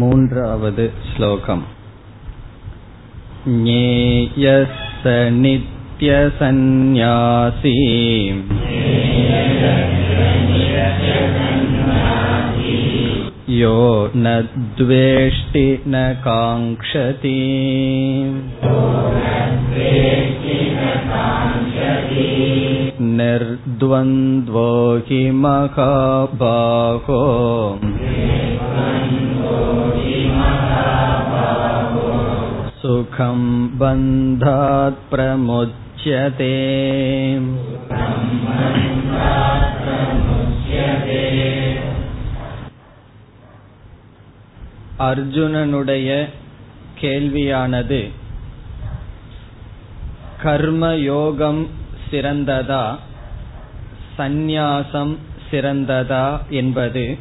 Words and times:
मून्रावद् 0.00 0.80
श्लोकम् 1.08 1.62
ज्ञेयः 3.48 4.76
स 5.00 5.14
नित्यसन्न्यासी 5.40 6.04
यो 13.58 13.76
न 14.16 14.32
द्वेष्टि 14.78 15.66
न 15.88 16.04
काङ्क्षति 16.26 17.40
निर्द्वन्द्वो 23.18 24.70
हि 25.08 25.22
महाबाहो 25.42 27.20
सुखं 32.82 33.40
बन्धात् 33.78 35.04
प्रमुच्यते 35.10 36.52
அர்ஜுனனுடைய 45.06 46.08
கேள்வியானது 47.00 48.02
கர்மயோகம் 50.42 51.62
சிறந்ததா? 52.11 52.97
சந்நியாசம் 54.17 55.17
சிறந்ததா 55.51 56.39
என்பது. 56.49 57.17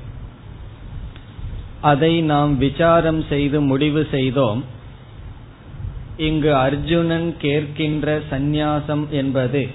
அதை 1.81 2.21
நாம் 2.21 2.59
விசாரம் 2.59 3.25
செய்து 3.29 3.61
முடிவு 3.61 4.07
செய்தோம். 4.11 4.65
இங்கு 6.17 6.57
அர்ஜுனன் 6.57 7.37
கேட்கின்ற 7.43 8.23
சந்நியாசம் 8.31 9.09
என்பது 9.09 9.69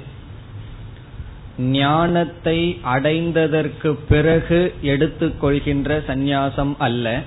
ஞானத்தை 1.57 2.79
அடைந்ததற்கு 2.95 3.97
பிறகு 4.09 4.73
எடுத்துக்கொள்கின்ற 4.83 6.03
சந்நியாசம் 6.07 6.73
அல்ல. 6.77 7.21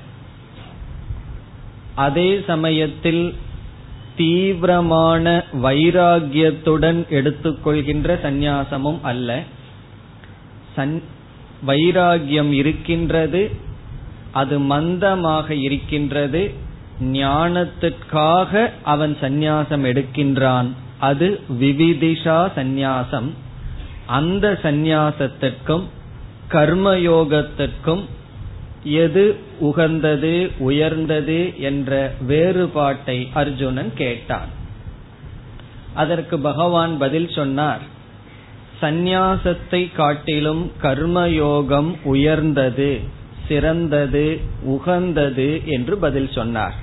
அதே 1.94 2.42
சமயத்தில் 2.46 3.34
தீவிரமான 4.16 5.44
வைராகியத்துடன் 5.62 7.08
எடுத்துக்கொள்கின்ற 7.08 8.18
சந்நியாசமும் 8.22 9.00
அல்ல. 9.02 9.42
சன் 10.76 11.02
வைராகியம் 11.66 12.52
இருக்கின்றது 12.52 13.50
அது 14.32 14.58
மந்தமாக 14.58 15.50
இருக்கின்றது 15.50 16.54
ஞானத்திற்காக 17.02 18.70
அவன் 18.82 19.16
சந்நியாசம் 19.20 19.84
எடுக்கின்றான். 19.84 20.66
அது 20.98 21.40
விவிதிஷா 21.60 22.50
சந்நியாசம். 22.56 23.30
அந்த 24.06 24.58
சந்நியாசத்திற்கும் 24.62 25.82
கர்மயோகத்திற்கும் 26.50 28.04
எது 28.86 29.36
உகந்தது 29.58 30.50
உயர்ந்தது 30.58 31.52
என்ற 31.58 32.12
வேறுபாட்டை 32.26 33.28
அர்ஜுனன் 33.34 33.92
கேட்டான். 33.94 34.48
அதற்கு 35.94 36.38
பகவான் 36.38 36.98
பதில் 36.98 37.28
சொன்னார். 37.28 37.80
சந்நியாசத்தை 38.80 39.92
காட்டிலும் 39.94 40.72
கர்மயோகம் 40.82 41.94
உயர்ந்தது 42.02 43.00
சிறந்தது 43.48 44.40
உகந்தது 44.62 45.60
என்று 45.64 45.96
பதில் 45.96 46.30
சொன்னார். 46.30 46.74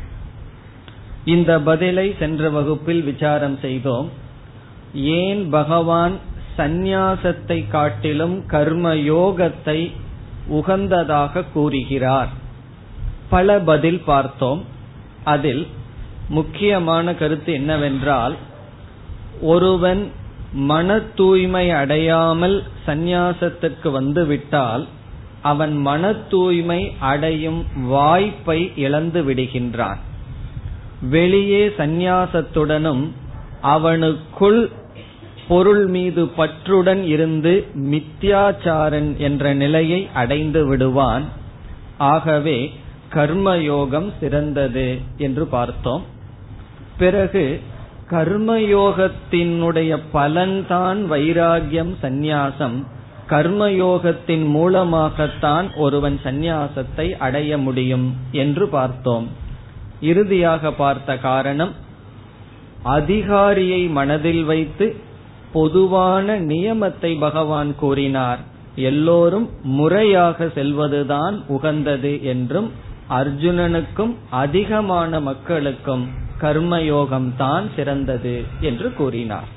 இந்த 1.25 1.59
பதிலை 1.59 2.15
சென்ற 2.19 2.49
வகுப்பில் 2.49 3.03
விசாரம் 3.03 3.59
செய்தோம். 3.61 4.09
ஏன் 4.93 5.49
பகவான் 5.49 6.15
சந்நியாசத்தை 6.57 7.67
காட்டிலும் 7.67 8.43
கர்மயோகத்தை 8.47 9.91
உகந்ததாக 10.49 11.43
கூறுகிறார். 11.53 12.27
பல 13.29 13.59
பதில் 13.59 13.99
பார்த்தோம். 13.99 14.65
அதில் 15.23 15.67
முக்கியமான 16.29 17.13
கருத்து 17.13 17.53
என்னவென்றால் 17.53 18.35
ஒருவன் 19.41 20.11
மன 20.53 20.99
தூய்மை 20.99 21.71
அடையாமல் 21.71 22.63
சந்நியாசத்துக்கு 22.87 23.91
வந்துவிட்டால் 23.91 24.87
அவன் 25.41 25.77
மன 25.77 26.13
தூய்மை 26.13 26.95
அடையும் 26.99 27.65
வாய்ப்பை 27.75 28.71
இழந்து 28.75 29.23
விடுகின்றான். 29.23 29.97
வெளியே 31.01 31.67
சந்நியாசத்துடனும் 31.67 33.09
அவனுக்குள் 33.63 34.71
பொருள் 35.47 35.87
மீது 35.87 36.25
பற்றுடன் 36.37 37.03
இருந்து 37.03 37.67
மித்யாச்சாரன் 37.75 39.17
என்ற 39.17 39.53
நிலையை 39.53 40.09
அடைந்து 40.13 40.65
விடுவான். 40.65 41.23
ஆகவே 41.97 42.73
கர்மயோகம் 43.13 44.11
சிறந்தது 44.19 44.97
என்று 45.17 45.45
பார்த்தோம். 45.45 46.03
பிறகு 46.97 47.61
கர்மயோகத்தினுடைய 48.09 49.97
பலன்தான் 50.13 50.99
வைராகியம் 51.11 51.93
சந்நியாசம். 52.01 52.83
கர்மயோகத்தின் 53.29 54.45
மூலமாகத்தான் 54.45 55.73
ஒருவன் 55.75 56.19
சந்நியாசத்தை 56.23 57.11
அடைய 57.17 57.57
முடியும் 57.57 58.15
என்று 58.31 58.67
பார்த்தோம். 58.67 59.27
இறுதியாக 60.01 60.71
பார்த்த 60.71 61.17
காரணம் 61.17 61.71
அதிகாரியை 62.83 63.81
மனதில் 63.87 64.43
வைத்து 64.43 64.95
பொதுவான 65.53 66.35
நியமத்தை 66.41 67.11
பகவான் 67.19 67.71
கூறினார். 67.75 68.41
எல்லோரும் 68.75 69.47
முறையாக 69.63 70.45
செல்வதுதான் 70.55 71.35
உகந்தது 71.47 72.13
என்றும் 72.23 72.69
அர்ஜுனனுக்கும் 73.09 74.13
அதிகமான 74.29 75.19
மக்களுக்கும் 75.19 76.05
கர்மயோகம் 76.41 77.29
தான் 77.37 77.65
சிறந்தது 77.75 78.35
என்று 78.59 78.87
கூறினார். 78.93 79.49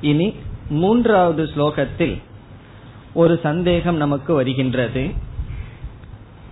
இனி 0.00 0.28
மூன்றாவது 0.68 1.42
ஸ்லோகத்தில் 1.56 2.16
ஒரு 3.14 3.34
சந்தேகம் 3.42 3.96
நமக்கு 3.96 4.34
வருகின்றது. 4.34 5.02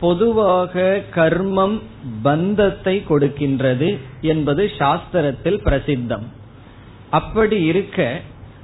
பொதுவாக 0.00 0.74
கர்மம் 1.14 1.78
பந்தத்தை 2.22 2.94
கொடுக்கின்றது 3.08 3.88
என்பது 4.20 4.62
சாஸ்திரத்தில் 4.78 5.58
பிரசித்தம். 5.64 6.26
அப்படி 7.10 7.62
இருக்க 7.62 8.20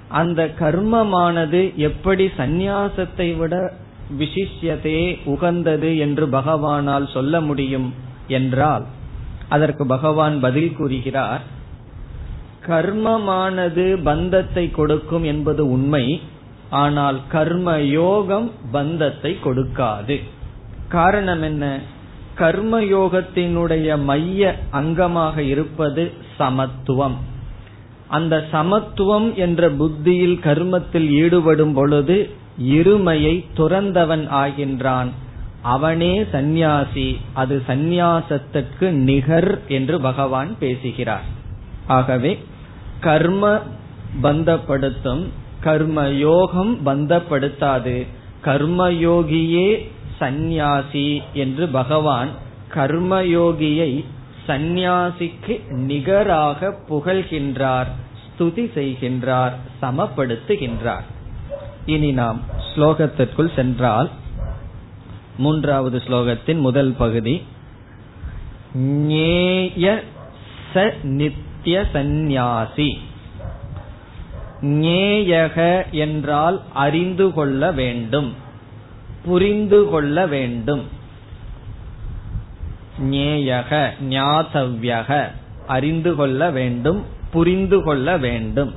அந்த 0.08 0.44
கர்மமானது 0.58 1.74
எப்படி 1.76 2.26
சந்நியாசத்தை 2.26 3.36
விட 3.36 3.72
விசிஷ்யதே 4.18 5.18
உகந்தது 5.24 5.96
என்று 5.96 6.26
பகவானால் 6.26 7.12
சொல்ல 7.12 7.40
முடியும் 7.40 7.94
என்றால் 8.26 8.84
அதற்கு 9.48 9.86
பகவான் 9.86 10.40
பதில் 10.40 10.72
கூறுகிறார் 10.72 11.40
கர்மமானது 12.66 14.02
பந்தத்தை 14.02 14.70
கொடுக்கும் 14.70 15.24
என்பது 15.24 15.70
உண்மை 15.70 16.20
ஆனால் 16.70 17.20
கர்ம 17.28 17.80
யோகம் 17.80 18.50
பந்தத்தை 18.72 19.38
கொடுக்காது. 19.44 20.16
காரணம் 20.88 21.42
என்ன? 21.42 21.64
கர்மயோகத்தினுடைய 22.36 24.04
மைய 24.04 24.54
அங்கமாக 24.72 25.38
இருப்பது 25.38 26.12
சமத்துவம். 26.36 27.34
அந்த 28.09 28.44
சமத்துவம் 28.50 29.34
என்ற 29.34 29.71
புத்தியில் 29.71 30.39
கர்மத்தில் 30.39 31.09
ஈடுபடும் 31.11 31.72
பொழுது 31.72 32.31
இருமையை 32.62 33.44
துறந்தவன் 33.56 34.25
ஆகின்றான். 34.31 35.06
அவனே 35.62 36.25
சந்நியாசி 36.32 37.19
அது 37.32 37.62
சந்நியாசத்துக்கு 37.69 38.91
நிகர் 38.91 39.61
என்று 39.69 40.00
பகவான் 40.00 40.58
பேசுகிறார். 40.58 41.25
ஆகவே 41.87 42.38
கர்ம 43.00 43.61
பந்தப்படுத்தும் 44.23 45.25
கர்ம 45.61 46.09
யோகம் 46.09 46.87
பந்தப்படுத்தாது. 46.87 48.06
கர்மயோகியே 48.44 49.88
சந்நியாசி 50.19 51.23
என்று 51.32 51.69
பகவான் 51.69 52.29
கர்மயோகியை 52.75 54.05
சந்நியாசிக்கு 54.46 55.54
நிகராக 55.69 56.70
புகழ்கின்றார் 56.88 57.90
ஸ்துதி 58.25 58.64
செய்கின்றார் 58.75 59.54
சமப்படுத்துகின்றார். 59.82 61.06
இனி 61.87 62.12
நாம் 62.12 62.40
ஸ்லோகத்திற்குள் 62.69 63.54
சென்றால் 63.54 64.10
மூன்றாவது 65.38 66.02
ஸ்லோகத்தின் 66.06 66.60
முதல் 66.60 66.93
பகுதி 66.93 67.43
ஞேய 69.08 70.02
ச 70.75 70.84
நித்திய 71.02 71.84
சந்நியாசி. 71.92 72.99
ஞேயக 74.62 75.56
என்றால் 75.90 76.62
அறிந்து 76.72 77.32
கொள்ள 77.32 77.72
வேண்டும் 77.72 78.34
புரிந்து 79.25 79.81
கொள்ள 79.90 80.26
வேண்டும். 80.26 80.84
ஞேயக 83.02 83.90
ஞாதவ்யக 84.08 85.31
அறிந்து 85.66 86.14
கொள்ள 86.14 86.50
வேண்டும் 86.50 87.04
புரிந்து 87.31 87.82
கொள்ள 87.82 88.16
வேண்டும். 88.16 88.75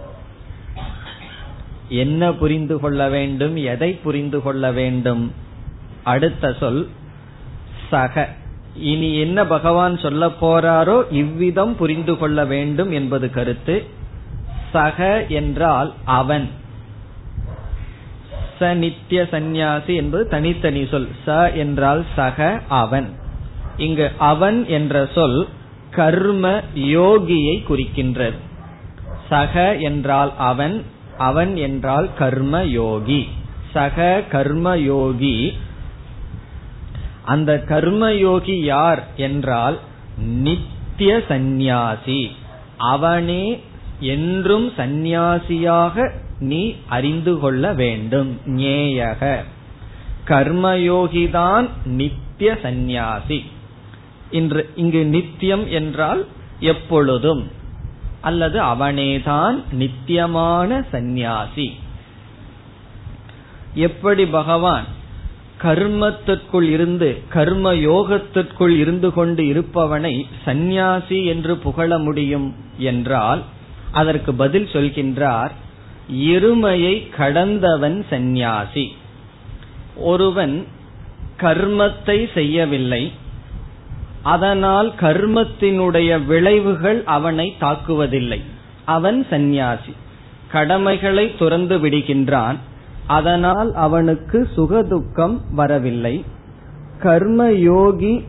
என்ன 1.90 2.34
புரிந்து 2.34 2.80
கொள்ள 2.80 3.10
வேண்டும் 3.10 3.56
எதை 3.56 3.94
புரிந்து 3.94 4.42
கொள்ள 4.42 4.72
வேண்டும்? 4.72 5.34
அடுத்த 6.04 6.54
சொல் 6.60 6.88
சக. 7.90 8.30
இனி 8.76 9.20
என்ன 9.20 9.46
பகவான் 9.46 9.98
சொல்ல 9.98 10.28
போறாரோ 10.28 11.04
இவ்விதம் 11.12 11.76
புரிந்து 11.76 12.18
கொள்ள 12.18 12.46
வேண்டும் 12.46 12.92
என்பது 12.92 13.30
கருத்து. 13.30 13.86
சக 14.72 15.26
என்றால் 15.26 15.94
அவன். 16.06 16.50
ச 18.60 18.74
நித்திய 18.74 19.26
சந்நியாசி 19.26 19.96
என்பது 19.96 20.28
தனித்தனி 20.28 20.86
சொல். 20.86 21.10
ச 21.28 21.54
என்றால் 21.54 22.06
சக 22.16 22.62
அவன். 22.68 23.28
இங்கு 23.80 24.12
அவன் 24.18 24.68
என்ற 24.68 25.10
சொல் 25.16 25.48
கர்ம 25.92 26.62
யோகியை 26.76 27.64
குறிக்கின்றது. 27.70 28.38
சக 29.30 29.76
என்றால் 29.76 30.34
அவன் 30.38 30.84
அவன் 31.18 31.56
என்றால் 31.56 32.10
கர்ம 32.18 32.64
யோகி. 32.64 33.30
சக 33.74 34.24
கர்ம 34.30 34.78
யோகி 34.78 35.58
அந்த 37.24 37.64
கர்மயோகி 37.68 38.60
யார் 38.62 39.08
என்றால் 39.16 39.80
நித்திய 40.18 41.22
சந்நியாசி. 41.28 42.32
அவனே 42.78 43.62
என்றும் 44.00 44.72
சந்நியாசியாக 44.78 46.12
நீ 46.40 46.76
அறிந்து 46.88 47.40
கொள்ள 47.40 47.74
வேண்டும். 47.74 48.40
ஞேயக. 48.46 49.44
கர்மயோகிதான் 50.28 51.70
நித்திய 51.86 52.58
சந்நியாசி. 52.62 53.46
இங்கு 54.32 55.06
நித்தியம் 55.06 55.70
என்றால் 55.70 56.26
எப்பொழுதும். 56.60 57.52
அல்லது 58.22 58.62
அவனேதான் 58.62 59.64
நித்தியமான 59.72 60.86
சந்நியாசி. 60.92 61.76
எப்படி 63.74 64.26
பகவான் 64.26 64.84
கர்மத்திற்குள் 65.62 66.62
இருந்து 66.62 67.22
கர்ம 67.30 67.74
யோகத்திற்குள் 67.74 68.78
இருந்து 68.78 69.14
கொண்டு 69.14 69.44
இருப்பவனை 69.44 70.24
சந்நியாசி 70.46 71.26
என்று 71.26 71.58
புகழ 71.58 71.98
முடியும் 71.98 72.56
என்றால் 72.78 73.42
அதற்கு 73.92 74.34
பதில் 74.34 74.66
சொல்கின்றார் 74.66 75.50
இருமையை 76.14 77.10
கடந்தவன் 77.10 78.06
சந்நியாசி. 78.10 78.96
ஒருவன் 79.96 80.68
கர்மத்தை 81.40 82.34
செய்யவில்லை 82.34 83.12
அதனால் 84.24 84.94
கர்மத்தினுடைய 85.00 86.26
விளைவுகள் 86.26 87.04
அவனை 87.04 87.56
தாக்குவதில்லை. 87.62 88.40
அவன் 88.86 89.26
சந்நியாசி. 89.30 89.94
கடமைகளை 90.52 91.38
துறந்து 91.38 91.78
விடுகின்றான். 91.78 92.56
அதனால் 93.08 93.74
அவனுக்கு 93.74 94.48
சுகதுக்கம் 94.58 95.38
வரவில்லை. 95.52 96.26
கர்ம 97.02 97.52
யோகி 97.52 98.24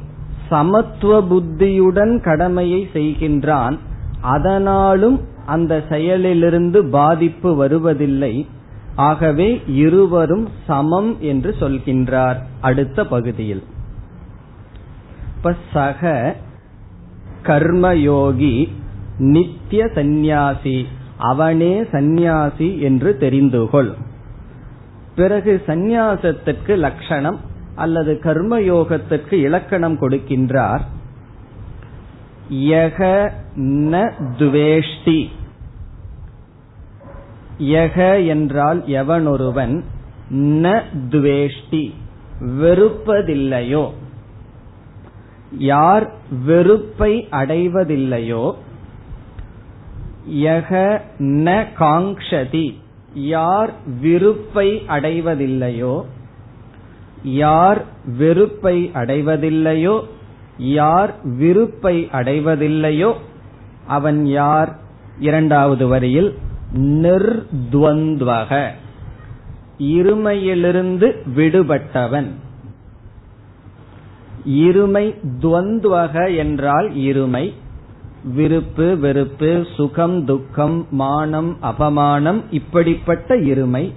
சமத்துவ 0.48 1.22
புத்தியுடன் 1.22 2.20
கடமையை 2.22 2.88
செய்கின்றான். 2.92 3.78
அதனாலும் 4.20 5.20
அந்த 5.46 5.84
செயலிலிருந்து 5.88 6.90
பாதிப்பு 6.90 7.54
வருவதில்லை. 7.54 8.46
ஆகவே 8.96 9.62
இருவரும் 9.66 10.48
சமம் 10.66 11.16
என்று 11.20 11.54
சொல்கின்றார். 11.60 12.36
அடுத்த 12.60 13.06
பகுதியில். 13.06 13.62
இப்ப 15.40 15.56
சக 15.72 16.36
கர்மயோகி 17.42 18.68
நித்திய 19.18 19.88
சந்நியாசி 19.94 20.86
அவனே 21.18 21.84
சந்நியாசி 21.92 22.80
என்று 22.80 23.16
தெரிந்துகொள். 23.20 23.92
பிறகு 25.16 25.62
சந்நியாசத்திற்கு 25.66 26.76
லட்சணம் 26.76 27.40
அல்லது 27.74 28.20
கர்மயோகத்திற்கு 28.22 29.32
இலக்கணம் 29.32 30.00
கொடுக்கின்றார். 30.00 30.80
யக 32.52 33.30
ந 33.56 34.12
துவேஷ்டி. 34.38 35.28
யக 37.58 38.26
என்றால் 38.26 38.82
எவனொருவன்? 38.86 39.82
ந 40.34 40.82
துவேஷ்டி. 41.10 41.92
வெறுப்பதில்லையோ? 42.40 43.90
யார் 45.58 46.12
வெறுப்பை 46.44 47.28
அடைவதில்லையோ 47.30 48.54
யக 50.30 51.00
ந 51.18 51.66
காங்ஷதி 51.78 52.74
யார் 53.14 53.70
விருப்பை 54.00 54.82
அடைவதில்லையோ 54.88 56.04
யார் 57.24 57.84
வெறுப்பை 58.04 58.90
அடைவதில்லையோ 58.94 60.04
யார் 60.58 61.14
விருப்பை 61.24 62.08
அடைவதில்லையோ 62.12 63.14
அவன் 63.86 64.26
யார்? 64.26 64.78
இரண்டாவது 65.18 65.86
வரியில் 65.86 66.38
நிர்துவந்த்வக. 66.76 68.68
இருமையிலிருந்து 69.78 71.16
விடுபட்டவன். 71.36 72.26
இருமை 74.48 75.14
துவந்துவக 75.42 76.36
என்றால் 76.36 76.90
இருமை. 76.90 77.52
விருப்பு 78.34 78.98
வெறுப்பு 78.98 79.66
சுகம் 79.76 80.24
துக்கம் 80.24 80.86
மானம் 80.90 81.56
அபமானம் 81.62 82.42
இப்படிப்பட்ட 82.50 83.36
இருமை. 83.36 83.92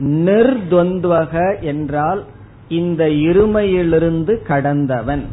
நிர்துவந்துவக 0.00 1.60
என்றால் 1.60 2.24
இந்த 2.68 3.06
இருமையிலிருந்து 3.06 4.42
கடந்தவன். 4.42 5.24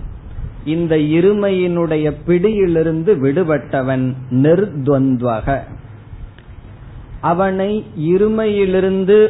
இந்த 0.65 0.95
இருமையினுடைய 0.95 2.13
பிடியிலிருந்து 2.25 3.15
விடுபட்டவன் 3.15 4.13
நிர்துவந்துவக 4.29 5.59
அவனை 7.21 7.85
இருமையிலிருந்து 7.99 9.27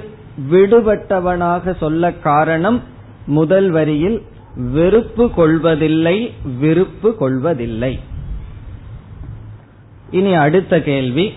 விடுபட்டவனாக 0.52 1.78
சொல்ல 1.78 2.14
காரணம் 2.14 2.82
முதல் 3.26 3.70
வரியில் 3.70 4.22
வெறுப்பு 4.56 5.32
கொள்வதில்லை 5.32 6.34
விருப்பு 6.60 7.16
கொள்வதில்லை. 7.16 8.00
இனி 10.12 10.34
அடுத்த 10.34 10.82
கேள்வி 10.82 11.34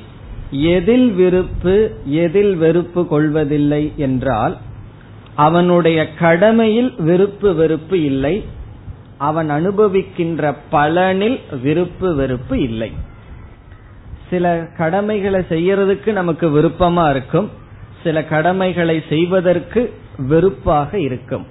எதில் 0.50 1.12
விருப்பு 1.12 1.90
எதில் 2.04 2.56
வெறுப்பு 2.56 3.06
கொள்வதில்லை 3.06 3.92
என்றால் 3.96 4.56
அவனுடைய 5.34 6.12
கடமையில் 6.12 6.94
விருப்பு 6.98 7.54
வெறுப்பு 7.54 8.02
இல்லை 8.02 8.44
அவன் 9.18 9.50
அனுபவிக்கின்ற 9.50 10.56
பலனில் 10.72 11.38
விருப்பு 11.62 12.14
வெறுப்பு 12.14 12.60
இல்லை. 12.60 12.92
சில 14.30 14.68
கடமைகளை 14.76 15.40
செய்யறதுக்கு 15.48 16.12
நமக்கு 16.12 16.48
விருப்பமா 16.48 17.10
இருக்கும் 17.10 17.50
சில 18.02 18.24
கடமைகளை 18.24 19.02
செய்வதற்கு 19.08 19.92
வெறுப்பாக 20.18 20.98
இருக்கும். 20.98 21.46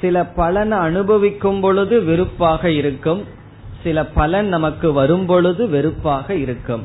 சில 0.00 0.24
பலனை 0.24 0.78
அனுபவிக்கும் 0.78 1.60
பொழுது 1.60 2.02
வெறுப்பாக 2.02 2.70
இருக்கும். 2.70 3.24
சில 3.82 4.04
பலன் 4.04 4.46
நமக்கு 4.46 4.92
வரும் 4.92 5.26
பொழுது 5.26 5.68
வெறுப்பாக 5.68 6.34
இருக்கும். 6.34 6.82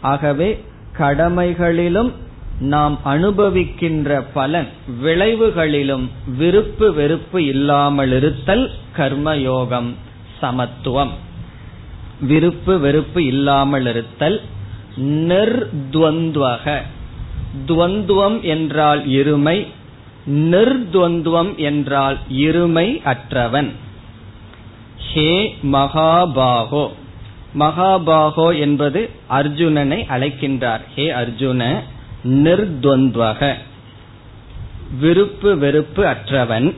ஆகவே 0.00 0.64
கடமைகளிலும் 0.98 2.12
நாம் 2.60 2.98
அனுபவிக்கின்ற 3.04 4.22
பலன் 4.34 4.68
விளைவுகளிலும் 5.04 6.06
விருப்பு 6.38 6.92
வெறுப்பு 6.92 7.44
இல்லாமல் 7.44 8.12
இருத்தல் 8.16 8.70
கர்மயோகம் 8.96 9.90
சமத்துவம். 10.40 11.10
விருப்பு 12.20 12.78
வெறுப்பு 12.78 13.24
இல்லாமல் 13.24 13.86
இருத்தல் 13.86 14.40
நிர்துவந்துவக. 15.00 16.80
துவந்துவம் 17.66 18.40
என்றால் 18.40 19.06
இருமை 19.08 19.66
நிர்துவந்துவம் 20.30 21.56
என்றால் 21.56 22.18
இருமை 22.32 23.02
அற்றவன். 23.02 23.70
ஹே 25.12 25.56
மகாபாகோ. 25.62 26.88
மகாபாகோ 27.58 28.58
என்பது 28.58 29.10
அர்ஜுனனை 29.30 30.04
அழைக்கின்றார். 30.08 30.80
ஹே 30.94 31.10
அர்ஜுன 31.10 31.80
நிர்துவந்துவக. 32.28 33.54
விருப்பு 35.00 35.58
வெறுப்பு 35.58 36.06
அற்றவன். 36.06 36.74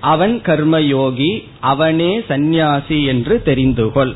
அவன் 0.00 0.40
கர்மயோகி 0.44 1.48
அவனே 1.60 2.20
சந்நியாசி 2.28 3.04
என்று 3.04 3.42
தெரிந்துகொள். 3.44 4.14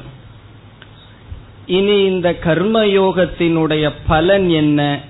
இனி 1.66 2.04
இந்த 2.04 2.36
கர்மயோகத்தினுடைய 2.44 3.92
பலன் 4.06 4.50
என்ன? 4.50 5.00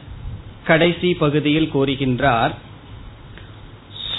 கடைசி 0.64 1.14
பகுதியில் 1.14 1.70
கூறுகின்றார் 1.74 2.50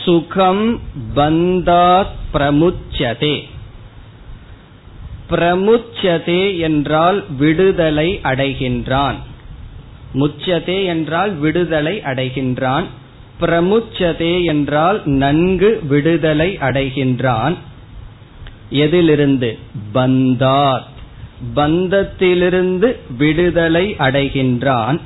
சுகம் 0.06 0.82
பந்தாத் 1.16 2.14
பிரமுச்சதே. 2.34 3.44
பிரமுச்சதே 5.30 6.60
என்றால் 6.60 7.24
விடுதலை 7.38 8.20
அடைகின்றான். 8.24 9.16
முச்சதே 10.14 10.86
என்றால் 10.86 11.36
விடுதலை 11.36 12.02
அடைகின்றான். 12.06 12.84
பிரமுச்சதே 13.42 14.44
என்றால் 14.44 15.02
நன்கு 15.06 15.82
விடுதலை 15.88 16.58
அடைகின்றான். 16.58 17.56
எதிலிருந்து? 18.70 19.58
பந்தாத். 19.94 20.94
பந்தத்திலிருந்து 21.56 22.96
விடுதலை 23.18 23.96
அடைகின்றான். 24.00 25.00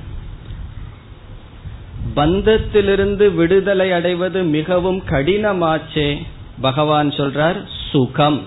பந்தத்திலிருந்து 2.15 3.36
விடுதலை 3.36 3.91
அடைவது 3.91 4.44
மிகவும் 4.44 5.03
கடினமாச்சே. 5.10 6.18
பகவான் 6.62 7.10
சொல்றார் 7.10 7.63
சுகம். 7.91 8.41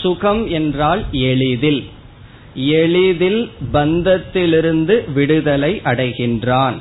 சுகம் 0.00 0.48
என்றால் 0.48 1.04
எளிதில். 1.12 1.84
எளிதில் 2.54 3.50
பந்தத்திலிருந்து 3.72 5.12
விடுதலை 5.12 5.80
அடைகின்றான். 5.84 6.74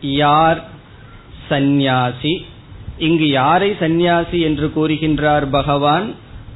யார் 0.00 0.68
சந்நியாசி? 1.48 2.46
இங்கு 2.98 3.28
யாரை 3.28 3.76
சந்நியாசி 3.78 4.40
என்று 4.40 4.72
கூறுகின்றார் 4.76 5.46
பகவான்? 5.50 6.14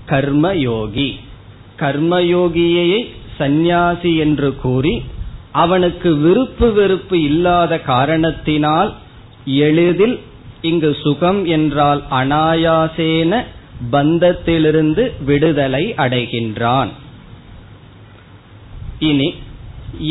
கர்மயோகி. 0.09 1.17
கர்மயோகியை 1.79 3.11
சந்நியாசி 3.37 4.17
என்று 4.17 4.57
கூறி 4.57 5.03
அவனுக்கு 5.63 6.11
விருப்பு 6.17 6.67
வெறுப்பு 6.73 7.17
இல்லாத 7.23 7.73
காரணத்தினால் 7.93 8.91
எளிதில் 9.65 10.17
இங்கு 10.63 10.91
சுகம் 11.03 11.41
என்றால் 11.47 12.01
அனாயாசேன 12.11 13.33
பந்தத்திலிருந்து 13.93 15.05
விடுதலை 15.25 15.83
அடைகின்றான். 15.97 16.91
இனி 19.01 19.29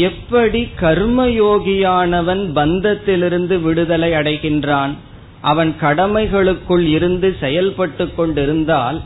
எப்படி 0.06 0.62
கர்மயோகியானவன் 0.82 2.44
பந்தத்திலிருந்து 2.58 3.56
விடுதலை 3.62 4.10
அடைகின்றான்? 4.12 4.94
அவன் 5.52 5.72
கடமைகளுக்குள் 5.82 6.86
இருந்து 6.98 7.30
செயல்பட்டு 7.40 8.06
கொண்டிருந்தால் 8.14 8.98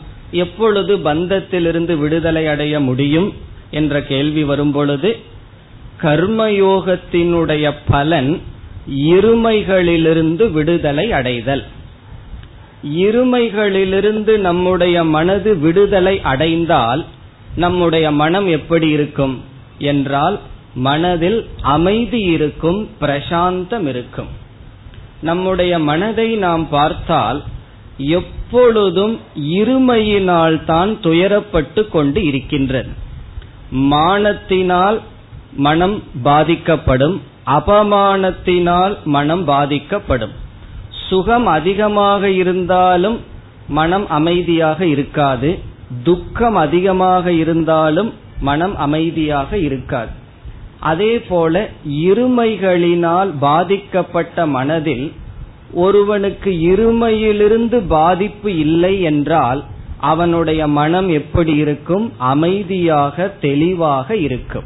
எப்பொழுது 0.44 0.92
பந்தத்திலிருந்து 1.08 1.94
விடுதலை 1.98 2.44
அடைய 2.46 2.74
முடியும்? 2.88 3.28
என்ற 3.70 4.02
கேள்வி 4.02 4.42
வரும்பொழுது 4.44 5.10
கர்மயோகத்தினுடைய 6.02 7.72
பலன் 7.88 8.40
இருமைகளிலிருந்து 8.94 10.50
விடுதலை 10.50 11.12
அடைதல். 11.12 11.64
இருமைகளிலிருந்து 12.96 14.38
நம்முடைய 14.38 15.04
மனது 15.04 15.58
விடுதலை 15.58 16.20
அடைந்தால் 16.20 17.04
நம்முடைய 17.56 18.10
மனம் 18.10 18.46
எப்படி 18.46 18.88
இருக்கும்? 18.88 19.44
என்றால் 19.78 20.38
மனதில் 20.74 21.48
அமைதி 21.60 22.20
இருக்கும் 22.20 22.88
பிரசாந்தம் 23.00 23.86
இருக்கும். 23.86 24.28
நம்முடைய 25.22 25.78
மனதை 25.78 26.34
நாம் 26.34 26.68
பார்த்தால் 26.68 27.42
எப்பொழுதும் 27.96 29.20
இருமையினால் 29.36 30.64
தான் 30.64 30.96
துயரப்பட்டு 31.02 31.88
கொண்டு 31.88 32.24
இருக்கின்றது 32.24 32.88
மானத்தினால் 33.74 35.00
மனம் 35.56 36.02
பாதிக்கப்படும் 36.22 37.20
அபமானத்தினால் 37.46 38.96
மனம் 39.04 39.44
பாதிக்கப்படும். 39.44 40.30
சுகம் 41.08 41.46
அதிகமாக 41.46 42.30
இருந்தாலும் 42.30 43.20
மனம் 43.68 44.08
அமைதியாக 44.08 44.86
இருக்காது. 44.86 45.58
துக்கம் 46.02 46.56
அதிகமாக 46.56 47.32
இருந்தாலும் 47.32 48.12
மனம் 48.40 48.76
அமைதியாக 48.76 49.58
இருக்காது. 49.58 50.10
அதே 50.80 51.20
போல 51.20 51.68
இருமைகளினால் 51.84 53.30
பாதிக்கப்பட்ட 53.38 54.46
மனதில் 54.46 55.12
ஒருவனுக்கு 55.74 56.50
இருமையிலிருந்து 56.50 57.86
பாதிப்பு 57.86 58.58
இல்லை 58.58 59.00
என்றால் 59.00 59.64
அவனுடைய 60.00 60.66
மனம் 60.66 61.08
எப்படி 61.08 61.56
இருக்கும்? 61.56 62.12
அமைதியாக 62.18 63.28
தெளிவாக 63.40 64.16
இருக்கும். 64.16 64.64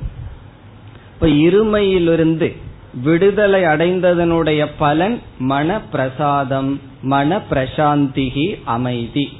இப்ப 1.15 1.27
இருமையிலிருந்து 1.27 2.57
விடுதலை 3.03 3.63
அடைந்ததனுடைய 3.63 4.67
பலன் 4.79 5.21
மன 5.39 5.81
பிரசாதம் 5.81 6.81
மன 7.03 7.41
பிரசாந்திகி 7.51 8.59
அமைதி. 8.65 9.37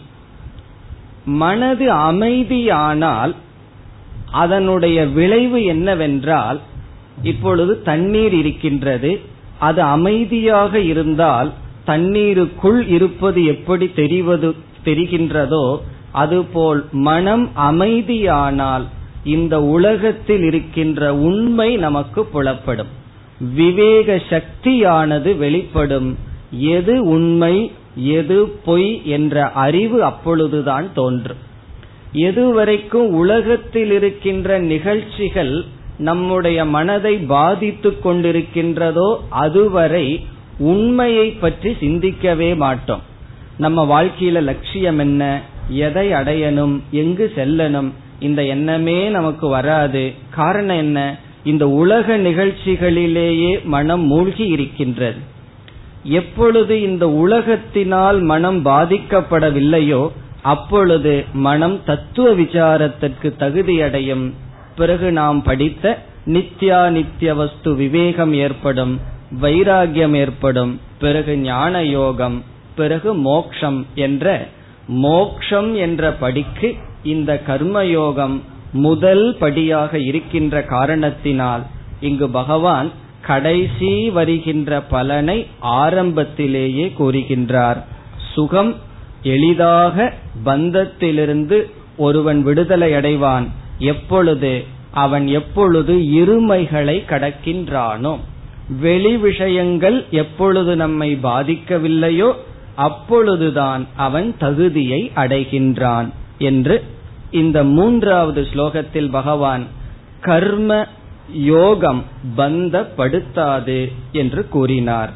மனது 1.25 1.93
அமைதியானால் 1.93 3.35
அதனுடைய 4.33 5.07
விளைவு 5.07 5.65
என்னவென்றால் 5.65 6.61
இப்பொழுது 7.23 7.83
தண்ணீர் 7.83 8.33
இருக்கின்றது 8.33 9.21
அது 9.59 9.83
அமைதியாக 9.83 10.79
இருந்தால் 10.79 11.53
தண்ணீருக்குள் 11.85 12.89
இருப்பது 12.89 13.45
எப்படி 13.45 13.93
தெரிவது 13.93 14.55
தெரிகின்றதோ 14.85 15.79
அதுபோல் 16.13 16.85
மனம் 16.93 17.51
அமைதியானால் 17.57 18.85
இந்த 19.25 19.63
உலகத்தில் 19.63 20.43
இருக்கின்ற 20.43 21.15
உண்மை 21.15 21.77
நமக்கு 21.77 22.25
புலப்படும். 22.25 22.93
விவேக 23.55 24.21
சக்தியானது 24.31 25.37
வெளிப்படும். 25.37 26.19
எது 26.51 27.05
உண்மை 27.05 27.73
எது 27.97 28.49
பொய் 28.49 29.07
என்ற 29.07 29.51
அறிவு 29.51 30.05
அப்பொழுதுதான் 30.05 30.93
தோன்றும். 30.95 31.37
எதுவரைக்கும் 32.13 33.09
உலகத்தில் 33.15 33.91
இருக்கின்ற 33.91 34.59
நிகழ்ச்சிகள் 34.59 35.65
நம்முடைய 35.99 36.65
மனதை 36.65 37.17
பாதித்து 37.17 37.97
கொண்டிருக்கின்றதோ 38.05 39.17
அதுவரை 39.29 40.27
உண்மையை 40.59 41.31
பற்றி 41.31 41.77
சிந்திக்கவே 41.81 42.55
மாட்டோம். 42.55 43.03
நம்ம 43.59 43.81
வாழ்க்கையில 43.85 44.41
லட்சியம் 44.41 44.99
என்ன 44.99 45.43
எதை 45.69 46.13
அடையணும் 46.13 46.81
எங்கு 46.91 47.33
செல்லணும் 47.37 47.91
இந்த 48.19 48.45
எண்ணமே 48.45 49.09
நமக்கு 49.09 49.49
வராது. 49.49 50.13
காரணம் 50.31 50.77
என்ன? 50.77 51.17
இந்த 51.45 51.69
உலக 51.69 52.19
நிகழ்ச்சிகளிலேயே 52.19 53.63
மனம் 53.63 54.01
மூழ்கி 54.01 54.47
இருக்கின்றது. 54.47 55.19
எப்பொழுது 56.03 56.81
இந்த 56.83 57.07
உலகத்தினால் 57.07 58.23
மனம் 58.23 58.65
பாதிக்கப்படவில்லையோ 58.65 60.09
அப்பொழுது 60.43 61.25
மனம் 61.33 61.85
தத்துவ 61.85 62.35
விசாரத்திற்கு 62.35 63.33
தகுதியடையும். 63.39 64.33
பிறகு 64.77 65.13
நாம் 65.13 65.43
படித்த 65.43 65.99
நித்யா 66.27 66.89
நித்திய 66.89 67.35
வஸ்து 67.35 67.75
விவேகம் 67.75 68.33
ஏற்படும் 68.33 69.01
வைராகியம் 69.43 70.15
ஏற்படும் 70.15 70.81
பிறகு 70.99 71.37
ஞான 71.37 71.83
யோகம் 71.83 72.45
பிறகு 72.75 73.15
மோக்ஷம் 73.15 73.87
என்ற 73.95 74.47
மோக்ஷம் 74.87 75.75
என்ற 75.75 76.13
படிக்கு 76.13 76.77
இந்த 77.05 77.43
கர்மயோகம் 77.47 78.41
முதல் 78.73 79.37
படியாக 79.39 79.99
இருக்கின்ற 79.99 80.63
காரணத்தினால் 80.63 81.63
இங்கு 82.01 82.29
பகவான் 82.29 82.91
கடைசி 83.21 84.11
வருகின்ற 84.11 84.81
பலனை 84.81 85.47
ஆரம்பத்திலேயே 85.59 86.93
கூறுகின்றார். 86.99 87.83
சுகம் 88.35 88.75
எளிதாக 89.23 90.13
பந்தத்திலிருந்து 90.45 91.71
ஒருவன் 91.97 92.43
விடுதலை 92.43 92.93
அடைவான். 92.93 93.49
எப்பொழுது? 93.79 94.65
அவன் 94.91 95.27
எப்பொழுது 95.27 95.95
இருமைகளை 95.95 97.03
கடக்கின்றானோ? 97.09 98.19
வெளி 98.81 99.17
விஷயங்கள் 99.17 100.05
எப்பொழுது 100.11 100.77
நம்மை 100.77 101.19
பாதிக்கவில்லையோ 101.23 102.33
அப்பொழுதுதான் 102.75 103.87
அவன் 103.97 104.35
தகுதியை 104.39 105.11
அடைகின்றான் 105.15 106.09
என்று 106.39 106.85
இந்த 107.34 107.64
மூன்றாவது 107.64 108.48
ஸ்லோகத்தில் 108.54 109.10
பகவான் 109.10 109.68
கர்ம 110.22 110.88
யோகம் 111.32 112.04
பந்தப்படுத்தாது 112.38 113.92
என்று 114.12 114.50
கூறினார் 114.50 115.10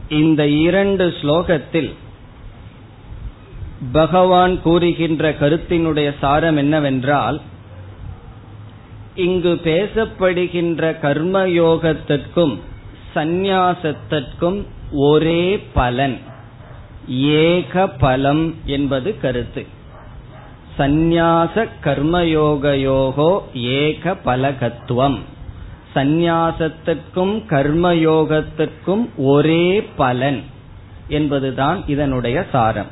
இந்த 0.09 0.49
இரண்டு 0.49 1.15
ஸ்லோகத்தில் 1.23 1.95
பகவான் 3.93 4.63
கூறுகின்ற 4.63 5.31
கருத்தினுடைய 5.31 6.15
சாரம் 6.21 6.57
என்னவென்றால் 6.57 7.41
இங்கு 9.15 9.61
பேசப்படுகின்ற 9.65 10.97
கர்மயோகத்திற்கும் 11.03 12.59
சந்நியாசத்திற்கும் 13.15 14.63
ஒரே 14.93 15.59
பலன் 15.73 16.19
ஏக 17.19 17.89
பலம் 17.89 18.55
என்பது 18.65 19.21
கருத்து. 19.21 19.67
சந்நியாச 20.79 21.69
கர்மயோகயோகோ 21.85 23.39
ஏக 23.55 24.15
பலகத்துவம். 24.15 25.19
சந்நியாசத்துக்கும் 25.95 27.35
கர்மயோகத்துக்கும் 27.49 29.05
ஒரே 29.17 29.83
பலன் 29.97 30.45
என்பதுதான் 31.09 31.83
இதனுடைய 31.87 32.47
சாரம். 32.53 32.91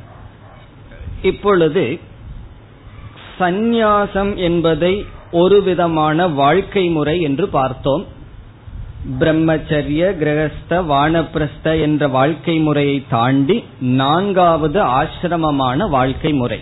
இப்பொழுது 1.23 1.99
சந்நியாசம் 3.39 4.35
என்பதை 4.35 5.07
ஒரு 5.31 5.63
விதமான 5.63 6.29
வாழ்க்கை 6.29 6.89
முறை 6.89 7.21
என்று 7.21 7.49
பார்த்தோம். 7.49 8.05
பிரம்மச்சரிய 9.21 10.03
கிரகஸ்த 10.21 10.71
வானப்பிரஸ்த 10.71 11.81
என்ற 11.81 12.09
வாழ்க்கை 12.09 12.59
முறையை 12.59 13.05
தாண்டி 13.09 13.65
நான்காவது 13.81 14.81
ஆசிரமமான 14.83 15.89
வாழ்க்கை 15.89 16.33
முறை. 16.33 16.61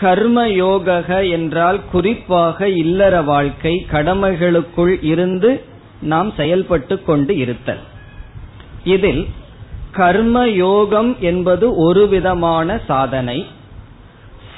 கர்ம 0.00 0.48
யோக 0.48 1.28
என்றால் 1.30 1.80
குறிப்பாக 1.92 2.68
இல்லற 2.68 3.22
வாழ்க்கை 3.22 3.86
கடமைகளுக்குள் 3.92 5.04
இருந்து 5.04 5.64
நாம் 6.00 6.32
செயல்பட்டு 6.36 7.02
கொண்டு 7.02 7.36
இருத்தல். 7.36 7.78
இதில் 8.84 9.28
கர்ம 9.92 10.48
யோகம் 10.48 11.16
என்பது 11.20 11.74
ஒரு 11.74 12.08
விதமான 12.08 12.80
சாதனை 12.86 13.46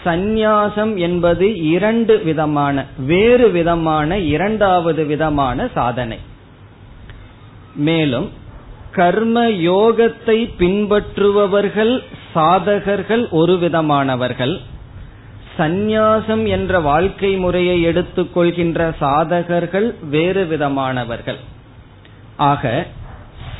சந்நியாசம் 0.05 0.97
என்பது 0.97 1.62
இரண்டு 1.62 2.23
விதமான 2.23 2.85
வேறு 3.07 3.50
விதமான 3.50 4.19
இரண்டாவது 4.19 5.05
விதமான 5.05 5.69
சாதனை. 5.75 6.19
மேலும் 7.75 8.31
கர்ம 8.93 9.49
யோகத்தை 9.49 10.38
பின்பற்றுபவர்கள் 10.59 12.02
சாதகர்கள் 12.35 13.31
ஒரு 13.31 13.59
விதமானவர்கள். 13.59 14.61
சந்நியாசம் 15.59 16.47
என்ற 16.47 16.81
வாழ்க்கை 16.81 17.37
முறையை 17.37 17.87
எடுத்துக்கொள்கின்ற 17.87 18.95
சாதகர்கள் 19.01 19.95
வேறு 20.09 20.45
விதமானவர்கள். 20.51 21.41
ஆக 22.37 22.87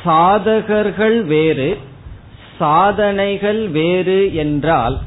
சாதகர்கள் 0.05 1.21
வேறு 1.21 1.77
சாதனைகள் 2.59 3.67
வேறு 3.67 4.35
என்றால் 4.35 4.99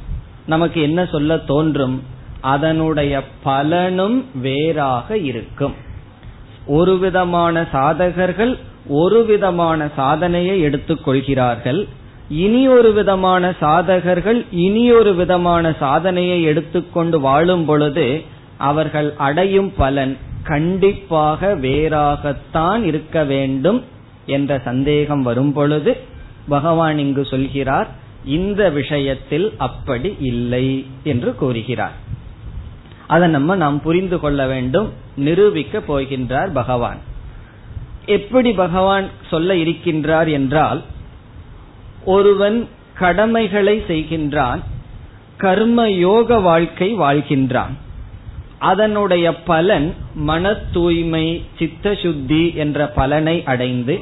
நமக்கு 0.47 0.81
என்ன 0.83 1.05
சொல்ல 1.05 1.39
தோன்றும்? 1.39 2.03
அதனுடைய 2.41 3.23
பலனும் 3.43 4.27
வேறாக 4.35 5.19
இருக்கும். 5.19 5.75
ஒரு 6.67 6.99
விதமான 6.99 7.67
சாதகர்கள் 7.73 8.59
ஒரு 8.87 9.25
விதமான 9.25 9.89
சாதனையை 9.97 10.65
எடுத்துக்கொள்கிறார்கள் 10.65 11.89
இனி 12.31 12.69
ஒரு 12.69 12.93
விதமான 12.93 13.55
சாதகர்கள் 13.61 14.47
இனி 14.51 14.93
ஒரு 14.93 15.15
விதமான 15.15 15.75
சாதனையை 15.79 16.43
எடுத்துக்கொண்டு 16.43 17.21
வாழும் 17.21 17.65
பொழுது 17.65 18.23
அவர்கள் 18.57 19.15
அடையும் 19.17 19.73
பலன் 19.77 20.19
கண்டிப்பாக 20.43 21.55
வேறாகத்தான் 21.55 22.83
இருக்க 22.83 23.25
வேண்டும் 23.25 23.85
என்ற 24.27 24.59
சந்தேகம் 24.59 25.23
வரும் 25.23 25.53
பொழுது 25.53 25.97
பகவான் 26.49 26.99
இங்கு 26.99 27.25
சொல்கிறார் 27.25 27.89
இந்த 28.25 28.71
விஷயத்தில் 28.71 29.55
அப்படி 29.57 30.17
இல்லை 30.21 30.87
என்று 31.03 31.35
கூறுகிறார். 31.35 31.93
அதை 33.07 33.29
நம்ம 33.29 33.57
நாம் 33.57 33.83
புரிந்து 33.83 34.21
கொள்ள 34.21 34.47
வேண்டும் 34.47 34.93
நிரூபிக்க 35.17 35.79
போகின்றார் 35.79 36.53
பகவான். 36.53 36.99
எப்படி 38.07 38.53
பகவான் 38.53 39.09
சொல்ல 39.31 39.55
இருக்கின்றார் 39.55 40.31
என்றால் 40.31 40.83
ஒருவன் 42.05 42.69
கடமைகளை 42.95 43.83
செய்கின்றான் 43.89 44.61
கர்ம 45.37 45.91
யோக 45.91 46.39
வாழ்க்கை 46.39 46.95
வாழ்கின்றான். 46.95 47.71
அதனுடைய 48.59 49.37
பலன் 49.37 49.95
மன 50.15 50.55
தூய்மை 50.55 51.45
சித்த 51.59 51.95
சுத்தி 51.95 52.55
என்ற 52.55 52.87
பலனை 52.87 53.45
அடைந்து 53.45 54.01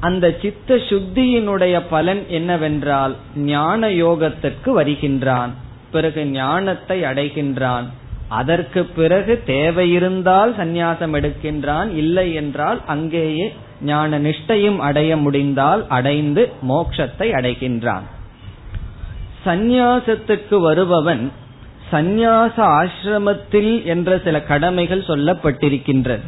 அந்த 0.00 0.38
சித்த 0.42 0.74
சுத்தியினுடைய 0.74 1.82
பலன் 1.90 2.28
என்னவென்றால் 2.28 3.16
ஞான 3.36 3.88
யோகத்திற்கு 3.88 4.70
வருகின்றான். 4.70 5.50
பிறகு 5.90 6.24
ஞானத்தை 6.24 7.02
அடைகின்றான். 7.02 7.84
அதற்கு 8.28 8.84
பிறகு 8.84 9.42
தேவையிருந்தால் 9.46 10.52
சந்நியாசம் 10.58 11.14
எடுக்கின்றான். 11.20 11.96
இல்லை 11.96 12.34
என்றால் 12.34 12.80
அங்கேயே 12.86 13.54
ஞான 13.82 14.18
நிஷ்டையும் 14.18 14.78
அடைய 14.78 15.16
முடிந்தால் 15.16 15.86
அடைந்து 15.88 16.52
மோட்சத்தை 16.68 17.28
அடைகின்றான். 17.32 18.02
சந்நியாசத்துக்கு 19.46 20.60
வருபவன் 20.60 21.32
சந்நியாச 21.92 22.56
ஆசிரமத்தில் 22.56 23.84
என்ற 23.84 24.20
சில 24.24 24.42
கடமைகள் 24.42 25.02
சொல்லப்பட்டிருக்கின்றது 25.02 26.20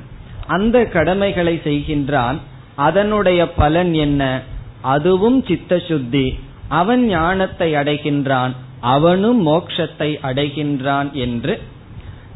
அந்த 0.46 0.84
கடமைகளை 0.84 1.60
செய்கின்றான். 1.64 2.36
அதனுடைய 2.74 3.52
பலன் 3.52 3.94
என்ன? 3.94 4.42
அதுவும் 4.80 5.44
சித்த 5.44 5.78
சுத்தி 5.78 6.38
அவன் 6.68 7.06
ஞானத்தை 7.06 7.74
அடைகின்றான். 7.74 8.50
அவனும் 8.80 9.46
மோக்ஷத்தை 9.46 10.18
அடைகின்றான் 10.22 11.10
என்று 11.12 11.60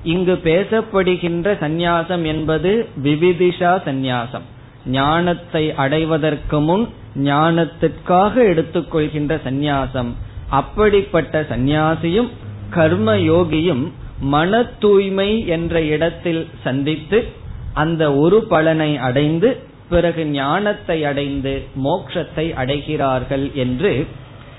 இங்கு 0.03 0.41
பேசப்படுகின்ற 0.45 1.47
சந்நியாசம் 1.61 2.25
என்பது 2.25 2.89
விவிதிஷா 3.05 3.73
சந்நியாசம். 3.87 4.53
ஞானத்தை 4.87 5.75
அடைவதற்கு 5.75 6.61
முன் 6.61 6.89
ஞானத்திற்காக 7.25 8.35
எடுத்துக்கொள்கின்ற 8.35 9.41
சந்நியாசம். 9.49 10.11
அப்படிப்பட்ட 10.49 11.47
சந்நியாசியும் 11.51 12.29
கர்ம 12.71 13.17
யோகியும் 13.17 13.91
மன 14.21 14.63
தூய்மை 14.63 15.47
என்ற 15.47 15.83
இடத்தில் 15.83 16.49
சந்தித்து 16.65 17.25
அந்த 17.73 18.15
ஒரு 18.15 18.43
பலனை 18.43 18.97
அடைந்து 18.97 19.57
பிறகு 19.89 20.27
ஞானத்தை 20.27 21.05
அடைந்து 21.05 21.63
மோட்சத்தை 21.85 22.53
அடைகிறார்கள் 22.53 23.53
என்று 23.53 24.07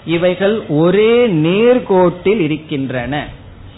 இவைகள் 0.06 0.68
ஒரே 0.68 1.28
நேர்கோட்டில் 1.28 2.40
இருக்கின்றன. 2.40 3.28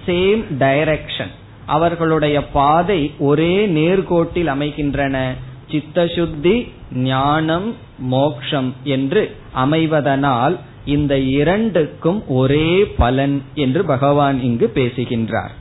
சேம் 0.05 0.43
டைரக்ஷன் 0.59 1.33
அவர்களுடைய 1.65 2.43
பாதை 2.43 3.11
ஒரே 3.19 3.67
நேர்கோட்டில் 3.67 4.45
அமைகின்றன. 4.45 5.33
சித்தசுத்தி 5.71 6.71
ஞானம் 6.93 7.75
மோக்ஷம் 7.99 8.73
என்று 8.83 9.35
அமைவதனால் 9.55 10.57
இந்த 10.85 11.19
இரண்டுக்கும் 11.19 12.23
ஒரே 12.27 12.85
பலன் 12.97 13.41
என்று 13.53 13.85
பகவான் 13.85 14.41
இங்கு 14.41 14.67
பேசுகின்றார். 14.69 15.51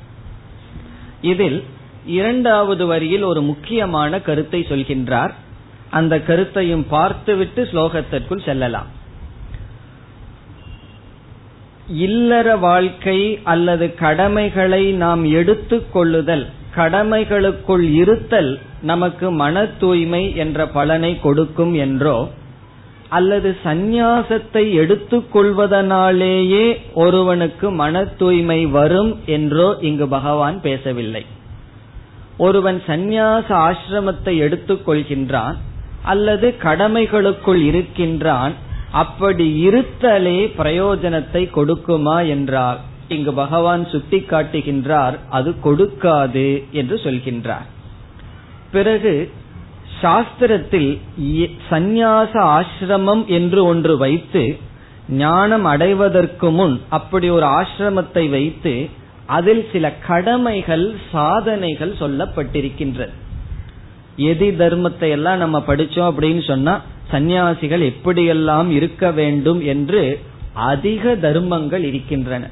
இதில் 1.23 1.64
இரண்டாவது 2.07 2.87
வரியில் 2.87 3.23
ஒரு 3.23 3.42
முக்கியமான 3.42 4.21
கருத்தை 4.21 4.61
சொல்கின்றார். 4.61 5.33
அந்த 5.90 6.21
கருத்தையும் 6.21 6.87
பார்த்துவிட்டு 6.88 7.64
ஸ்லோகத்திற்குள் 7.64 8.45
செல்லலாம். 8.45 8.87
இல்லற 11.88 12.57
வாழ்க்கை 12.57 13.38
அல்லது 13.42 13.95
கடமைகளை 13.95 14.92
நாம் 14.92 15.25
எடுத்துக் 15.25 15.92
கொள்ளுதல் 15.92 16.47
கடமைகளுக்குள் 16.77 17.93
இருத்தல் 17.93 18.61
நமக்கு 18.83 19.31
மன 19.31 19.67
தூய்மை 19.67 20.37
என்ற 20.37 20.67
பலனை 20.67 21.21
கொடுக்கும் 21.21 21.75
என்றோ 21.75 22.29
அல்லது 23.09 23.57
சந்நியாசத்தை 23.65 24.53
எடுத்துக்கொள்வதனாலேயே 24.53 26.79
ஒருவனுக்கு 26.95 27.71
மன 27.71 28.05
தூய்மை 28.05 28.67
வரும் 28.67 29.21
என்றோ 29.27 29.77
இங்கு 29.81 30.09
பகவான் 30.09 30.61
பேசவில்லை. 30.61 31.27
ஒருவன் 32.39 32.83
சந்நியாச 32.87 33.69
ஆசிரமத்தை 33.69 34.25
எடுத்துக்கொள்கின்றான் 34.25 35.55
அல்லது 36.03 36.55
கடமைகளுக்குள் 36.62 37.55
இருக்கின்றான் 37.55 38.55
அப்படி 38.93 39.69
இருத்தலே 39.69 40.53
பிரயோஜனத்தை 40.59 41.51
கொடுக்குமா 41.55 42.29
என்றால் 42.29 42.79
இங்கு 43.09 43.33
பகவான் 43.33 43.83
சுட்டி 43.88 44.19
காட்டுகின்றார் 44.19 45.16
அது 45.31 45.51
கொடுக்காது 45.64 46.49
என்று 46.71 46.97
சொல்கின்றார். 47.05 47.66
பிறகு 48.71 49.14
சாஸ்திரத்தில் 50.03 50.90
சந்நியாச 51.71 52.33
ஆசிரமம் 52.57 53.25
என்று 53.38 53.61
ஒன்று 53.64 53.95
வைத்து 53.97 54.42
ஞானம் 55.09 55.64
அடைவதற்கு 55.64 56.49
முன் 56.51 56.81
அப்படி 56.88 57.29
ஒரு 57.31 57.47
ஆசிரமத்தை 57.59 58.25
வைத்து 58.29 58.75
அதில் 59.27 59.62
சில 59.73 59.85
கடமைகள் 60.09 60.87
சாதனைகள் 61.12 61.95
சொல்லப்பட்டிருக்கின்றது. 62.01 63.14
எதி 64.31 64.51
தர்மத்தை 64.61 65.09
எல்லாம் 65.09 65.38
நம்ம 65.38 65.59
படிச்சோம் 65.66 66.11
அப்படின்னு 66.11 66.42
சொன்னா 66.47 66.75
சந்நியாசிகள் 67.11 67.83
எப்படியெல்லாம் 67.92 68.69
இருக்க 68.71 69.11
வேண்டும் 69.11 69.61
என்று 69.75 70.03
அதிக 70.71 71.14
தர்மங்கள் 71.14 71.85
இருக்கின்றன. 71.85 72.45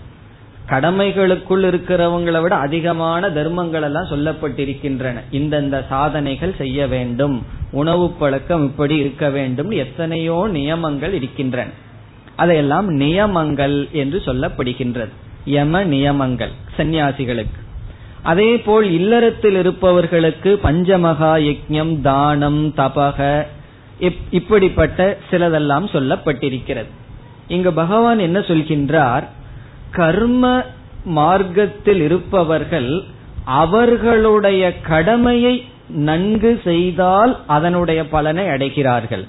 கடமைகளுக்குள் 0.68 1.64
இருக்கிறவங்களை 1.70 2.40
விட 2.40 2.55
அதிகமான 2.57 3.31
தர்மங்கள் 3.31 3.83
எல்லாம் 3.83 4.11
சொல்லப்பட்டிருக்கின்றன. 4.11 5.20
இந்தந்த 5.33 5.87
சாதனைகள் 5.88 6.55
செய்ய 6.57 6.87
வேண்டும். 6.87 7.37
உணவு 7.70 8.11
பழக்கம் 8.11 8.64
இப்படி 8.64 8.96
இருக்க 8.96 9.31
வேண்டும். 9.31 9.70
எத்தனையோ 9.70 10.48
நியமங்கள் 10.53 11.12
இருக்கின்றன. 11.12 11.70
அதையெல்லாம் 12.37 12.88
நியமங்கள் 12.88 13.88
என்று 13.92 14.22
சொல்லப்படுகின்றது. 14.27 15.12
யம 15.44 15.85
நியமங்கள் 15.85 16.53
சந்நியாசிகளுக்கு. 16.77 17.61
அதே 18.22 18.50
போல் 18.57 18.90
இல்லறத்தில் 18.90 19.57
இருப்பவர்களுக்கு 19.57 20.61
பஞ்சமகா 20.62 21.33
யஜ்யம் 21.48 22.00
தானம் 22.00 22.62
தபக 22.77 23.46
இப்படிப்பட்ட 24.31 25.18
சிலதெல்லாம் 25.31 25.87
சொல்லப்பட்டிருக்கிறது. 25.92 26.92
இங்கு 27.48 27.72
பகவான் 27.72 28.18
என்ன 28.18 28.38
சொல்கின்றார்? 28.38 29.24
கர்ம 29.94 30.44
மார்க்கத்தில் 31.18 32.00
இருப்பவர்கள் 32.00 32.90
அவர்களுடைய 33.61 34.62
கடமையை 34.88 35.54
நன்கு 36.09 36.52
செய்தால் 36.64 37.33
அதனுடைய 37.46 38.00
பலனை 38.09 38.44
அடைகிறார்கள். 38.46 39.24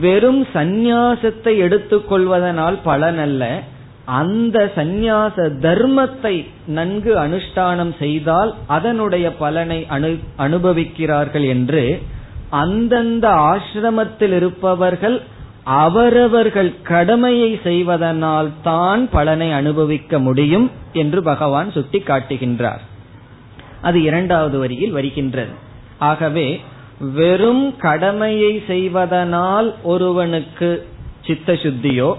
வெறும் 0.00 0.42
சந்நியாசத்தை 0.54 1.52
எடுத்துக்கொள்வதனால் 1.66 2.78
பலன் 2.84 3.18
அல்ல 3.18 3.44
அந்த 4.04 4.58
சந்நியாச 4.76 5.36
தர்மத்தை 5.62 6.34
நன்கு 6.66 7.12
அனுஷ்டானம் 7.16 7.92
செய்தால் 7.98 8.50
அதனுடைய 8.66 9.26
பலனை 9.42 9.78
அனு 9.90 10.10
அனுபவிக்கிறார்கள் 10.38 11.46
என்று 11.54 11.84
அந்தந்த 12.62 13.26
ஆசிரமத்தில் 13.50 14.34
இருப்பவர்கள் 14.38 15.16
அவரவர்கள் 15.64 16.82
கடமையை 16.82 17.60
செய்வதனால் 17.62 18.50
தான் 18.62 19.08
பலனை 19.10 19.52
அனுபவிக்க 19.52 20.18
முடியும் 20.18 20.70
என்று 20.92 21.22
பகவான் 21.22 21.70
சுட்டி 21.70 21.98
காட்டுகின்றார் 21.98 22.82
அது 23.80 24.02
இரண்டாவது 24.02 24.58
வரியில் 24.58 24.90
வருகின்றது. 24.90 25.54
ஆகவே 25.98 26.60
வெறும் 27.00 27.76
கடமையை 27.76 28.62
செய்வதனால் 28.66 29.74
ஒருவனுக்கு 29.82 30.86
சித்த 31.26 31.52
சுத்தியோ 31.52 32.14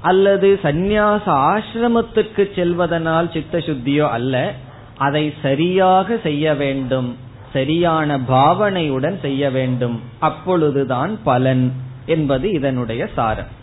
அல்லது 0.00 0.58
சந்நியாச 0.62 1.24
ஆசிரமத்துக்கு 1.24 2.44
செல்வதனால் 2.54 3.32
சித்த 3.32 3.58
சுத்தியோ 3.58 4.08
அல்ல 4.08 4.52
அதை 4.98 5.32
சரியாக 5.42 6.16
செய்ய 6.22 6.54
வேண்டும் 6.54 7.16
சரியான 7.52 8.18
பாவனையுடன் 8.18 9.20
செய்ய 9.20 9.50
வேண்டும். 9.50 10.00
அப்பொழுதுதான் 10.18 11.18
பலன். 11.24 11.88
என்பது 12.06 12.50
இதனுடைய 12.50 13.08
சாரம். 13.14 13.58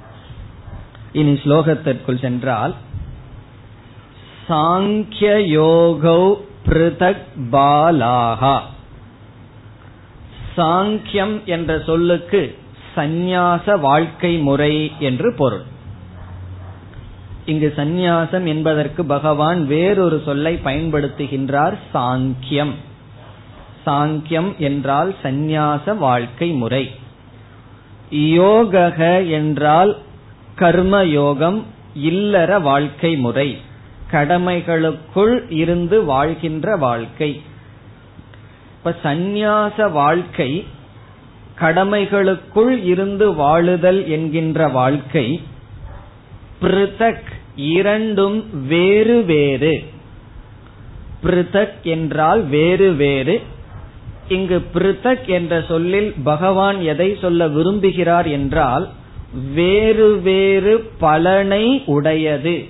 இனி 1.12 1.34
ஸ்லோகத்திற்குள் 1.34 2.21
சென்றால் 2.21 2.76
சாங்கிய 4.50 5.38
யோகௌ 5.60 6.36
பிருதக் 6.65 7.23
பாலாகா. 7.52 8.60
சாங்கியம் 10.58 11.43
என்ற 11.43 11.80
சொல்லுக்கு 11.80 12.58
சந்நியாச 12.95 13.80
வாழ்க்கை 13.80 14.38
முறை 14.38 14.91
என்று 15.00 15.34
பொருள். 15.34 15.63
இங்கு 17.45 17.73
சந்நியாசம் 17.76 18.45
என்பதற்கு 18.45 19.06
பகவான் 19.06 19.67
வேறொரு 19.67 20.21
சொல்லை 20.26 20.60
பயன்படுத்துகின்றார் 20.63 21.78
சாங்கியம். 21.93 22.73
சாங்கியம் 23.86 24.58
என்றால் 24.58 25.15
சந்நியாச 25.23 25.97
வாழ்க்கை 25.97 26.50
முறை. 26.50 26.96
யோகக 28.12 29.30
என்றால் 29.32 29.98
கர்ம 30.56 31.04
யோகம் 31.04 31.65
இல்லற 31.93 32.60
வாழ்க்கை 32.60 33.17
முறை. 33.17 33.58
கடமைகளுக்குள் 34.12 35.41
இருந்து 35.50 36.04
வாழ்கின்ற 36.04 36.76
வாழ்க்கை. 36.76 37.41
இப்ப 38.78 38.96
சந்நியாச 39.04 39.91
வாழ்க்கை 39.91 40.65
கடமைகளுக்குள் 41.60 42.84
இருந்து 42.84 43.32
வாழுதல் 43.32 44.08
என்கின்ற 44.08 44.67
வாழ்க்கை 44.67 45.41
பிருதக் 46.62 47.32
இரண்டும் 47.56 48.67
வேறு 48.67 49.24
வேறு. 49.24 49.84
பிருதக் 51.24 51.82
என்றால் 51.82 52.43
வேறு 52.43 52.93
வேறு. 52.93 53.41
இங்கு 54.29 54.65
பிருத்தக் 54.73 55.25
என்ற 55.25 55.63
சொல்லில் 55.67 56.13
பகவான் 56.23 56.81
எதை 56.81 57.17
சொல்ல 57.21 57.47
விரும்புகிறார் 57.47 58.31
என்றால் 58.31 58.89
வேறு 59.53 60.21
வேறு 60.21 60.91
பலனை 60.99 61.83
உடையது. 61.85 62.65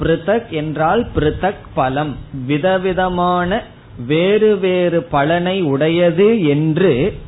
பிருத்தக் 0.00 0.48
என்றால் 0.48 1.06
பிருத்தக் 1.14 1.62
பலம். 1.74 2.16
விதவிதமான 2.46 3.62
வேறு 4.06 4.58
வேறு 4.58 5.02
பலனை 5.02 5.62
உடையது 5.62 6.44
என்று 6.44 7.18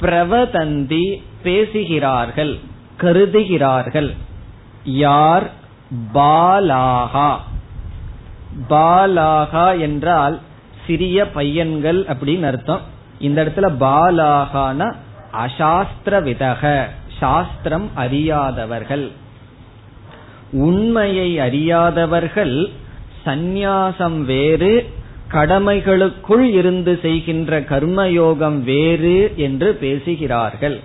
பிரவதந்தி 0.00 1.22
பேசுகிறார்கள் 1.42 2.58
கருதுகிறார்கள். 2.96 4.14
யார்? 4.84 5.50
பாலாகா. 6.14 7.36
பாலாகா 8.70 9.80
என்றால் 9.80 10.40
சிறிய 10.90 11.26
பையன்கள் 11.30 11.98
அப்படின்னு 12.04 12.46
அர்த்தம். 12.52 12.80
இந்த 13.20 13.38
இடத்துல 13.44 13.66
பாலாகான 13.80 14.94
அசாஸ்திர 15.44 16.14
விதக 16.28 16.62
சாஸ்திரம் 17.18 17.90
அறியாதவர்கள். 17.94 19.04
உண்மையை 20.52 21.38
அறியாதவர்கள் 21.38 22.54
சந்நியாசம் 23.26 24.18
வேறு 24.24 24.72
கடமைகளுக்குள் 25.32 26.46
இருந்து 26.60 26.98
செய்கின்ற 27.02 27.60
கர்மயோகம் 27.60 28.58
வேறு 28.62 29.32
என்று 29.36 29.74
பேசுகிறார்கள். 29.74 30.80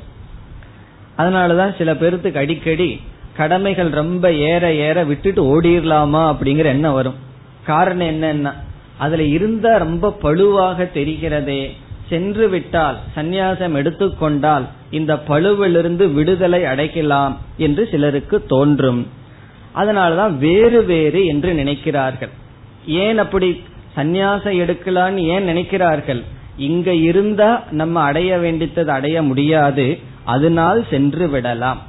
அதனாலதான் 1.17 1.77
சில 1.77 1.93
பேர்த்துக்கு 1.93 2.37
அடிக்கடி 2.37 3.01
கடமைகள் 3.37 3.89
ரொம்ப 3.89 4.33
ஏற 4.33 4.73
ஏற 4.73 5.03
விட்டுட்டு 5.03 5.41
ஓடிடலாமா 5.53 6.23
அப்படிங்கிற 6.31 6.65
எண்ணம் 6.75 6.93
வரும். 6.93 7.19
காரணம் 7.63 8.07
என்னன்னா 8.07 8.53
அதுல 8.97 9.23
இருந்தா 9.23 9.77
ரொம்ப 9.77 10.15
பழுவாக 10.21 10.89
தெரிகிறதே 10.93 11.71
சென்று 12.10 12.49
விட்டால் 12.49 12.97
சந்நியாசம் 13.15 13.75
எடுத்துக்கொண்டால் 13.75 14.65
இந்த 14.91 15.15
பழுவிலிருந்து 15.15 16.13
விடுதலை 16.13 16.63
அடைக்கலாம் 16.63 17.34
என்று 17.58 17.88
சிலருக்கு 17.91 18.45
தோன்றும். 18.45 19.08
அதனாலதான் 19.75 20.38
வேறு 20.38 20.84
வேறு 20.84 21.25
என்று 21.25 21.53
நினைக்கிறார்கள். 21.53 22.29
ஏன் 22.86 23.17
அப்படி 23.17 23.63
சந்நியாசம் 23.97 24.60
எடுக்கலான்னு 24.63 25.17
ஏன் 25.17 25.47
நினைக்கிறார்கள்? 25.47 26.23
இங்க 26.58 26.93
இருந்தா 26.93 27.63
நம்ம 27.71 28.01
அடைய 28.01 28.38
வேண்டித்தது 28.38 28.88
அடைய 28.88 29.21
முடியாது 29.21 29.97
அதனால் 30.23 30.86
சென்று 30.89 31.27
விடலாம். 31.27 31.81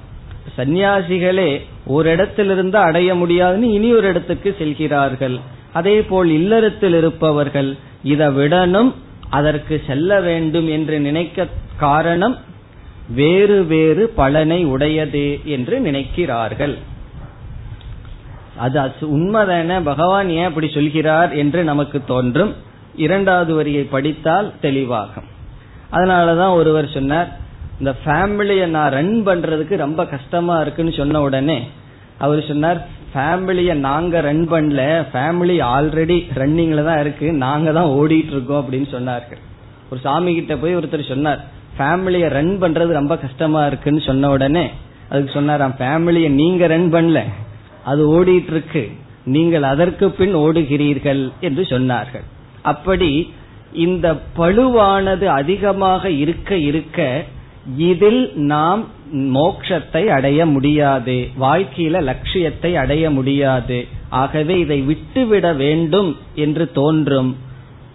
சந்நியாசிகளே 0.59 1.61
ஒரு 1.87 2.11
இடத்திலிருந்து 2.11 2.79
அடைய 2.79 3.14
முடியாதுன்னு 3.14 3.73
இனி 3.73 3.92
ஒரு 3.92 4.09
இடத்துக்கு 4.09 4.55
செல்கிறார்கள். 4.59 5.40
அதே 5.79 5.97
போல் 6.03 6.31
இல்லறத்தில் 6.31 6.97
இருப்பவர்கள் 7.01 7.71
இதை 8.03 8.27
விடணும் 8.27 8.91
அதற்கு 9.31 9.77
செல்ல 9.87 10.21
வேண்டும் 10.21 10.69
என்று 10.69 10.97
நினைக்க 11.01 11.47
காரணம் 11.77 12.37
வேறு 13.21 13.57
வேறு 13.65 14.05
பலனை 14.21 14.61
உடையது 14.65 15.25
என்று 15.45 15.77
நினைக்கிறார்கள். 15.81 16.75
அது 18.57 18.81
உண்மைதான? 19.17 19.81
பகவான் 19.85 20.29
ஏன் 20.31 20.45
அப்படி 20.45 20.69
சொல்கிறார் 20.69 21.33
என்று 21.33 21.61
நமக்கு 21.65 21.99
தோன்றும். 22.05 22.53
இரண்டாவது 22.97 23.53
வரியை 23.55 23.85
படித்தால் 23.85 24.53
தெளிவாகும். 24.62 25.29
அதனாலதான் 25.93 26.55
ஒருவர் 26.55 26.95
சொன்னார் 26.95 27.31
இந்த 27.79 27.93
ஃபேமிலியை 28.05 28.67
நான் 28.67 28.93
ரன் 28.93 29.17
பண்றதுக்கு 29.27 29.75
ரொம்ப 29.77 30.03
கஷ்டமா 30.07 30.55
இருக்குன்னு 30.61 30.93
சொன்ன 30.93 31.21
உடனே 31.21 31.59
அவர் 32.19 32.49
சொன்னார் 32.49 32.81
ஃபேமிலிய 33.12 33.75
நாங்க 33.88 34.21
ரன் 34.29 34.45
பண்ணல. 34.53 34.83
ஃபேமிலி 35.12 35.57
ஆல்ரெடி 35.75 36.19
ரன்னிங்ல 36.40 36.85
தான் 36.88 37.01
இருக்கு. 37.01 37.29
நாங்க 37.45 37.73
தான் 37.79 37.92
ஓடிட்டு 37.99 38.33
இருக்கோம் 38.35 38.61
அப்படின்னு 38.62 38.88
சொன்னார்கள். 38.97 39.40
ஒரு 39.90 40.01
சாமி 40.07 40.31
கிட்ட 40.35 40.57
போய் 40.62 40.77
ஒருத்தர் 40.79 41.11
சொன்னார் 41.12 41.40
ஃபேமிலிய 41.79 42.27
ரன் 42.38 42.55
பண்றது 42.62 42.92
ரொம்ப 43.01 43.14
கஷ்டமா 43.25 43.66
இருக்குன்னு 43.66 44.03
சொன்ன 44.11 44.31
உடனே 44.31 44.66
அதுக்கு 45.11 45.33
சொன்னாராம் 45.33 45.75
ஃபேமிலிய 45.81 46.29
நீங்க 46.40 46.66
ரன் 46.66 46.88
பண்ணல. 46.95 47.21
அது 47.90 48.03
ஓடிட்டு 48.16 48.53
இருக்கு. 48.55 48.85
நீங்கள் 49.35 49.66
அதற்கு 49.73 50.07
பின் 50.11 50.35
ஓடுகிறீர்கள் 50.35 51.23
என்று 51.40 51.62
சொன்னார்கள். 51.62 52.27
அப்படி 52.73 53.11
இந்த 53.85 54.07
பழுவானது 54.38 55.27
அதிகமாக 55.40 56.11
இருக்க 56.11 56.57
இருக்க 56.69 57.25
இதில் 57.90 58.23
நாம் 58.53 58.83
மோக்ஷத்தை 59.12 60.07
அடைய 60.07 60.47
முடியாது. 60.47 61.29
வாழ்க்கையில 61.40 62.03
லட்சியத்தை 62.03 62.77
அடைய 62.77 63.11
முடியாது. 63.11 63.87
ஆகவே 64.09 64.59
இதை 64.59 64.81
விட்டுவிட 64.81 65.53
வேண்டும் 65.53 66.16
என்று 66.35 66.73
தோன்றும். 66.73 67.37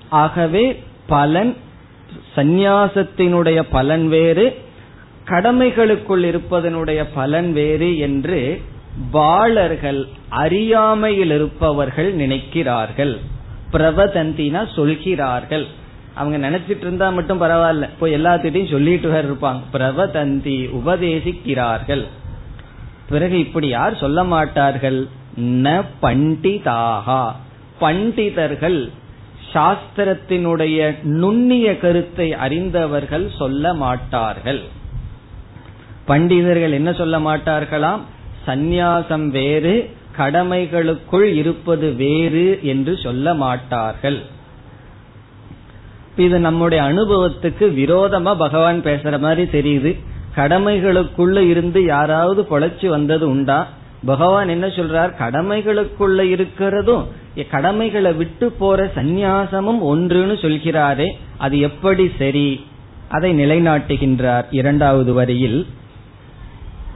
ஆகவே 0.10 0.84
பலன் 1.08 1.56
சந்நியாசத்தினுடைய 2.36 3.64
பலன் 3.72 4.08
வேறு 4.08 4.58
கடமைகளுக்குள் 5.26 6.24
இருப்பதனுடைய 6.24 7.06
பலன் 7.14 7.54
வேறு 7.54 7.98
என்று 7.98 8.62
பாலர்கள் 9.12 10.08
அறியாமையில் 10.30 11.32
இருப்பவர்கள் 11.32 12.16
நினைக்கிறார்கள். 12.16 13.18
பிரவதந்தினா 13.74 14.74
சொல்கிறார்கள். 14.74 15.68
அவங்க 16.16 16.50
நினைச்சிட்டு 16.50 16.82
இருந்தா 16.82 17.10
மட்டும் 17.10 17.42
பரவாயில்ல. 17.42 17.90
போய் 18.00 18.14
எல்லாத்திட்டையும் 18.14 18.72
சொல்லிட்டு 18.72 19.10
வேற 19.10 19.28
இருப்பாங்க. 19.28 19.60
பிரவதந்தி 19.74 20.70
உபதேசிக்கிறார்கள். 20.86 22.06
பிறகு 23.10 23.40
இப்படி 23.40 23.68
யார் 23.68 23.98
சொல்ல 23.98 24.24
மாட்டார்கள்? 24.24 25.08
ந 25.40 25.86
பண்டிதாகா. 26.02 27.32
பண்டிதர்கள் 27.80 28.92
சாஸ்திரத்தினுடைய 29.54 31.04
நுண்ணிய 31.04 31.78
கருத்தை 31.78 32.34
அறிந்தவர்கள் 32.34 33.32
சொல்ல 33.38 33.74
மாட்டார்கள். 33.74 34.62
பண்டிதர்கள் 36.08 36.72
என்ன 36.72 36.94
சொல்ல 36.94 37.20
மாட்டார்களாம்? 37.20 38.00
சந்நியாசம் 38.48 39.28
வேறு 39.28 39.90
கடமைகளுக்குள் 40.18 41.24
இருப்பது 41.24 41.94
வேறு 41.94 42.60
என்று 42.62 42.98
சொல்ல 42.98 43.34
மாட்டார்கள். 43.34 44.31
இது 46.16 46.40
நம்முடைய 46.40 46.84
அனுபவத்துக்கு 46.84 47.66
விரோதமா 47.78 48.38
பகவான் 48.38 48.84
பேசுற 48.84 49.20
மாதிரி 49.20 49.44
தெரியுது. 49.60 50.00
கடமைகளுக்குள்ள 50.36 51.38
இருந்து 51.38 51.86
யாராவது 51.86 52.42
பொழைச்சு 52.42 52.88
வந்தது 52.88 53.30
உண்டா? 53.30 53.68
பகவான் 54.06 54.48
என்ன 54.48 54.68
சொல்றார்? 54.68 55.14
கடமைகளுக்குள்ள 55.20 56.22
இருக்கிறதும் 56.40 57.06
கடமைகளை 57.50 58.14
விட்டு 58.14 58.52
போற 58.52 58.92
சந்நியாசமும் 58.96 59.80
ஒன்றுன்னு 59.84 60.36
சொல்கிறாரே 60.42 61.12
அது 61.38 61.60
எப்படி 61.60 62.12
சரி? 62.18 62.66
அதை 63.10 63.34
நிலைநாட்டுகின்றார் 63.34 64.46
இரண்டாவது 64.52 65.14
வரியில். 65.14 65.68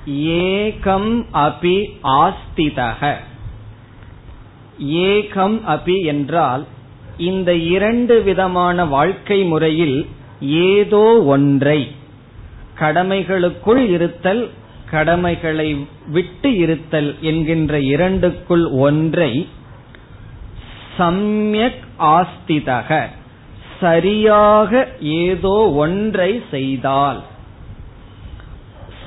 ஏகம் 0.10 1.26
அபி 1.34 1.84
ஆஸ்திதக. 2.04 3.14
ஏகம் 4.84 5.60
அபி 5.68 6.06
என்றால் 6.06 6.66
இந்த 7.18 7.54
இரண்டு 7.54 8.24
விதமான 8.24 8.86
வாழ்க்கை 8.86 9.44
முறையில் 9.44 10.08
ஏதோ 10.42 11.22
ஒன்றை. 11.26 11.92
கடமைகளுக்குள் 12.80 13.90
இருத்தல் 13.90 14.50
கடமைகளை 14.90 15.86
விட்டு 16.08 16.58
இருத்தல் 16.58 17.16
என்கின்ற 17.22 17.80
இரண்டுக்குள் 17.80 18.66
ஒன்றை 18.68 19.48
சம்யக் 20.98 21.84
ஆஸ்திதக 22.00 23.08
சரியாக 23.80 24.88
ஏதோ 25.00 25.56
ஒன்றை 25.70 26.42
செய்தால். 26.52 27.22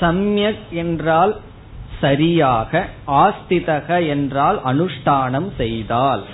சம்யக் 0.01 0.65
என்றால் 0.71 1.37
சரியாக 2.01 2.87
ஆஸ்திதக 3.07 4.07
என்றால் 4.07 4.61
அனுஷ்டானம் 4.65 5.49
செய்தால். 5.57 6.25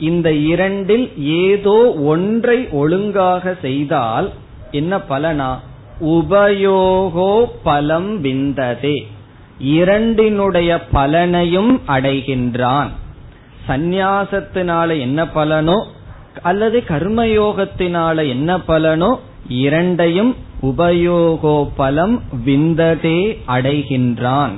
இந்த 0.00 0.32
இரண்டில் 0.32 1.06
ஏதோ 1.18 1.94
ஒன்றை 1.94 2.68
ஒழுங்காக 2.70 3.54
செய்தால் 3.62 4.30
என்ன 4.70 4.96
பலனா? 4.96 5.56
உபயோகோ 6.00 7.44
பலம் 7.62 8.20
விந்ததே. 8.20 9.06
இரண்டினுடைய 9.58 10.80
பலனையும் 10.94 11.80
அடைகின்றான். 11.88 12.88
சந்நியாசத்தினால 13.68 15.00
என்ன 15.00 15.24
பலனோ 15.24 15.84
அல்லது 16.42 16.82
கர்மயோகத்தினால 16.88 18.28
என்ன 18.28 18.58
பலனோ 18.58 19.18
இரண்டையும் 19.48 20.36
உபயோகோ 20.62 21.68
பலம் 21.76 22.22
விந்ததே 22.44 23.42
அடைகின்றான். 23.48 24.52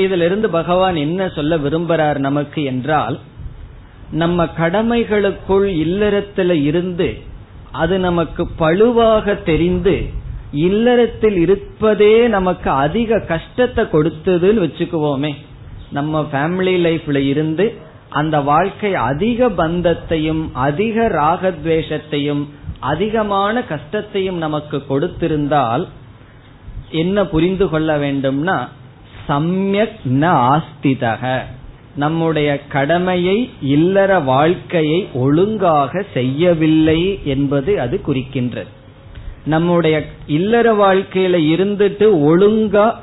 இதிலிருந்து 0.00 0.50
பகவான் 0.50 0.96
என்ன 0.96 1.28
சொல்ல 1.28 1.56
விரும்புறார் 1.58 2.18
நமக்கு 2.18 2.64
என்றால் 2.64 3.18
நம்ம 4.10 4.44
கடமைகளுக்குள் 4.44 5.66
இல்லறத்துல 5.84 6.50
இருந்து 6.62 7.18
அது 7.72 7.98
நமக்கு 7.98 8.48
பழுவாக 8.58 9.42
தெரிந்து 9.42 10.08
இல்லறத்தில் 10.52 11.36
இருப்பதே 11.36 12.28
நமக்கு 12.28 12.70
அதிக 12.70 13.20
கஷ்டத்தை 13.20 13.84
கொடுத்ததுன்னு 13.84 14.64
வச்சுக்குவோமே. 14.66 15.34
நம்ம 15.90 16.28
ஃபேமிலி 16.32 16.74
லைஃப்ல 16.86 17.16
இருந்து 17.16 17.74
அந்த 18.08 18.40
வாழ்க்கை 18.40 18.94
அதிக 18.94 19.48
பந்தத்தையும் 19.48 20.48
அதிக 20.52 21.08
ராகத்வேஷத்தையும் 21.08 22.46
அதிகமான 22.80 23.62
கஷ்டத்தையும் 23.62 24.36
நமக்கு 24.36 24.82
கொடுத்திருந்தால் 24.88 25.88
என்ன 26.90 27.26
புரிந்து 27.26 27.68
கொள்ள 27.68 27.98
வேண்டும்னா 27.98 28.68
சம்யக் 29.30 29.96
ந 30.04 30.28
ஆஸ்திதக. 30.50 31.40
நம்முடைய 31.94 32.66
கடமையை 32.66 33.50
இல்லற 33.62 34.18
வாழ்க்கையை 34.18 35.08
ஒழுங்காக 35.14 36.04
செய்யவில்லை 36.14 37.20
என்பது 37.24 37.80
அது 37.80 38.00
குறிக்கின்றது. 38.06 38.70
நம்முடைய 39.44 40.04
இல்லற 40.26 40.74
வாழ்க்கையில 40.74 41.36
இருந்துட்டு 41.52 42.06
ஒழுங்கா 42.28 42.94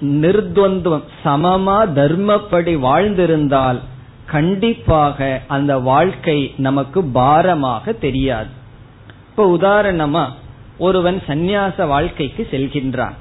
நிர்துவந்துவம் 0.00 1.02
சமமா 1.24 1.78
தர்மப்படி 1.94 2.74
வாழ்ந்திருந்தால் 2.78 3.78
கண்டிப்பாக 4.26 5.42
அந்த 5.48 5.78
வாழ்க்கை 5.78 6.54
நமக்கு 6.56 7.04
பாரமாக 7.04 7.92
தெரியாது. 7.92 8.48
இப்ப 9.28 9.56
உதாரணமா 9.56 10.26
ஒருவன் 10.78 11.22
சந்நியாச 11.26 11.86
வாழ்க்கைக்கு 11.86 12.48
செல்கின்றான். 12.50 13.14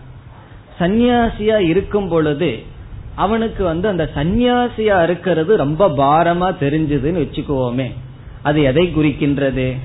சந்நியாசியா 0.80 1.58
இருக்கும் 1.58 2.08
பொழுது 2.08 2.64
அவனுக்கு 3.16 3.64
வந்து 3.64 3.88
அந்த 3.88 4.10
சந்நியாசியா 4.16 5.04
இருக்கிறது 5.04 5.58
ரொம்ப 5.58 5.88
பாரமா 5.88 6.56
தெரிஞ்சதுன்னு 6.64 7.22
வச்சுக்குவோமே. 7.24 7.92
அது 8.42 8.62
எதை 8.62 8.94
குறிக்கின்றது? 8.96 9.78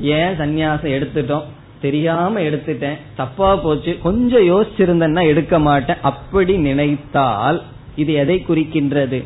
ஏன் 0.00 0.38
சந்நியாசம் 0.38 0.92
எடுத்துட்டோம்? 0.96 1.42
தெரியாம 1.80 2.40
எடுத்துட்டேன். 2.40 2.98
தப்பா 3.16 3.56
போச்சு. 3.56 3.98
கொஞ்சம் 4.02 4.48
யோசிச்சிருந்தேன்னா 4.48 5.22
எடுக்க 5.22 5.58
மாட்டேன். 5.58 5.96
அப்படி 6.02 6.56
நினைத்தால் 6.56 7.62
இது 7.96 8.12
எதை 8.12 8.44
குறிக்கின்றது? 8.48 9.24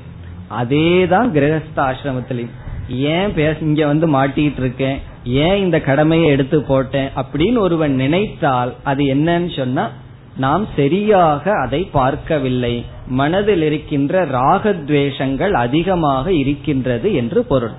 அதேதான் 0.61 1.31
கிரகஸ்த 1.35 1.77
ஆசிரமத்திலையும் 1.77 2.51
ஏன் 2.89 3.35
பேச 3.35 3.59
இங்க 3.61 3.87
வந்து 3.87 4.07
மாட்டிட்டு 4.09 4.59
இருக்கேன் 4.59 4.99
ஏன் 5.25 5.57
இந்த 5.57 5.81
கடமையை 5.81 6.29
எடுத்து 6.29 6.63
போட்டேன்? 6.63 7.09
அப்படின்னு 7.17 7.59
ஒருவன் 7.59 7.95
நினைத்தால் 7.95 8.75
அது 8.85 9.05
என்னன்னு 9.05 9.57
சொன்னா 9.57 9.91
நாம் 10.37 10.65
சரியாக 10.77 11.53
அதை 11.65 11.81
பார்க்கவில்லை. 11.93 12.85
மனதில் 13.09 13.63
இருக்கின்ற 13.63 14.25
ராகத்வேஷங்கள் 14.27 15.53
அதிகமாக 15.53 16.33
இருக்கின்றது 16.33 17.15
என்று 17.15 17.45
பொருள். 17.45 17.77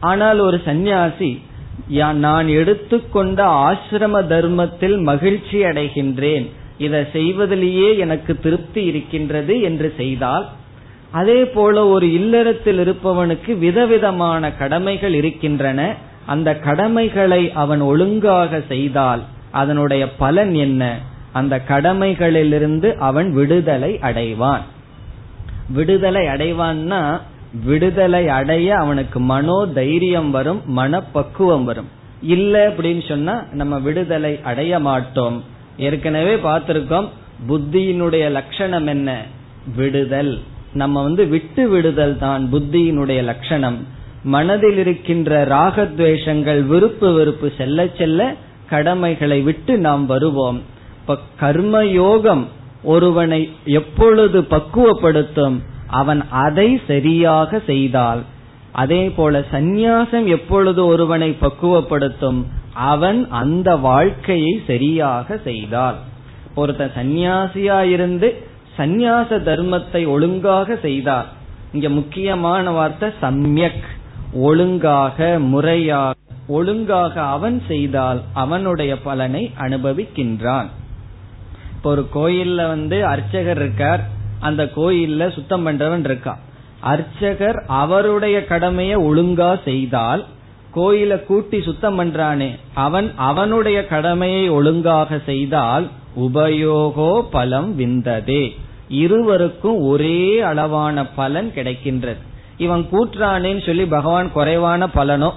ஆனால் 0.00 0.38
ஒரு 0.38 0.60
சந்நியாசி 0.64 1.42
நான் 2.16 2.48
எடுத்துக்கொண்ட 2.48 3.40
ஆசிரம 3.66 4.26
தர்மத்தில் 4.26 4.96
மகிழ்ச்சி 4.98 5.58
அடைகின்றேன். 5.64 6.46
இதை 6.78 7.00
செய்வதிலேயே 7.12 7.96
எனக்கு 7.98 8.32
திருப்தி 8.40 8.84
இருக்கின்றது 8.84 9.60
என்று 9.60 9.94
செய்தால் 9.96 10.46
அதே 11.10 11.44
போல 11.44 11.86
ஒரு 11.86 12.12
இல்லறத்தில் 12.12 12.80
இருப்பவனுக்கு 12.84 13.58
விதவிதமான 13.58 14.52
கடமைகள் 14.52 15.14
இருக்கின்றன. 15.14 15.80
அந்த 16.26 16.48
கடமைகளை 16.58 17.42
அவன் 17.52 17.80
ஒழுங்காக 17.80 18.60
செய்தால் 18.68 19.22
அதனுடைய 19.50 20.02
பலன் 20.12 20.54
என்ன? 20.54 20.82
அந்த 21.32 21.62
கடமைகளிலிருந்து 21.68 22.94
அவன் 22.94 23.32
விடுதலை 23.32 23.98
அடைவான். 24.02 24.60
விடுதலை 25.68 26.26
அடைவான்னா 26.26 27.20
விடுதலை 27.64 28.28
அடைய 28.28 28.76
அவனுக்கு 28.76 29.20
மனோ 29.20 29.66
தைரியம் 29.66 30.30
வரும் 30.30 30.62
மனப்பக்குவம் 30.66 31.64
வரும். 31.64 31.88
இல்ல 32.22 32.68
அப்படின்னு 32.68 33.08
சொன்னா 33.08 33.44
நம்ம 33.52 33.78
விடுதலை 33.78 34.40
அடைய 34.42 34.78
மாட்டோம். 34.78 35.44
ஏற்கனவே 35.76 36.34
பார்த்திருக்கோம் 36.34 37.08
புத்தியினுடைய 37.48 38.30
லட்சணம் 38.30 38.86
என்ன? 38.86 39.22
விடுதல். 39.76 40.38
நம்ம 40.72 41.02
வந்து 41.02 41.26
விட்டு 41.26 41.68
விடுதல் 41.68 42.18
தான் 42.18 42.48
புத்தியினுடைய 42.52 43.22
லட்சணம். 43.22 43.86
மனதில் 44.22 44.78
இருக்கின்ற 44.78 45.46
ராகத்வேஷங்கள் 45.46 46.66
விருப்பு 46.66 47.12
வெறுப்பு 47.12 47.52
செல்ல 47.58 47.86
செல்ல 47.98 48.34
கடமைகளை 48.70 49.40
விட்டு 49.40 49.78
நாம் 49.78 50.06
வருவோம். 50.06 50.62
கர்மயோகம் 51.40 52.44
ஒருவனை 52.82 53.52
எப்பொழுது 53.64 54.40
பக்குவப்படுத்தும் 54.40 55.56
அவன் 55.86 56.28
அதை 56.30 56.80
சரியாக 56.86 57.60
செய்தால். 57.66 58.22
அதே 58.72 59.10
போல 59.10 59.44
சந்நியாசம் 59.52 60.26
எப்பொழுது 60.26 60.86
ஒருவனை 60.86 61.36
பக்குவப்படுத்தும் 61.40 62.40
அவன் 62.74 63.26
அந்த 63.30 63.76
வாழ்க்கையை 63.76 64.62
சரியாக 64.66 65.36
செய்தால். 65.44 65.98
ஒருத்த 66.56 66.90
சந்நியாசியா 66.98 67.82
இருந்து 67.82 68.48
சந்நியாச 68.78 69.38
தர்மத்தை 69.48 70.06
ஒழுங்காக 70.06 70.76
செய்தார். 70.76 71.28
இங்க 71.72 71.88
முக்கியமான 71.88 72.70
வார்த்தை 72.70 73.08
சம்யக். 73.22 73.86
ஒழுங்காக 74.34 75.38
முறையாக 75.38 76.18
ஒழுங்காக 76.48 77.22
அவன் 77.22 77.62
செய்தால் 77.68 78.20
அவனுடைய 78.34 78.92
பலனை 78.98 79.50
அனுபவிக்கின்றான். 79.58 80.68
இப்ப 81.80 81.90
ஒரு 81.90 82.02
கோயில்ல 82.14 82.66
வந்து 82.68 82.96
அர்ச்சகர் 83.06 83.56
இருக்கார். 83.56 84.02
அந்த 84.40 84.62
கோயில்ல 84.76 85.32
சுத்தம் 85.32 85.62
பண்றவன் 85.66 86.02
இருக்கான் 86.08 86.40
அர்ச்சகர் 86.80 87.58
அவருடைய 87.66 88.36
கடமையை 88.44 88.96
ஒழுங்கா 88.96 89.62
செய்தால் 89.64 90.22
கோயில 90.74 91.24
கூட்டி 91.24 91.58
சுத்தம் 91.62 91.96
பண்றானே. 92.00 92.48
அவன் 92.74 93.08
அவனுடைய 93.28 93.86
கடமையை 93.86 94.48
ஒழுங்காக 94.48 95.20
செய்தால் 95.26 95.86
உபயோகோ 96.16 97.22
பலம் 97.30 97.70
விந்ததே. 97.74 98.42
இருவருக்கும் 98.88 99.80
ஒரே 99.82 100.40
அளவான 100.40 101.06
பலன் 101.06 101.50
கிடைக்கின்றது. 101.56 102.20
இவன் 102.56 102.84
கூற்றானேன்னு 102.92 103.64
சொல்லி 103.66 103.86
பகவான் 103.96 104.30
குறைவான 104.32 104.90
பலனோ 104.98 105.30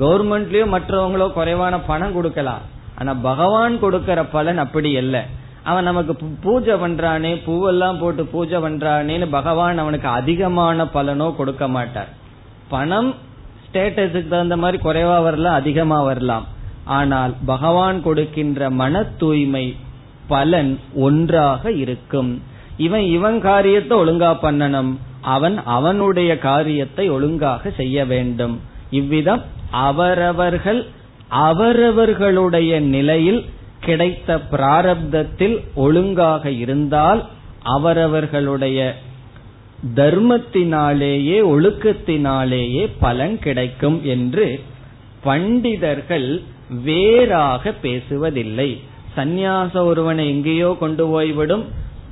கவர்மெண்ட்லயோ 0.00 0.68
மற்றவங்களோ 0.76 1.28
குறைவான 1.32 1.80
பணம் 1.90 2.12
கொடுக்கலாம். 2.12 2.64
ஆனா 2.98 3.14
பகவான் 3.14 3.82
கொடுக்கற 3.82 4.26
பலன் 4.32 4.58
அப்படி 4.58 4.92
இல்லை 5.02 5.24
அவன் 5.64 5.84
நமக்கு 5.84 6.12
பூஜை 6.42 6.74
பண்றானே 6.74 7.32
பூவெல்லாம் 7.46 7.98
போட்டு 7.98 8.24
பூஜை 8.24 8.58
பண்றானேன்னு 8.58 9.26
பகவான் 9.26 9.78
அவனுக்கு 9.78 10.08
அதிகமான 10.08 10.84
பலனோ 10.84 11.36
கொடுக்க 11.36 11.68
மாட்டார். 11.68 12.08
பணம் 12.68 13.14
ஸ்டேட்டஸுக்கு 13.64 14.28
தகுந்த 14.28 14.56
மாதிரி 14.56 14.82
குறைவா 14.82 15.22
வரலாம் 15.22 15.54
அதிகமா 15.54 16.02
வரலாம். 16.02 16.46
ஆனால் 16.84 17.34
பகவான் 17.46 18.02
கொடுக்கின்ற 18.02 18.70
மன 18.70 19.02
தூய்மை 19.02 19.76
பலன் 20.28 20.78
ஒன்றாக 20.94 21.72
இருக்கும். 21.72 22.42
இவன் 22.76 23.00
இவன் 23.00 23.40
காரியத்தை 23.40 23.98
ஒழுங்கா 23.98 24.32
பண்ணணும். 24.42 24.96
அவன் 25.20 25.62
அவனுடைய 25.64 26.38
காரியத்தை 26.38 27.10
ஒழுங்காக 27.10 27.70
செய்ய 27.70 28.04
வேண்டும். 28.04 28.60
இவ்விதம் 28.90 29.42
அவரவர்கள் 29.70 30.86
அவரவர்களுடைய 31.28 32.80
நிலையில் 32.80 33.40
கிடைத்த 33.80 34.40
பிராரப்தத்தில் 34.50 35.64
ஒழுங்காக 35.74 36.50
இருந்தால் 36.50 37.26
அவரவர்களுடைய 37.62 38.94
தர்மத்தினாலேயே 39.94 41.36
ஒழுக்கத்தினாலேயே 41.46 42.90
பலன் 43.00 43.38
கிடைக்கும் 43.38 44.04
என்று 44.04 44.60
பண்டிதர்கள் 45.24 46.42
வேறாக 46.84 47.72
பேசுவதில்லை. 47.82 48.80
சந்நியாச 49.16 49.84
ஒருவனை 49.84 50.28
எங்கேயோ 50.28 50.76
கொண்டு 50.80 51.06
போய்விடும். 51.06 51.64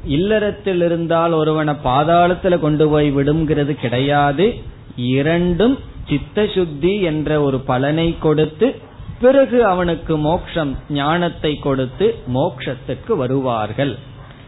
இல்லறத்தில் 0.07 0.83
இருந்தால் 0.83 1.33
ஒருவனை 1.33 1.75
பாதாளத்துல 1.85 2.59
கொண்டு 2.59 2.89
போய் 2.89 3.17
விடுங்கிறது 3.17 3.73
கிடையாது. 3.73 4.55
இரண்டும் 4.97 5.79
சித்த 6.09 6.47
சுத்தி 6.55 7.01
என்ற 7.01 7.43
ஒரு 7.43 7.59
பலனை 7.61 8.17
கொடுத்து 8.19 8.75
பிறகு 9.21 9.59
அவனுக்கு 9.65 10.15
மோக்ஷம் 10.17 10.73
ஞானத்தை 10.89 11.53
கொடுத்து 11.57 12.07
மோக்ஷத்துக்கு 12.35 13.13
வருவார்கள். 13.17 13.99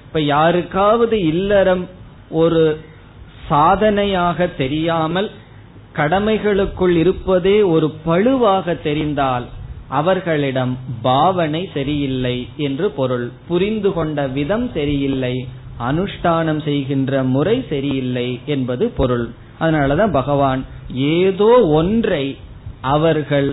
இப்ப 0.06 0.20
யாருக்காவது 0.20 1.16
இல்லறம் 1.32 1.84
ஒரு 2.30 2.62
சாதனையாக 3.48 4.46
தெரியாமல் 4.46 5.30
கடமைகளுக்குள் 5.94 6.94
இருப்பதே 6.96 7.62
ஒரு 7.74 7.86
பழுவாக 8.06 8.74
தெரிந்தால் 8.82 9.46
அவர்களிடம் 9.88 10.72
பாவனை 11.02 11.62
சரியில்லை 11.74 12.36
என்று 12.56 12.90
பொருள். 12.90 13.26
புரிந்து 13.48 13.92
கொண்ட 13.92 14.26
விதம் 14.26 14.66
சரியில்லை 14.74 15.34
அனுஷ்டானம் 15.90 16.60
செய்கின்ற 16.64 17.22
முறை 17.34 17.56
சரியில்லை 17.68 18.28
என்பது 18.44 18.84
பொருள். 18.88 19.26
அதனாலதான் 19.60 20.10
பகவான் 20.10 20.64
ஏதோ 20.92 21.50
ஒன்றை 21.80 22.24
அவர்கள் 22.80 23.48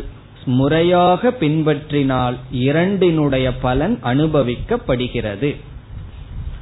முறையாக 0.45 1.31
பின்பற்றினால் 1.31 2.35
இரண்டினுடைய 2.51 3.51
பலன் 3.51 3.99
அனுபவிக்கப்படுகிறது. 4.03 5.55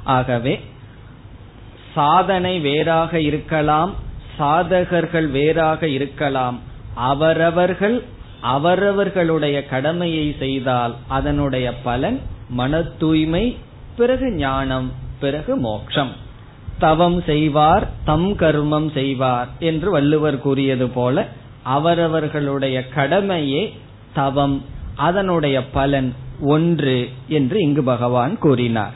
ஆகவே 0.03 0.59
சாதனை 1.93 2.59
வேறாக 2.59 3.19
இருக்கலாம் 3.19 3.93
சாதகர்கள் 4.39 5.29
வேறாக 5.29 5.87
இருக்கலாம் 5.87 6.59
அவரவர்கள் 6.95 8.03
அவரவர்களுடைய 8.41 9.65
கடமையை 9.65 10.35
செய்தால் 10.39 10.95
அதனுடைய 11.07 11.73
பலன் 11.73 12.19
மன 12.49 12.81
தூய்மை 12.81 13.57
பிறகு 13.95 14.31
ஞானம் 14.31 14.91
பிறகு 15.19 15.55
மோட்சம் 15.55 16.11
தவம் 16.79 17.23
செய்வார் 17.25 17.87
தம் 18.05 18.35
கர்மம் 18.35 18.93
செய்வார் 18.93 19.47
என்று 19.59 19.91
வள்ளுவர் 19.91 20.39
கூறியது 20.39 20.87
போல 20.87 21.27
அவரவர்களுடைய 21.63 22.87
கடமையே 22.87 23.75
தவம் 24.13 24.65
அதனுடைய 24.95 25.67
பலன் 25.67 26.13
ஒன்று 26.41 27.09
என்று 27.27 27.61
இங்கு 27.61 27.83
பகவான் 27.83 28.37
கூறினார். 28.37 28.93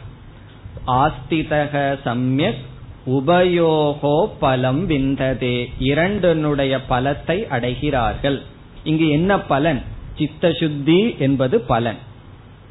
ஆஸ்திதக 0.87 1.97
சம்யக் 2.05 2.65
உபயோகோ 3.05 4.29
பலம் 4.39 4.85
விந்ததே 4.85 5.71
இரண்டனுடைய 5.79 6.79
பலத்தை 6.89 7.47
அடைகிறார்கள். 7.47 8.41
இங்கு 8.83 9.09
என்ன 9.09 9.39
பலன்? 9.39 9.81
சித்த 10.17 10.53
சுத்தி 10.53 11.15
என்பது 11.19 11.59
பலன். 11.61 11.97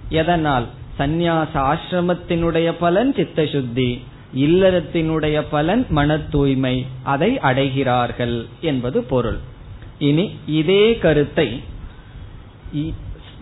எதனால்? 0.09 0.67
சந்நியாச 0.99 1.55
ஆசிரமத்தினுடைய 1.55 2.75
பலன் 2.81 3.15
சித்த 3.15 3.47
சுத்தி 3.47 4.05
இல்லறத்தினுடைய 4.37 5.45
பலன் 5.51 5.87
மன 5.89 6.19
தூய்மை 6.19 6.87
அதை 7.03 7.39
அடைகிறார்கள் 7.39 8.47
என்பது 8.61 9.03
பொருள். 9.03 9.39
இனி 9.99 10.25
இதே 10.53 10.85
கருத்தை 10.99 11.49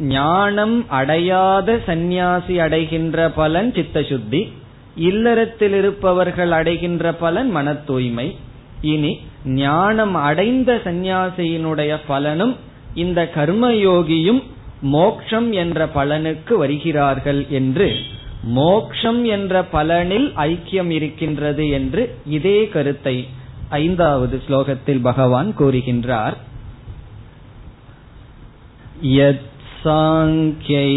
ஞானம் 0.09 0.77
அடையாத 0.90 1.77
சந்நியாசி 1.87 2.55
அடைகின்ற 2.59 3.29
பலன் 3.31 3.71
சித்த 3.75 4.03
சுத்தி 4.03 4.40
இல்லறத்தில் 5.01 5.75
இருப்பவர்கள் 5.75 6.51
அடைகின்ற 6.51 7.12
பலன் 7.14 7.51
மன 7.51 7.75
தூய்மை 7.85 8.27
இனி 8.87 9.12
ஞானம் 9.59 10.14
அடைந்த 10.23 10.81
சந்நியாசியினுடைய 10.85 11.93
பலனும் 12.07 12.55
இந்த 12.95 13.21
கர்மயோகியும் 13.35 14.43
மோக்ஷம் 14.90 15.49
என்ற 15.53 15.87
பலனுக்கு 15.95 16.55
வருகிறார்கள் 16.57 17.40
என்று 17.51 17.88
மோக்ஷம் 18.55 19.21
என்ற 19.25 19.62
பலனில் 19.73 20.29
ஐக்கியம் 20.45 20.90
இருக்கின்றது 20.90 21.64
என்று 21.69 22.03
இதே 22.29 22.59
கருத்தை 22.69 23.17
ஐந்தாவது 23.78 24.38
ஸ்லோகத்தில் 24.48 25.02
பகவான் 25.02 25.50
கூறுகின்றார் 25.60 26.38
யத் 29.12 29.48
சாங்கியை 29.84 30.91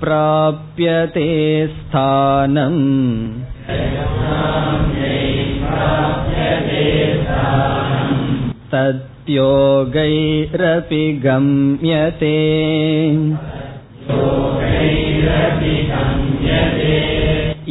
பிராபியதே 0.00 1.30
ஸ்தானம் 1.76 2.82
तद्योगैरपि 9.30 11.04
गम्यते 11.24 12.36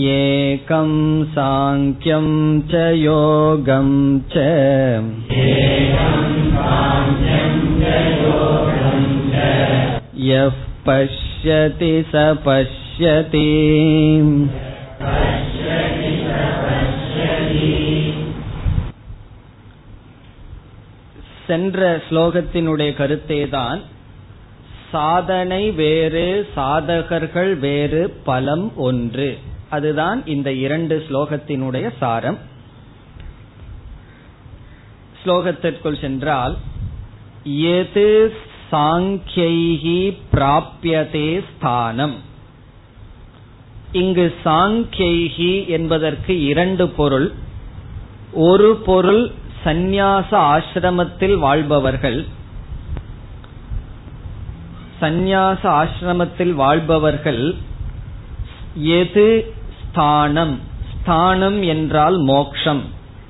एकं 0.09 0.91
साङ्ख्यं 1.33 2.27
च 2.71 2.83
योगं 2.99 3.91
च 4.33 4.45
यः 10.27 10.55
पश्यति 10.87 11.93
स 12.11 12.25
पश्यति 12.45 13.47
சென்ற 21.47 21.81
ஸ்லோகத்தினுடைய 22.07 22.91
கருத்தேதான் 22.99 23.81
சாதனை 24.91 25.63
வேறு 25.71 26.25
சாதகர்கள் 26.55 27.53
வேறு 27.59 28.01
பலம் 28.25 28.67
ஒன்று 28.87 29.29
அதுதான் 29.72 30.20
இந்த 30.26 30.48
இரண்டு 30.64 30.96
ஸ்லோகத்தினுடைய 31.08 31.86
சாரம். 32.00 32.38
ஸ்லோகத்திற்குள் 35.22 36.00
சென்றால் 36.00 36.54
எது 37.44 38.06
சாங்கியைகி 38.72 40.02
பிராபியதே 40.32 41.28
ஸ்தானம்? 41.50 42.16
இங்கு 43.92 44.26
சாங்கியைகி 44.44 45.52
என்பதற்கு 45.68 46.34
இரண்டு 46.44 46.88
பொருள். 46.88 47.28
ஒரு 48.32 48.70
பொருள் 48.86 49.22
சந்நியாச 49.64 50.30
ஆசிரமத்தில் 50.52 51.36
வாழ்பவர்கள். 51.38 52.20
சந்நியாச 55.00 55.62
ஆசிரமத்தில் 55.80 56.54
வாழ்பவர்கள் 56.54 57.44
எது 58.96 59.26
ஸ்தானம். 59.92 60.60
ஸ்தானம் 60.92 61.62
என்றால் 61.62 62.16
மோக்ஷம். 62.18 62.80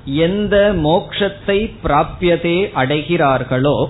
எந்த 0.05 0.55
மோக்ஷத்தை 0.83 1.57
பிராபியதே 1.83 2.71
அடைகிறார்களோ 2.73 3.89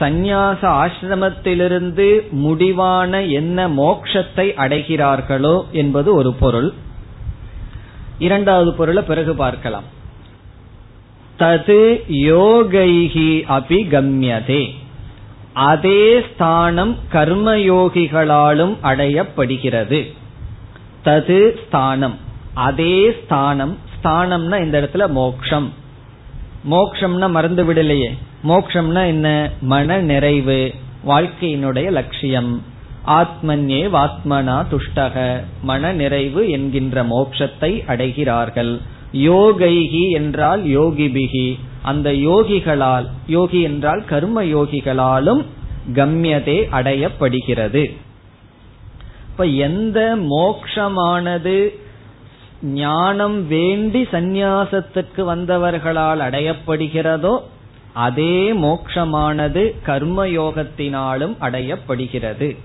சந்நியாச 0.00 0.60
ஆசிரமத்திலிருந்து 0.82 2.30
முடிவான 2.30 3.22
என்ன 3.22 3.68
மோக்ஷத்தை 3.68 4.54
அடைகிறார்களோ 4.54 5.66
என்பது 5.72 6.14
ஒரு 6.14 6.32
பொருள். 6.32 6.72
இரண்டாவது 8.18 8.74
பொருளை 8.74 9.02
பிறகு 9.02 9.34
பார்க்கலாம். 9.34 9.84
தது 11.38 11.80
யோகைகி 12.08 13.30
அபி 13.58 13.80
கம்யதே. 13.90 14.62
அதே 15.52 16.20
ஸ்தானம் 16.20 16.96
கர்மயோகிகளாலும் 17.12 18.74
அடையப்படுகிறது. 18.82 20.00
தது 21.04 21.54
ஸ்தானம். 21.66 22.18
அதே 22.54 23.16
ஸ்தானம். 23.24 23.78
ஸ்தானம்னா 24.02 24.62
இந்த 24.62 24.80
இடத்துல 24.80 25.10
மோக்ஷம். 25.10 25.72
மோக்ஷம்னா 26.70 27.30
மறந்து 27.30 27.64
விடலையே. 27.64 28.08
மோக்ஷம்னா 28.48 29.06
என்ன? 29.06 29.50
மன 29.60 29.98
நிறைவு. 29.98 30.74
வாழ்க்கையினுடைய 31.08 31.90
லட்சியம். 31.90 32.62
ஆத்மன்யே 33.06 33.88
வாத்மனா 33.90 34.64
துஷ்டக. 34.70 35.44
மன 35.62 35.92
நிறைவு 35.92 36.50
என்கின்ற 36.50 37.04
மோட்சத்தை 37.04 37.84
அடைகிறார்கள். 37.86 38.80
யோகைகி 39.12 40.10
என்றால் 40.10 40.64
யோகிபிகி 40.64 41.58
அந்த 41.82 42.12
யோகிகளால் 42.12 43.08
யோகி 43.26 43.60
என்றால் 43.60 44.04
கர்ம 44.04 44.42
யோகிகளாலும் 44.42 45.44
கம்யதே 45.92 46.68
அடையப்படுகிறது. 46.68 47.96
இப்ப 49.30 49.44
எந்த 49.44 50.16
மோக்ஷமானது 50.16 51.68
ஞானம் 52.62 53.46
வேண்டி 53.46 54.02
சந்நியாசத்துக்கு 54.02 55.22
வந்தவர்களால் 55.32 56.24
அடையப்படுகிறதோ 56.26 57.40
அதே 57.92 58.52
மோக்ஷமானது 58.52 59.62
கர்மயோகத்தினாலும் 59.86 61.34
அடையப்படுகிறது. 61.40 62.56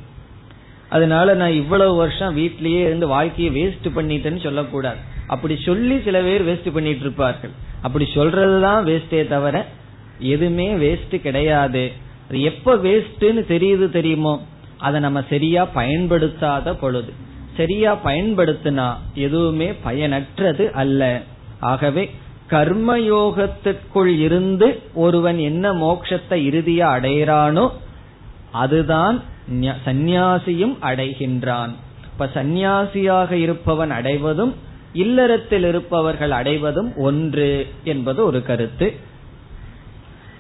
அதனால 0.89 1.33
நான் 1.33 1.51
இவ்வளவு 1.51 1.95
வருஷம் 1.95 2.37
வீட்லயே 2.37 2.79
இருந்து 2.79 3.07
வாழ்க்கையை 3.07 3.51
வேஸ்ட் 3.55 3.87
பண்ணிட்டேன்னு 3.95 4.41
சொல்லக்கூடாது. 4.41 4.97
அப்படி 5.27 5.55
சொல்லி 5.65 6.01
சில 6.01 6.21
பேர் 6.21 6.47
வேஸ்ட் 6.47 6.73
பண்ணிட்டு 6.73 6.99
இருப்பார்கள் 6.99 7.49
அப்படி 7.81 8.07
சொல்றதுதான் 8.15 8.81
வேஸ்டே 8.89 9.27
தவிர 9.27 9.65
எதுவுமே 10.19 10.73
வேஸ்ட் 10.73 11.21
கிடையாது. 11.21 11.91
எப்ப 12.29 12.75
வேஸ்ட்னு 12.75 13.41
தெரியுது 13.53 13.89
தெரியுமோ? 13.89 14.45
அதை 14.77 14.99
நம்ம 15.01 15.19
சரியா 15.29 15.65
பயன்படுத்தாத 15.65 16.73
பொழுது 16.75 17.13
சரியா 17.57 17.91
பயன்படுத்தினா 18.03 18.87
எதுவுமே 19.13 19.67
பயனற்றது 19.85 20.69
அல்ல. 20.71 21.01
ஆகவே 21.59 22.03
கர்மயோகத்திற்குள் 22.49 24.11
இருந்து 24.17 24.67
ஒருவன் 24.93 25.37
என்ன 25.37 25.71
மோட்சத்தை 25.73 26.39
இறுதியா 26.49 26.87
அடைகிறானோ 26.97 27.65
அதுதான் 28.51 29.17
சந்நியாசியும் 29.85 30.75
அடைகின்றான். 30.81 31.73
இப்ப 32.11 32.29
சந்நியாசியாக 32.33 33.31
இருப்பவன் 33.31 33.91
அடைவதும் 33.91 34.53
இல்லறத்தில் 34.93 35.63
இருப்பவர்கள் 35.63 36.31
அடைவதும் 36.31 36.91
ஒன்று 36.97 37.49
என்பது 37.83 38.25
ஒரு 38.25 38.41
கருத்து. 38.43 38.87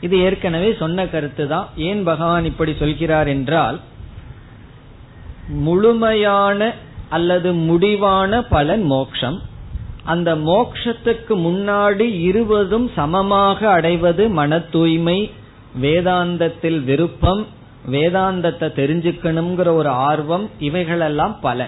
இது 0.01 0.15
ஏற்கனவே 0.19 0.69
சொன்ன 0.73 1.07
கருத்து 1.07 1.47
தான் 1.47 1.67
ஏன் 1.75 2.03
பகவான் 2.03 2.45
இப்படி 2.45 2.73
சொல்கிறார் 2.79 3.27
என்றால் 3.27 3.79
முழுமையான 5.47 6.73
அல்லது 7.09 7.53
முடிவான 7.53 8.41
பலன் 8.41 8.83
மோக்ஷம். 8.83 9.41
அந்த 10.03 10.35
மோக்ஷத்துக்கு 10.35 11.29
முன்னாடி 11.29 12.19
இருவதும் 12.19 12.91
சமமாக 12.95 13.69
அடைவது 13.69 14.29
மன 14.29 14.59
தூய்மை 14.59 15.31
வேதாந்தத்தில் 15.81 16.83
விருப்பம் 16.83 17.45
வேதாந்தத்தை 17.91 18.67
தெரிஞ்சுக்கணுங்கிற 18.75 19.67
ஒரு 19.73 19.89
ஆர்வம் 19.89 20.49
இவைகளெல்லாம் 20.59 21.37
பல 21.41 21.67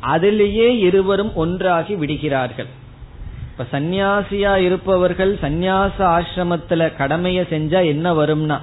அதிலேயே 0.00 0.78
இருவரும் 0.78 1.34
ஒன்றாகி 1.34 1.94
விடுகிறார்கள். 1.94 2.66
இப்ப 3.50 3.78
சந்நியாசியா 3.78 4.56
இருப்பவர்கள் 4.56 5.38
சந்நியாச 5.42 5.92
ஆசிரமத்துல 5.98 6.92
கடமைய 6.98 7.40
செஞ்சா 7.50 7.84
என்ன 7.84 8.12
வரும்னா 8.12 8.60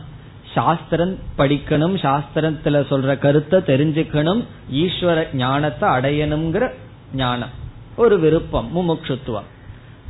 சாஸ்திரம் 0.53 1.17
படிக்கணும் 1.37 1.95
சாஸ்திரத்துல 2.01 2.85
சொல்ற 2.89 3.17
கருத்தை 3.17 3.59
தெரிஞ்சுக்கணும் 3.59 4.43
ஈஸ்வர 4.73 5.33
ஞானத்தை 5.33 5.89
அடையணுங்கிற 5.89 6.71
ஞானம். 7.15 7.49
ஒரு 7.95 8.19
விருப்பம் 8.19 8.71
முமுட்சுத்துவம். 8.75 9.49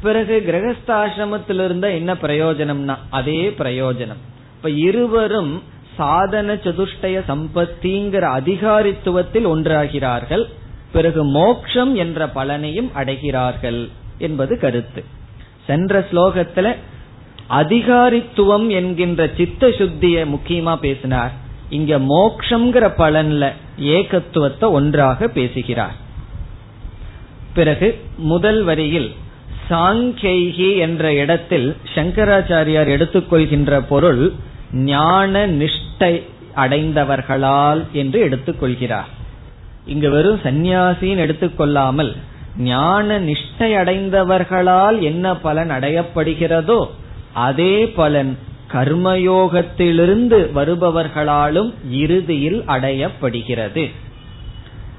பிறகு 0.01 0.43
கிரகஸ்தாசிரமத்தில் 0.47 1.65
இருந்த 1.65 1.91
என்ன 1.91 2.13
பிரயோஜனம்னா 2.13 2.97
அதே 3.09 3.49
பிரயோஜனம். 3.49 4.21
இப்ப 4.55 4.69
இருவரும் 4.69 5.63
சாதன 5.97 6.53
சதுஷ்டய 6.53 7.21
சம்பத்திங்கிற 7.27 8.25
அதிகாரித்துவத்தில் 8.39 9.47
ஒன்றாகிறார்கள். 9.47 10.43
பிறகு 10.91 11.23
மோக்ஷம் 11.23 11.95
என்ற 11.95 12.27
பலனையும் 12.27 12.89
அடைகிறார்கள் 12.95 13.89
என்பது 14.17 14.59
கருத்து. 14.59 15.03
சென்ற 15.67 16.07
ஸ்லோகத்துல 16.11 16.75
அதிகாரித்துவம் 17.51 18.67
என்கின்ற 18.69 19.21
சித்த 19.37 19.67
சுத்திய 19.67 20.25
முக்கியமா 20.33 20.75
பேசினார். 20.75 21.31
இங்க 21.69 21.99
மோக்ஷங்கிற 21.99 22.85
பலன்ல 22.97 23.43
ஏகத்துவத்தை 23.77 24.69
ஒன்றாக 24.71 25.27
பேசுகிறார். 25.27 25.95
பிறகு 27.53 27.87
முதல் 28.17 28.63
வரியில் 28.63 29.11
சாங்கேகி 29.69 30.77
என்ற 30.77 31.13
இடத்தில் 31.13 31.75
சங்கராச்சாரியார் 31.95 32.89
எடுத்துக்கொள்கின்ற 32.95 33.81
பொருள் 33.89 34.33
ஞான 34.73 35.47
நிஷ்டை 35.47 36.13
அடைந்தவர்களால் 36.55 37.81
என்று 37.91 38.19
எடுத்துக்கொள்கிறார். 38.29 39.09
இங்கு 39.85 40.09
வெறும் 40.09 40.39
சந்நியாசின்னு 40.43 41.23
எடுத்துக்கொள்ளாமல் 41.25 42.11
ஞான 42.57 43.19
நிஷ்டை 43.19 43.69
அடைந்தவர்களால் 43.81 44.99
என்ன 44.99 45.35
பலன் 45.35 45.69
அடையப்படுகிறதோ 45.69 46.81
அதே 47.33 47.87
பலன் 47.87 48.37
கர்மயோகத்திலிருந்து 48.73 50.39
வருபவர்களாலும் 50.55 51.73
இறுதியில் 51.89 52.63
அடையப்படுகிறது. 52.67 53.91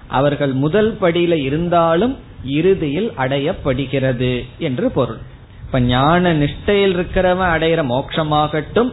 அவர்கள் 0.09 0.53
முதல் 0.53 0.97
படியில 1.01 1.33
இருந்தாலும் 1.33 2.19
இறுதியில் 2.45 3.13
அடையப்படுகிறது 3.19 4.47
என்று 4.59 4.91
பொருள். 4.91 5.19
இப்ப 5.67 5.81
ஞான 5.81 6.35
நிஷ்டையில் 6.35 6.97
இருக்கிறவன் 6.97 7.53
அடையிற 7.55 7.83
மோட்சமாகட்டும் 7.83 8.93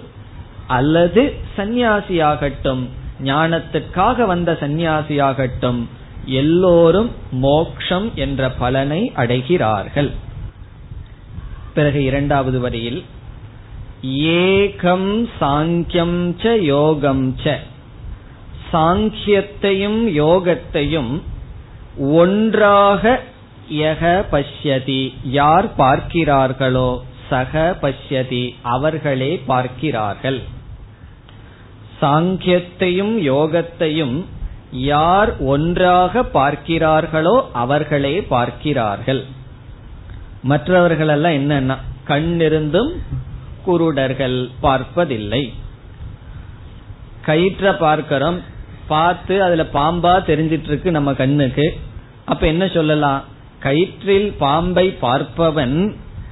அல்லது 0.67 1.33
சந்நியாசியாகட்டும் 1.57 2.87
ஞானத்துக்காக 3.23 4.25
வந்த 4.25 4.57
சந்நியாசியாகட்டும் 4.59 5.85
எல்லோரும் 6.25 7.11
மோக்ஷம் 7.31 8.11
என்ற 8.15 8.49
பலனை 8.49 9.11
அடைகிறார்கள். 9.15 10.11
பிறகு 11.73 12.03
இரண்டாவது 12.03 12.59
வரியில் 12.59 13.03
ஏகம் 14.03 15.27
சாங்கியம் 15.39 16.35
ச 16.41 16.61
யோகம் 16.61 17.35
ச. 17.43 17.57
சாங்கியத்தையும் 18.71 20.01
யோகத்தையும் 20.15 21.21
ஒன்றாக 21.97 23.19
யக 23.69 24.25
பஷ்யதி. 24.31 25.13
யார் 25.23 25.67
பார்க்கிறார்களோ 25.77 26.99
சக 27.29 27.77
பஷ்யதி 27.81 28.53
அவர்களே 28.61 29.37
பார்க்கிறார்கள். 29.45 30.41
சாங்கியத்தையும் 32.01 33.15
யோகத்தையும் 33.23 34.25
யார் 34.71 35.37
ஒன்றாக 35.37 36.23
பார்க்கிறார்களோ 36.33 37.41
அவர்களே 37.53 38.21
பார்க்கிறார்கள். 38.21 39.25
மற்றவர்களெல்லாம் 40.43 41.33
என்னன்னா 41.33 41.77
கண்ணிருந்தும் 42.07 42.93
குருடர்கள் 43.69 44.37
பார்ப்பதில்லை. 44.61 45.43
கயிற்ற 47.25 47.71
பார்க்கிறோம் 47.79 48.39
பார்த்து 48.87 49.35
அதுல 49.43 49.63
பாம்பா 49.73 50.13
தெரிஞ்சிட்டு 50.29 50.69
இருக்கு 50.71 50.91
நம்ம 50.91 51.13
கண்ணுக்கு. 51.13 51.65
அப்ப 52.25 52.43
என்ன 52.47 52.63
சொல்லலாம்? 52.67 53.23
கயிற்றில் 53.63 54.29
பாம்பை 54.37 54.85
பார்ப்பவன் 55.01 55.77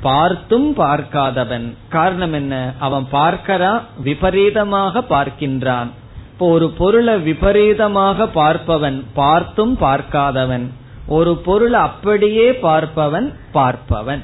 பார்த்தும் 0.02 0.68
பார்க்காதவன். 0.78 1.68
காரணம் 1.90 2.34
என்ன? 2.34 2.56
அவன் 2.80 3.06
பார்க்கிறான் 3.12 3.82
விபரீதமாக 4.04 5.02
பார்க்கின்றான். 5.10 5.90
இப்போ 6.32 6.50
ஒரு 6.50 6.68
பொருளை 6.80 7.16
விபரீதமாக 7.20 8.28
பார்ப்பவன் 8.36 8.98
பார்த்தும் 9.14 9.74
பார்க்காதவன். 9.82 10.66
ஒரு 11.08 11.34
பொருளை 11.38 11.80
அப்படியே 11.80 12.48
பார்ப்பவன் 12.66 13.28
பார்ப்பவன். 13.54 14.24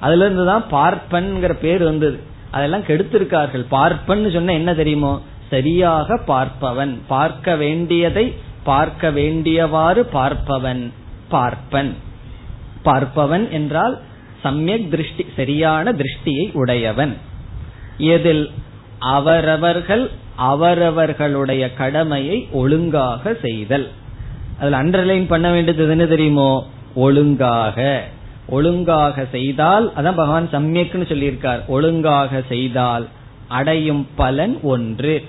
அதுல 0.00 0.24
இருந்துதான் 0.24 0.64
பார்ப்பன்கிற 0.70 1.52
பேர் 1.60 1.82
வந்தது. 1.84 2.18
அதெல்லாம் 2.54 2.88
கெடுத்திருக்கார்கள். 2.88 3.64
பார்ப்பன்னு 3.70 4.32
சொன்ன 4.32 4.52
என்ன 4.52 4.70
தெரியுமோ? 4.74 5.12
சரியாக 5.50 6.18
பார்ப்பவன். 6.28 6.92
பார்க்க 7.06 7.56
வேண்டியதை 7.56 8.26
பார்க்க 8.64 9.10
வேண்டியவாறு 9.10 10.02
பார்ப்பவன். 10.12 10.82
பார்ப்பன். 11.30 11.92
பார்ப்பவன் 12.84 13.46
என்றால் 13.50 13.94
சமயக் 14.42 14.90
திருஷ்டி 14.90 15.24
சரியான 15.36 15.92
திருஷ்டியை 15.92 16.46
உடையவன். 16.52 17.14
எதில் 17.98 18.44
அவரவர்கள் 18.98 20.04
அவரவர்களுடைய 20.36 21.64
கடமையை 21.74 22.38
ஒழுங்காக 22.52 23.34
செய்தல். 23.42 23.86
அதுல 24.58 24.78
அண்டர்லைன் 24.82 25.26
பண்ண 25.26 25.46
வேண்டியது 25.50 25.92
என்ன 25.96 26.06
தெரியுமோ? 26.06 26.50
ஒழுங்காக. 26.94 27.78
ஒழுங்காக 28.48 29.26
செய்தால் 29.30 29.92
அதான் 29.96 30.20
பகவான் 30.20 30.48
சமயக்குன்னு 30.52 31.10
சொல்லியிருக்கார். 31.12 31.60
ஒழுங்காக 31.66 32.42
செய்தால் 32.48 33.08
அடையும் 33.48 34.06
பலன் 34.16 34.60
ஒன்று. 34.62 35.24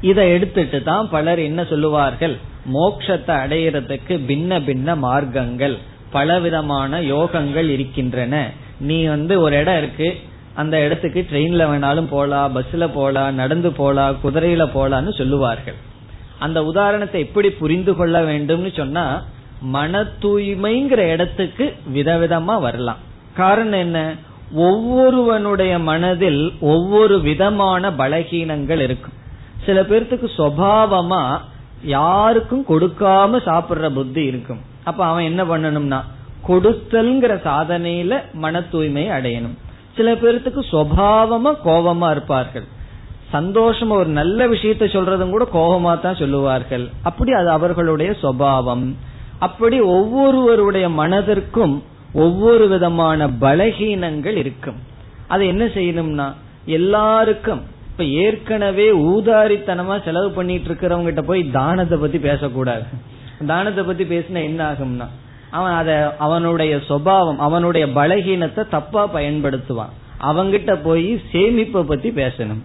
இதை 0.00 0.30
எடுத்துட்டு 0.30 0.82
தான் 0.82 1.08
பலர் 1.08 1.38
என்ன 1.38 1.64
சொல்லுவார்கள்? 1.64 2.36
மோக்ஷத்தை 2.72 3.34
அடையிறதுக்கு 3.44 4.14
பின்ன 4.30 4.60
பின்ன 4.68 4.96
மார்க்கங்கள் 4.96 5.76
பலவிதமான 6.10 7.00
யோகங்கள் 7.00 7.68
இருக்கின்றன. 7.68 8.34
நீ 8.80 9.04
வந்து 9.04 9.40
ஒரு 9.40 9.54
இடம் 9.60 9.78
இருக்கு 9.78 10.08
அந்த 10.54 10.84
இடத்துக்கு 10.84 11.26
ட்ரெயின்ல 11.30 11.62
வேணாலும் 11.70 12.10
போலாம் 12.10 12.56
பஸ்ல 12.56 12.88
போலாம் 12.88 13.34
நடந்து 13.34 13.70
போலாம் 13.72 14.18
குதிரையில 14.24 14.64
போலான்னு 14.74 15.12
சொல்லுவார்கள். 15.18 15.78
அந்த 16.38 16.64
உதாரணத்தை 16.64 17.20
எப்படி 17.20 17.50
புரிந்து 17.50 17.94
கொள்ள 17.94 18.22
வேண்டும்னு 18.22 18.70
சொன்னா 18.76 19.24
மன 19.74 20.00
தூய்மைங்கிற 20.22 21.02
இடத்துக்கு 21.14 21.66
விதவிதமா 21.94 22.54
வரலாம். 22.60 23.00
காரணம் 23.34 23.78
என்ன? 23.78 23.98
ஒவ்வொருவனுடைய 24.52 25.78
மனதில் 25.78 26.42
ஒவ்வொரு 26.60 27.20
விதமான 27.20 27.90
பலகீனங்கள் 27.90 28.78
இருக்கும். 28.78 29.16
சில 29.66 29.80
பேர்த்துக்கு 29.82 30.28
சுவாவமா 30.38 31.22
யாருக்கும் 31.82 32.64
கொடுக்காம 32.68 33.38
சாப்பிடுற 33.46 33.88
புத்தி 33.90 34.22
இருக்கும். 34.24 34.60
அப்ப 34.84 35.04
அவன் 35.04 35.24
என்ன 35.24 35.42
பண்ணணும்னா 35.44 36.00
கொடுத்தல்ங்கிற 36.48 37.32
சாதனையில 37.44 38.12
மன 38.32 38.60
தூய்மையை 38.72 39.10
அடையணும். 39.18 39.56
சில 39.96 40.12
பேர்த்துக்கு 40.12 40.62
சுவாவமா 40.72 41.52
கோபமா 41.64 42.10
இருப்பார்கள். 42.10 42.66
சந்தோஷமா 43.32 43.88
ஒரு 43.88 44.10
நல்ல 44.20 44.46
விஷயத்த 44.46 44.84
சொல்றதும் 44.94 45.30
கூட 45.30 45.48
கோபமா 45.54 46.00
தான் 46.00 46.14
சொல்லுவார்கள். 46.14 46.88
அப்படி 47.02 47.32
அது 47.32 47.50
அவர்களுடைய 47.50 48.14
சுவாவம். 48.22 49.14
அப்படி 49.38 49.80
ஒவ்வொருவருடைய 49.80 50.88
மனதிற்கும் 50.88 51.82
ஒவ்வொரு 52.12 52.68
விதமான 52.68 53.26
பலகீனங்கள் 53.26 54.36
இருக்கும். 54.36 54.78
அது 55.28 55.46
என்ன 55.46 55.64
செய்யணும்னா 55.64 56.26
எல்லாருக்கும் 56.64 57.62
இப்ப 57.90 58.04
ஏற்கனவே 58.04 58.92
ஊதாரித்தனமா 58.92 60.04
செலவு 60.04 60.30
பண்ணிட்டு 60.30 60.68
இருக்கிறவங்க 60.70 61.04
கிட்ட 61.04 61.22
போய் 61.22 61.42
தானத்தை 61.50 61.98
பத்தி 61.98 62.18
பேசக்கூடாது. 62.18 62.84
தானத்தை 63.46 63.84
பத்தி 63.84 64.04
பேசினா 64.04 64.42
என்ன 64.42 64.60
ஆகும்னா 64.70 65.06
அவன் 65.50 65.72
அத 65.72 66.16
அவனுடைய 66.18 66.76
சுவாவம் 66.88 67.36
அவனுடைய 67.36 67.86
பலகீனத்தை 67.86 68.68
தப்பா 68.68 69.02
பயன்படுத்துவான். 69.14 69.92
அவங்கிட்ட 70.20 70.72
போய் 70.82 71.20
சேமிப்பை 71.32 71.82
பத்தி 71.82 72.10
பேசணும். 72.10 72.62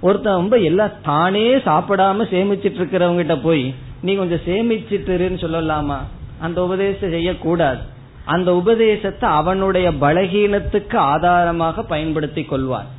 ஒருத்தன் 0.00 0.34
ரொம்ப 0.34 0.56
எல்லாம் 0.56 0.90
தானே 1.02 1.56
சாப்பிடாம 1.56 2.24
சேமிச்சிட்டு 2.30 2.78
இருக்கிறவங்கிட்ட 2.80 3.42
போய் 3.42 3.74
நீ 4.02 4.12
கொஞ்சம் 4.14 4.44
சேமிச்சிட்டுருன்னு 4.46 5.38
சொல்லலாமா? 5.44 5.98
அந்த 6.40 6.58
உபதேசம் 6.66 7.14
செய்யக்கூடாது. 7.16 7.82
அந்த 8.24 8.48
உபதேசத்தை 8.54 9.26
அவனுடைய 9.30 9.90
பலகீனத்துக்கு 10.04 10.96
ஆதாரமாக 10.96 11.82
பயன்படுத்தி 11.82 12.42
கொள்வான். 12.42 12.90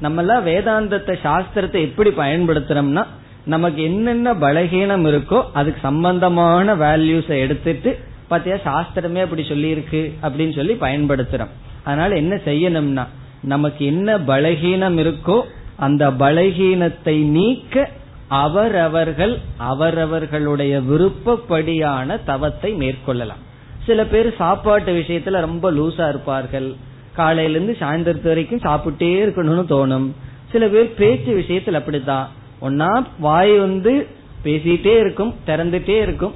நம்ம 0.00 0.20
எல்லாம் 0.20 0.46
வேதாந்தத்தை 0.46 1.14
சாஸ்திரத்தை 1.26 1.80
எப்படி 1.88 2.10
பயன்படுத்துறோம்னா 2.10 3.04
நமக்கு 3.44 3.80
என்னென்ன 3.82 4.34
பலகீனம் 4.34 5.06
இருக்கோ 5.10 5.38
அதுக்கு 5.52 5.80
சம்பந்தமான 5.82 6.74
வேல்யூஸை 6.74 7.36
எடுத்துட்டு 7.44 7.90
பாத்தியா 8.28 8.56
சாஸ்திரமே 8.64 9.20
அப்படி 9.26 9.42
சொல்லி 9.42 9.68
இருக்கு 9.68 10.02
அப்படின்னு 10.22 10.54
சொல்லி 10.54 10.74
பயன்படுத்துறோம். 10.74 11.52
அதனால 11.84 12.10
என்ன 12.14 12.34
செய்யணும்னா 12.48 13.04
நமக்கு 13.42 13.82
என்ன 13.86 14.18
பலகீனம் 14.18 14.98
இருக்கோ 15.04 15.38
அந்த 15.76 16.04
பலகீனத்தை 16.22 17.16
நீக்க 17.36 17.90
அவரவர்கள் 18.28 19.38
அவரவர்களுடைய 19.56 20.80
விருப்பப்படியான 20.80 22.16
தவத்தை 22.16 22.74
மேற்கொள்ளலாம். 22.74 23.46
சில 23.86 24.04
பேர் 24.04 24.36
சாப்பாட்டு 24.36 24.92
விஷயத்துல 24.92 25.30
ரொம்ப 25.30 25.72
லூசா 25.72 26.08
இருப்பார்கள். 26.08 26.74
காலையிலிருந்து 27.14 27.76
சாயந்தரத்து 27.80 28.26
வரைக்கும் 28.26 28.58
சாப்பிட்டே 28.58 29.02
இருக்கணும்னு 29.02 29.64
தோணும். 29.68 30.10
சில 30.52 30.66
பேர் 30.66 30.94
பேச்சு 30.94 31.36
விஷயத்துல 31.36 31.72
அப்படித்தான். 31.72 32.28
ஒன்னா 32.62 33.04
வாய் 33.18 33.58
வந்து 33.58 34.06
பேசிட்டே 34.44 34.98
இருக்கும் 34.98 35.34
திறந்துட்டே 35.46 35.88
இருக்கும். 35.88 36.34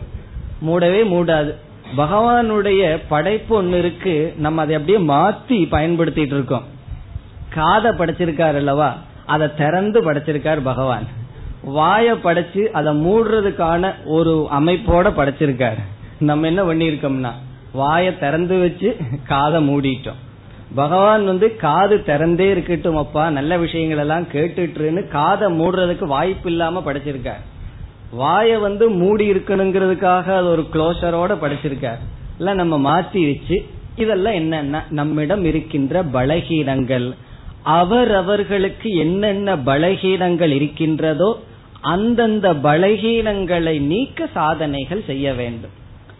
மூடவே 0.66 1.04
மூடாது. 1.04 1.54
பகவானுடைய 1.96 2.98
படைப்பு 3.08 3.56
ஒன்னு 3.56 3.78
இருக்கு. 3.78 4.34
நம்ம 4.36 4.62
அதை 4.62 4.74
அப்படியே 4.74 5.06
மாத்தி 5.06 5.68
பயன்படுத்திட்டு 5.68 6.32
இருக்கோம். 6.32 6.64
காதை 7.48 7.90
படைச்சிருக்காரு 7.90 8.54
அல்லவா? 8.54 8.96
அதை 9.26 9.54
திறந்து 9.54 10.12
படைச்சிருக்கார் 10.12 10.60
பகவான். 10.62 11.20
வாய 11.66 12.14
படைச்சு 12.24 12.66
அதை 12.66 13.06
மூடுறதுக்கான 13.06 13.94
ஒரு 14.04 14.48
அமைப்போட 14.58 15.12
படைச்சிருக்காரு. 15.18 15.82
நம்ம 16.18 16.46
என்ன 16.46 16.62
பண்ணிருக்கோம்னா 16.64 17.30
வாய 17.74 18.18
திறந்து 18.18 18.58
வச்சு 18.58 18.96
காதை 19.26 19.68
மூடிட்டோம். 19.68 20.20
பகவான் 20.74 21.24
வந்து 21.24 21.56
காது 21.56 22.02
திறந்தே 22.06 22.50
இருக்கட்டும் 22.50 22.96
அப்பா 22.96 23.30
நல்ல 23.30 23.58
விஷயங்கள் 23.58 23.98
எல்லாம் 23.98 24.22
கேட்டுட்டுன்னு 24.22 25.08
காதை 25.08 25.60
மூடுறதுக்கு 25.60 26.04
வாய்ப்பு 26.04 26.50
இல்லாம 26.50 26.82
படைச்சிருக்கார். 26.86 27.42
வாய 28.18 28.60
வந்து 28.60 28.90
மூடி 28.90 29.32
இருக்கணுங்கிறதுக்காக 29.32 30.24
அது 30.24 30.48
ஒரு 30.48 30.66
க்ளோஷரோட 30.72 31.36
படைச்சிருக்கார். 31.42 32.00
இல்ல 32.38 32.54
நம்ம 32.54 32.90
மாத்தி 32.90 33.26
வச்சு 33.26 33.66
இதெல்லாம் 33.96 34.34
என்னன்னா 34.34 34.82
நம்மிடம் 34.90 35.44
இருக்கின்ற 35.44 36.04
பலகீனங்கள். 36.04 37.14
அவரவர்களுக்கு 37.62 38.90
என்னென்ன 38.90 39.56
பலகீனங்கள் 39.56 40.50
இருக்கின்றதோ 40.50 41.40
அந்தந்த 41.82 42.54
பலகீனங்களை 42.54 43.80
நீக்க 43.80 44.28
சாதனைகள் 44.34 45.02
செய்ய 45.06 45.34
வேண்டும். 45.34 45.70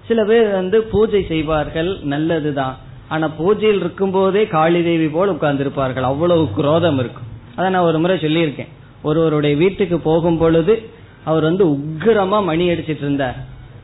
சில 0.07 0.25
பேர் 0.25 0.51
வந்து 0.53 0.83
பூஜை 0.83 1.25
செய்வார்கள் 1.29 1.99
நல்லதுதான். 2.03 2.77
ஆனா 3.09 3.31
பூஜையில் 3.39 3.81
இருக்கும் 3.83 4.11
போதே 4.11 4.47
காளி 4.47 4.83
தேவி 4.83 5.09
போல் 5.09 5.29
உட்கார்ந்து 5.29 5.63
இருப்பார்கள் 5.63 6.03
அவ்வளவு 6.03 6.49
குரோதம் 6.49 6.99
இருக்கும். 6.99 7.29
அதை 7.55 7.71
நான் 7.71 7.83
ஒரு 7.83 7.99
முறை 7.99 8.17
சொல்லியிருக்கேன். 8.17 8.69
ஒருவருடைய 9.03 9.57
வீட்டுக்கு 9.57 9.99
போகும் 9.99 10.39
பொழுது 10.39 10.83
அவர் 11.25 11.43
வந்து 11.43 11.65
உக்கிரமா 11.67 12.45
மணி 12.45 12.69
அடிச்சிட்டு 12.69 13.05
இருந்தார். 13.07 13.37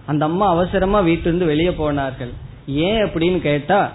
அந்த 0.07 0.25
அம்மா 0.25 0.49
அவசரமா 0.49 1.01
வீட்டிலிருந்து 1.01 1.47
வெளியே 1.47 1.71
போனார்கள். 1.71 2.31
ஏன் 2.67 3.05
அப்படின்னு 3.05 3.39
கேட்டா 3.39 3.93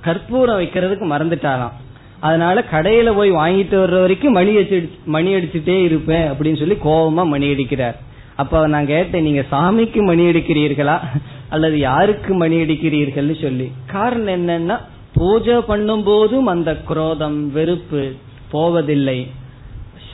கற்பூரம் 0.00 0.60
வைக்கிறதுக்கு 0.60 1.06
மறந்துட்டாராம். 1.12 1.76
அதனால 2.20 2.64
கடையில 2.72 3.14
போய் 3.14 3.32
வாங்கிட்டு 3.32 3.74
வர்ற 3.74 4.00
வரைக்கும் 4.00 4.32
மணி 4.32 4.56
அடிச்சு 4.56 4.90
மணி 5.04 5.34
அடிச்சுட்டே 5.34 5.82
இருப்பேன் 5.82 6.32
அப்படின்னு 6.32 6.56
சொல்லி 6.56 6.74
கோபமா 6.74 7.26
மணி 7.26 7.46
அடிக்கிறார். 7.46 7.94
அப்ப 8.36 8.66
நான் 8.66 8.86
கேட்டேன் 8.86 9.22
நீங்க 9.22 9.44
சாமிக்கு 9.52 10.02
மணி 10.02 10.24
அடிக்கிறீர்களா? 10.24 10.98
அல்லது 11.48 11.78
யாருக்கு 11.78 12.34
மணி 12.34 12.56
அடிக்கிறீர்கள்னு 12.56 13.42
சொல்லி. 13.42 13.72
காரணம் 13.86 14.48
என்னன்னா 14.48 14.80
பூஜை 15.14 15.54
பண்ணும் 15.54 16.02
போதும் 16.02 16.46
அந்த 16.46 16.76
குரோதம் 16.76 17.52
வெறுப்பு 17.52 18.12
போவதில்லை. 18.50 19.30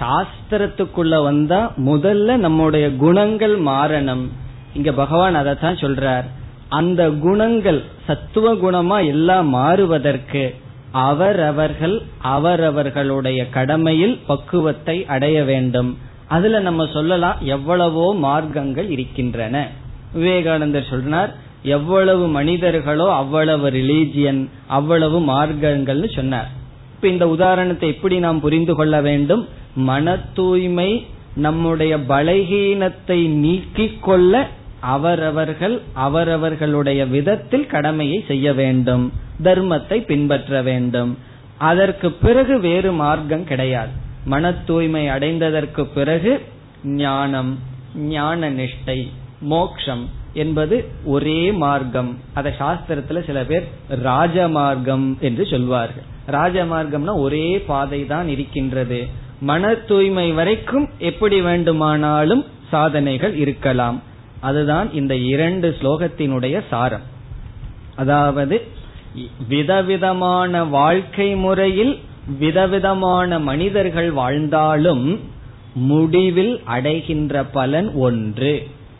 சாஸ்திரத்துக்குள்ள 0.01 1.23
வந்தா 1.23 1.73
முதல்ல 1.87 2.37
நம்முடைய 2.37 2.97
குணங்கள் 2.97 3.61
மாறணும். 3.61 4.29
இங்க 4.75 4.93
பகவான் 4.93 5.35
அதைத்தான் 5.35 5.75
சொல்றார். 5.75 6.25
அந்த 6.69 7.11
குணங்கள் 7.11 7.83
சத்துவ 8.07 8.55
குணமா 8.55 9.07
எல்லாம் 9.07 9.49
மாறுவதற்கு 9.49 10.55
அவரவர்கள் 10.93 12.03
அவரவர்களுடைய 12.19 13.49
கடமையில் 13.49 14.19
பக்குவத்தை 14.27 15.07
அடைய 15.07 15.45
வேண்டும். 15.45 15.99
அதுல 16.29 16.61
நம்ம 16.61 16.87
சொல்லலாம் 16.87 17.39
எவ்வளவோ 17.41 18.15
மார்க்கங்கள் 18.23 18.91
இருக்கின்றன. 18.91 19.69
விவேகானந்தர் 20.15 20.91
சொன்னார் 20.91 21.33
எவ்வளவு 21.63 22.27
மனிதர்களோ 22.27 23.13
அவ்வளவு 23.13 23.71
ரிலீஜியன் 23.71 24.49
அவ்வளவு 24.67 25.21
மார்க்கங்கள்னு 25.21 26.15
சொன்னார். 26.15 26.49
இப்ப 26.95 27.09
இந்த 27.09 27.29
உதாரணத்தை 27.29 27.89
எப்படி 27.89 28.19
நாம் 28.19 28.41
புரிந்து 28.41 28.75
கொள்ள 28.75 29.01
வேண்டும்? 29.01 29.49
மன 29.75 30.17
தூய்மை 30.35 31.07
நம்முடைய 31.35 31.99
பலகீனத்தை 31.99 33.29
நீக்கிக் 33.29 34.03
கொள்ள 34.03 34.49
அவரவர்கள் 34.83 35.81
அவரவர்களுடைய 35.93 37.07
விதத்தில் 37.07 37.67
கடமையை 37.67 38.25
செய்ய 38.27 38.53
வேண்டும் 38.53 39.13
தர்மத்தை 39.43 40.05
பின்பற்ற 40.05 40.63
வேண்டும். 40.63 41.19
அதற்கு 41.59 42.13
பிறகு 42.13 42.61
வேறு 42.61 42.93
மார்க்கம் 42.93 43.45
கிடையாது. 43.45 43.93
மன 44.25 44.53
தூய்மை 44.53 45.09
அடைந்ததற்கு 45.09 45.83
பிறகு 45.95 46.33
ஞானம் 46.85 47.59
ஞான 47.95 48.51
நிஷ்டை 48.51 49.09
மோக்ஷம் 49.41 50.09
என்பது 50.33 50.85
ஒரே 51.05 51.53
மார்க்கம். 51.53 52.19
அதை 52.35 52.53
சாஸ்திரத்துல 52.59 53.25
சில 53.27 53.45
பேர் 53.45 53.67
ராஜமார்க்கம் 54.05 55.19
என்று 55.19 55.47
சொல்வார்கள். 55.47 56.07
ராஜமார்க்கம்னா 56.27 57.15
ஒரே 57.17 57.47
பாதை 57.67 58.07
தான் 58.07 58.29
இருக்கின்றது. 58.29 59.07
மன 59.41 59.75
தூய்மை 59.75 60.33
வரைக்கும் 60.33 60.89
எப்படி 60.99 61.41
வேண்டுமானாலும் 61.41 62.45
சாதனைகள் 62.71 63.35
இருக்கலாம். 63.35 64.03
அதுதான் 64.43 64.93
இந்த 64.93 65.15
இரண்டு 65.17 65.77
ஸ்லோகத்தினுடைய 65.81 66.61
சாரம். 66.71 67.07
அதாவது 67.97 68.57
விதவிதமான 69.49 70.65
வாழ்க்கை 70.65 71.35
முறையில் 71.35 71.95
விதவிதமான 72.39 73.39
மனிதர்கள் 73.39 74.11
வாழ்ந்தாலும் 74.13 75.07
முடிவில் 75.75 76.55
அடைகின்ற 76.65 77.45
பலன் 77.45 77.91
ஒன்று. 77.95 78.53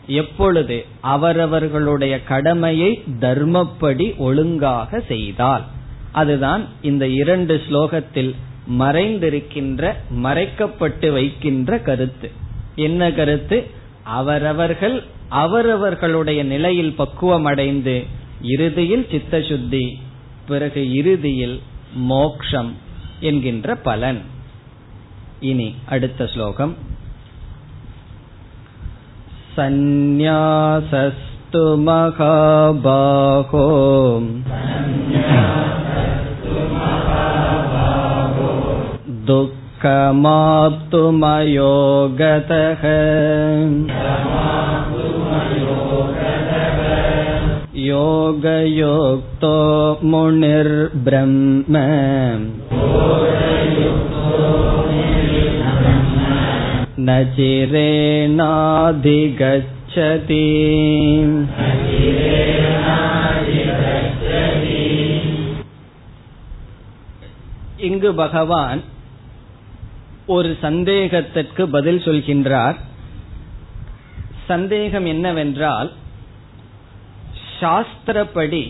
எப்பொழுது? 0.07 0.85
அவரவர்களுடைய 0.99 2.23
கடமையை 2.23 3.03
தர்மப்படி 3.19 4.07
ஒழுங்காக 4.17 4.99
செய்தால். 5.07 5.63
அதுதான் 6.11 6.63
இந்த 6.81 7.07
இரண்டு 7.07 7.61
ஸ்லோகத்தில் 7.67 8.33
மறைந்திருக்கின்ற 8.79 9.93
மறைக்கப்பட்டு 10.23 11.11
வைக்கின்ற 11.11 11.79
கருத்து. 11.79 12.31
என்ன 12.75 13.11
கருத்து? 13.11 13.57
அவரவர்கள் 14.03 14.97
அவரவர்களுடைய 15.42 16.44
நிலையில் 16.44 16.94
பக்குவம் 16.94 17.44
அடைந்து 17.44 18.04
இறுதியில் 18.54 19.06
சித்த 19.10 19.40
சுத்தி 19.40 19.98
பிறகு 20.48 20.92
இறுதியில் 20.92 21.60
மோக்ஷம் 22.12 22.74
என்கின்ற 23.20 23.76
பலன் 23.88 24.20
இனி 25.40 25.74
அடுத்த 25.88 26.26
ஸ்லோகம் 26.26 26.96
सन्न्यासस्तु 29.58 31.62
महाबाहो 31.86 33.62
दुःखमाप्तुमयो 39.28 39.94
गतः 42.20 42.84
योगयोक्तो 47.88 49.56
मुनिर्ब्रह्म 50.10 51.76
न 56.98 57.34
चिरेणाधिगच्छति 57.36 58.38
இங்கு 67.88 68.14
பகவான் 68.14 68.80
ஒரு 70.26 70.56
சந்தேகத்திற்கு 70.60 71.68
பதில் 71.68 71.98
சொல்கின்றார் 71.98 72.76
சந்தேகம் 74.46 75.04
என்னவென்றால் 75.04 75.92
சாஸ்திரப்படி 77.63 78.63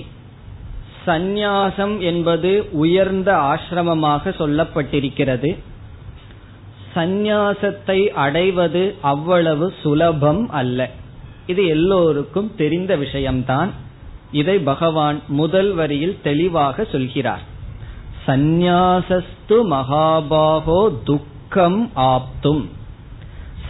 சந்நியாசம் 1.05 1.99
என்பது 1.99 2.69
உயர்ந்த 2.71 3.29
ஆசிரமமாக 3.37 4.33
சொல்லப்பட்டிருக்கிறது. 4.39 5.49
சந்நியாசத்தை 6.95 7.99
அடைவது 8.07 8.95
அவ்வளவு 9.01 9.73
சுலபம் 9.81 10.49
அல்ல. 10.49 10.89
இது 11.47 11.67
எல்லோருக்கும் 11.67 12.55
தெரிந்த 12.55 12.95
விஷயம்தான். 12.95 13.71
இதை 14.31 14.57
பகவான் 14.59 15.21
முதல் 15.27 15.73
வரியில் 15.73 16.17
தெளிவாக 16.23 16.83
சொல்கிறார். 16.83 17.43
சந்நியாசஸ்து 18.27 19.57
மகாபாகோ 19.69 20.81
துக்கம் 21.03 21.91
ஆப்தும். 21.93 22.69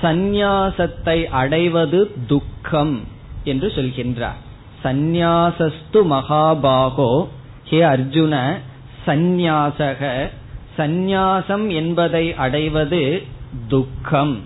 சந்நியாசத்தை 0.02 1.26
அடைவது 1.26 2.12
துக்கம் 2.28 2.96
என்று 3.44 3.68
சொல்கின்றார். 3.68 4.42
சந்நியாசஸ்து 4.84 6.04
மகாபாகோ. 6.10 7.28
ஹே 7.64 7.82
அர்ஜுன 7.82 8.58
சந்நியாசக. 9.06 10.30
சந்நியாசம் 10.78 11.76
என்பதை 11.76 12.34
அடைவது 12.34 13.24
துக்கம். 13.68 14.42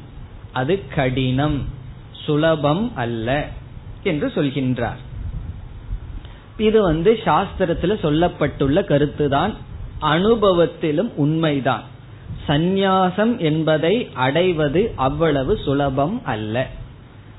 அது 0.53 0.87
கடினம் 0.95 1.65
சுலபம் 2.11 2.91
அல்ல 2.95 3.47
என்று 4.03 4.27
சொல்கின்றார். 4.27 5.01
இது 6.57 6.81
வந்து 6.81 7.19
சாஸ்திரத்துல 7.25 7.95
சொல்லப்பட்டுள்ள 8.01 8.83
கருத்துதான் 8.83 9.53
அனுபவத்திலும் 10.01 11.13
உண்மைதான். 11.15 11.83
சந்நியாசம் 12.47 13.37
என்பதை 13.37 14.09
அடைவது 14.13 14.93
அவ்வளவு 14.95 15.57
சுலபம் 15.57 16.25
அல்ல. 16.25 16.67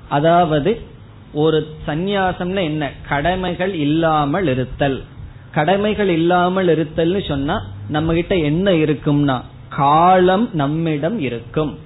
அதாவது 0.09 0.97
ஒரு 1.33 1.66
சந்நியாசம்னா 1.87 2.62
என்ன? 2.62 2.91
கடமைகள் 3.09 3.74
இல்லாமல் 3.74 4.47
இருத்தல். 4.47 5.05
கடமைகள் 5.53 6.09
இல்லாமல் 6.09 6.66
இருத்தல்னு 6.66 7.29
சொன்னா 7.29 7.62
நம்ம 7.89 8.12
கிட்ட 8.12 8.37
என்ன 8.37 8.70
இருக்கும்னா 8.70 9.41
காலம் 9.68 10.51
நம்மிடம் 10.53 11.18
இருக்கும். 11.18 11.79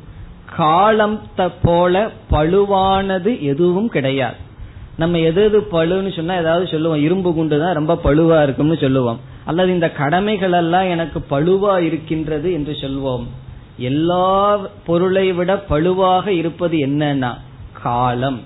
காலத்தை 0.56 1.48
போல 1.62 2.10
பழுவானது 2.30 3.40
எதுவும் 3.40 3.88
கிடையாது. 3.88 4.36
நம்ம 4.96 5.18
எது 5.18 5.44
எது 5.44 5.60
பழுன்னு 5.60 6.16
சொன்னா 6.16 6.36
ஏதாவது 6.36 6.66
சொல்லுவோம். 6.66 7.02
இரும்பு 7.02 7.34
குண்டு 7.34 7.60
தான் 7.60 7.74
ரொம்ப 7.74 8.00
பழுவா 8.04 8.42
இருக்கும்னு 8.42 8.76
சொல்லுவோம். 8.76 9.20
அல்லது 9.44 9.72
இந்த 9.72 9.90
கடமைகள் 9.90 10.52
எல்லாம் 10.52 10.88
எனக்கு 10.88 11.24
பழுவா 11.30 11.78
இருக்கின்றது 11.78 12.52
என்று 12.52 12.76
சொல்வோம். 12.80 13.26
எல்லா 13.76 14.56
பொருளை 14.86 15.32
விட 15.32 15.56
பழுவாக 15.56 16.26
இருப்பது 16.26 16.76
என்னன்னா 16.76 17.34
காலம். 17.82 18.40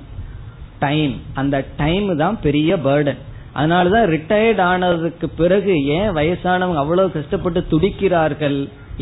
டைம் 0.79 1.15
அந்த 1.41 1.57
டைம் 1.77 2.09
தான் 2.17 2.37
பெரிய 2.41 2.77
பேர்டன் 2.87 3.21
அதனாலதான் 3.59 4.09
ரிட்டையர்ட் 4.15 4.61
ஆனதுக்கு 4.71 5.29
பிறகு 5.29 5.75
ஏன் 5.99 6.11
வயசானவங்க 6.19 6.83
அவ்வளவு 6.83 7.11
கஷ்டப்பட்டு 7.11 7.61
துடிக்கிறார்கள் 7.71 8.59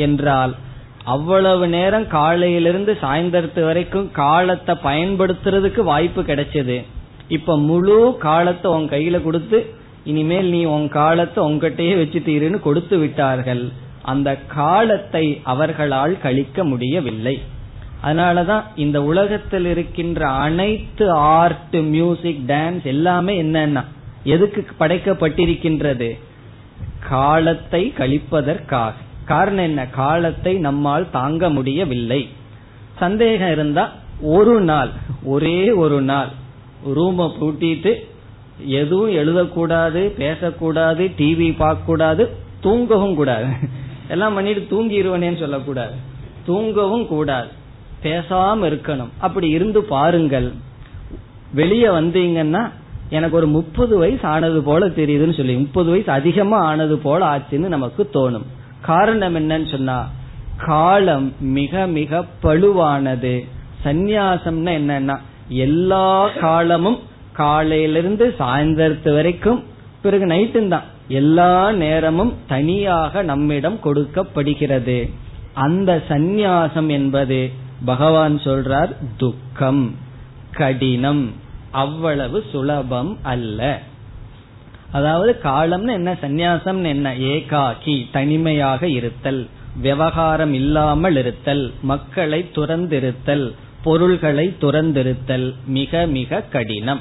என்றால் 0.07 0.55
அவ்வளவு 1.15 1.65
நேரம் 1.69 2.07
காலையிலிருந்து 2.07 2.93
சாயந்தரத்து 3.01 3.63
வரைக்கும் 3.65 4.07
காலத்தை 4.11 4.75
பயன்படுத்துறதுக்கு 4.85 5.81
வாய்ப்பு 5.83 6.23
கிடைச்சது. 6.23 6.77
இப்ப 7.29 7.57
முழு 7.59 7.99
காலத்தை 8.19 8.71
உன் 8.71 8.89
கையில 8.89 9.19
கொடுத்து 9.23 9.59
இனிமேல் 10.05 10.49
நீ 10.49 10.61
உன் 10.77 10.89
காலத்தை 10.89 11.41
உங்ககிட்டயே 11.45 11.95
வச்சுட்டீருன்னு 12.01 12.61
கொடுத்து 12.61 12.99
விட்டார்கள். 12.99 13.63
அந்த 14.13 14.31
காலத்தை 14.57 15.25
அவர்களால் 15.45 16.15
கழிக்க 16.19 16.65
முடியவில்லை. 16.65 17.37
அதனாலதான் 18.05 18.63
இந்த 18.77 19.03
உலகத்தில் 19.03 19.65
இருக்கின்ற 19.65 20.29
அனைத்து 20.29 21.11
ஆர்ட் 21.11 21.77
மியூசிக் 21.77 22.45
டான்ஸ் 22.47 22.83
எல்லாமே 22.83 23.43
என்னன்னா 23.43 23.85
எதுக்கு 24.25 24.67
படைக்கப்பட்டிருக்கின்றது? 24.81 26.19
காலத்தை 27.09 27.93
கழிப்பதற்காக. 27.99 28.93
காரணம் 29.25 29.65
என்ன? 29.65 29.87
காலத்தை 29.87 30.55
நம்மால் 30.55 31.11
தாங்க 31.11 31.51
முடியவில்லை. 31.51 32.29
சந்தேகம் 32.99 33.53
இருந்தா 33.53 33.93
ஒரு 34.21 34.61
நாள் 34.61 34.89
ஒரே 35.23 35.71
ஒரு 35.71 36.01
நாள் 36.01 36.29
ரூமை 36.95 37.31
பூட்டிட்டு 37.41 37.95
எதுவும் 38.65 39.11
எழுதக்கூடாது 39.11 40.07
பேசக்கூடாது 40.07 41.11
டிவி 41.19 41.57
பார்க்க 41.57 41.85
கூடாது 41.85 42.37
தூங்கவும் 42.61 43.15
கூடாது. 43.15 43.47
எல்லாம் 44.09 44.35
பண்ணிட்டு 44.35 44.67
தூங்கிடுவனேன்னு 44.71 45.39
சொல்லக்கூடாது. 45.39 45.95
தூங்கவும் 46.47 47.07
கூடாது. 47.07 47.63
பேசாம 48.05 48.71
இருக்கணும். 48.71 49.13
அப்படி 49.19 49.49
இருந்து 49.49 49.85
பாருங்கள். 49.85 50.53
வெளியே 51.53 51.87
வந்தீங்கன்னா 51.87 52.63
எனக்கு 53.11 53.37
ஒரு 53.37 53.47
முப்பது 53.47 53.99
வயசு 53.99 54.27
ஆனது 54.29 54.63
போல 54.63 54.87
தெரியுதுன்னு 54.87 55.37
சொல்லி 55.37 55.55
முப்பது 55.55 55.91
வயசு 55.91 56.11
அதிகமா 56.11 56.59
ஆனது 56.59 56.99
போல 56.99 57.21
ஆச்சுன்னு 57.37 57.73
நமக்கு 57.75 58.11
தோணும். 58.13 58.47
காரணம் 58.81 59.37
என்னன்னு 59.37 59.71
சொன்னா 59.71 60.11
காலம் 60.57 61.33
மிக 61.41 61.87
மிக 61.87 62.25
பழுவானது. 62.43 63.35
சந்நியாசம்னா 63.85 64.73
என்னன்னா 64.81 65.17
எல்லா 65.49 66.29
காலமும் 66.29 66.99
காலையிலிருந்து 67.33 68.35
சாயந்தரத்து 68.39 69.15
வரைக்கும் 69.15 69.65
பிறகு 70.03 70.27
நைட்டும் 70.27 70.69
தான். 70.69 70.83
எல்லா 71.09 71.73
நேரமும் 71.73 72.33
தனியாக 72.47 73.23
நம்மிடம் 73.23 73.81
கொடுக்கப்படுகிறது. 73.81 75.11
அந்த 75.53 76.03
சந்நியாசம் 76.09 76.89
என்பது 76.89 77.51
பகவான் 77.85 78.37
சொல்றார் 78.39 78.93
துக்கம் 79.17 79.95
கடினம் 80.51 81.33
அவ்வளவு 81.71 82.45
சுலபம் 82.53 83.19
அல்ல. 83.23 83.81
அதாவது 84.93 85.39
காலம்னு 85.43 85.93
என்ன 85.93 86.13
சந்நியாசம் 86.23 86.83
என்ன? 86.83 87.15
ஏகாக்கி 87.17 88.07
தனிமையாக 88.13 88.89
இருத்தல் 88.89 89.49
விவகாரம் 89.81 90.53
இல்லாமல் 90.53 91.17
இருத்தல் 91.17 91.73
மக்களை 91.83 92.51
துறந்திருத்தல் 92.55 93.53
பொருள்களை 93.83 94.57
துறந்திருத்தல் 94.61 95.55
மிக 95.67 96.07
மிக 96.07 96.41
கடினம். 96.41 97.01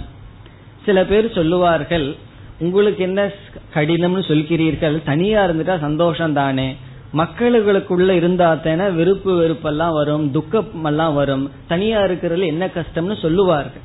சில 0.86 1.06
பேர் 1.06 1.34
சொல்லுவார்கள் 1.34 2.16
உங்களுக்கு 2.60 3.04
என்ன 3.04 3.32
கடினம்னு 3.74 4.24
சொல்கிறீர்கள்? 4.32 5.04
தனியா 5.04 5.46
இருந்துட்டா 5.46 5.80
சந்தோஷம் 5.80 6.34
தானே 6.34 6.76
மக்களுக்குள்ள 7.20 8.10
இருந்தா 8.10 8.54
தானே 8.54 8.86
விருப்பு 8.90 9.32
வெறுப்பெல்லாம் 9.42 9.94
வரும் 9.94 10.32
துக்கம் 10.32 10.86
எல்லாம் 10.86 11.14
வரும். 11.14 11.52
தனியா 11.68 12.00
இருக்கிறதுல 12.02 12.46
என்ன 12.46 12.66
கஷ்டம்னு 12.68 13.16
சொல்லுவார்கள். 13.22 13.84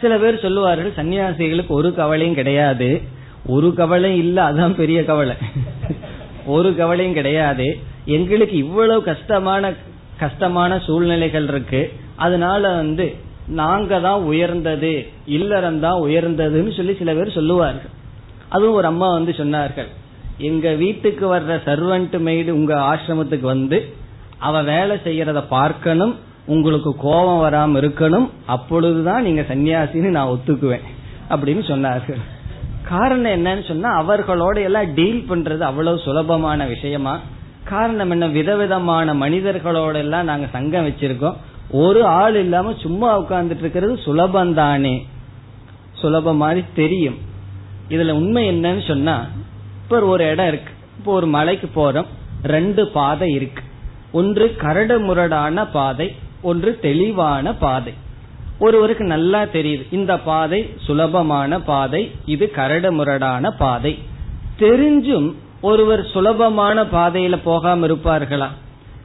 சில 0.00 0.18
பேர் 0.18 0.44
சொல்லுவார்கள் 0.44 0.92
சன்னியாசிகளுக்கு 0.96 1.72
ஒரு 1.78 1.94
கவலையும் 1.94 2.34
கிடையாது. 2.34 3.00
ஒரு 3.46 3.74
கவலை 3.74 4.18
இல்ல 4.18 4.52
அதான் 4.52 4.74
பெரிய 4.74 5.04
கவலை. 5.04 5.36
ஒரு 6.46 6.76
கவலையும் 6.76 7.14
கிடையாது. 7.14 7.66
எங்களுக்கு 8.04 8.56
இவ்வளவு 8.56 9.02
கஷ்டமான 9.02 9.72
கஷ்டமான 10.18 10.78
சூழ்நிலைகள் 10.78 11.48
இருக்கு. 11.48 11.82
அதனால 12.16 12.62
வந்து 12.74 13.14
நாங்க 13.48 14.00
தான் 14.00 14.22
உயர்ந்தது 14.22 15.06
இல்லறம் 15.26 15.80
தான் 15.80 16.02
உயர்ந்ததுன்னு 16.02 16.76
சொல்லி 16.76 16.94
சில 16.94 17.12
பேர் 17.14 17.36
சொல்லுவார்கள். 17.38 17.94
அதுவும் 18.48 18.74
ஒரு 18.74 18.86
அம்மா 18.86 19.08
வந்து 19.12 19.32
சொன்னார்கள். 19.38 19.90
எங்க 20.40 20.72
வீட்டுக்கு 20.72 21.34
வர்ற 21.34 21.54
சர்வன்ட் 21.66 22.16
மெய்டு 22.26 22.50
உங்க 22.50 22.74
ஆசிரமத்துக்கு 22.74 23.40
வந்து 23.40 23.94
அவ 24.38 24.62
வேலை 24.62 24.96
செய்யறத 25.04 25.42
பார்க்கணும் 25.48 26.16
உங்களுக்கு 26.46 26.96
கோபம் 26.96 27.42
வராம 27.44 27.80
இருக்கணும் 27.80 28.28
அப்பொழுதுதான் 28.46 29.22
நீங்க 29.22 29.40
சன்னியாசின்னு 29.40 30.10
நான் 30.10 30.28
ஒத்துக்குவேன் 30.28 30.86
அப்படின்னு 31.30 31.62
சொன்னார்கள். 31.72 32.20
காரணம் 32.88 33.44
என்னன்னு 33.44 33.68
சொன்னா 33.68 34.02
அவர்களோட 34.02 34.62
எல்லாம் 34.62 34.94
டீல் 34.94 35.26
பண்றது 35.28 35.58
அவ்வளவு 35.58 35.98
சுலபமான 35.98 36.66
விஷயமா? 36.66 37.18
காரணம் 37.64 38.10
என்ன? 38.10 38.26
விதவிதமான 38.26 39.14
மனிதர்களோட 39.14 39.94
எல்லாம் 39.94 40.24
நாங்க 40.24 40.46
சங்கம் 40.52 40.86
வச்சிருக்கோம். 40.86 41.36
ஒரு 41.70 42.04
ஆள் 42.04 42.34
இல்லாம 42.34 42.74
சும்மா 42.78 43.20
உட்கார்ந்துட்டு 43.20 43.58
இருக்கிறது 43.58 43.96
சுலபம் 43.96 44.54
தானே 44.54 45.06
சுலபம் 45.92 46.36
மாதிரி 46.36 46.64
தெரியும். 46.74 47.18
இதுல 47.88 48.10
உண்மை 48.10 48.48
என்னன்னு 48.50 48.86
சொன்னா 48.86 49.26
இப்ப 49.90 50.06
ஒரு 50.06 50.24
இடம் 50.24 50.46
இருக்கு. 50.46 50.72
இப்போ 50.98 51.12
ஒரு 51.12 51.26
மலைக்கு 51.26 51.68
போறோம். 51.76 52.06
ரெண்டு 52.42 52.88
பாதை 52.88 53.32
இருக்கு. 53.32 53.62
ஒன்று 54.12 54.56
கரடு 54.56 55.00
முரடான 55.00 55.66
பாதை 55.66 56.14
ஒன்று 56.42 56.78
தெளிவான 56.80 57.54
பாதை. 57.54 57.92
ஒருவருக்கு 58.58 59.04
நல்லா 59.04 59.42
தெரியுது. 59.42 59.86
இந்த 59.90 60.18
பாதை 60.18 60.70
சுலபமான 60.76 61.60
பாதை 61.60 62.10
இது 62.24 62.50
கரடு 62.50 62.92
முரடான 62.92 63.50
பாதை. 63.50 63.98
தெரிஞ்சும் 64.58 65.34
ஒருவர் 65.60 66.06
சுலபமான 66.06 66.82
பாதையில 66.82 67.38
போகாம 67.44 67.86
இருப்பார்களா? 67.86 68.48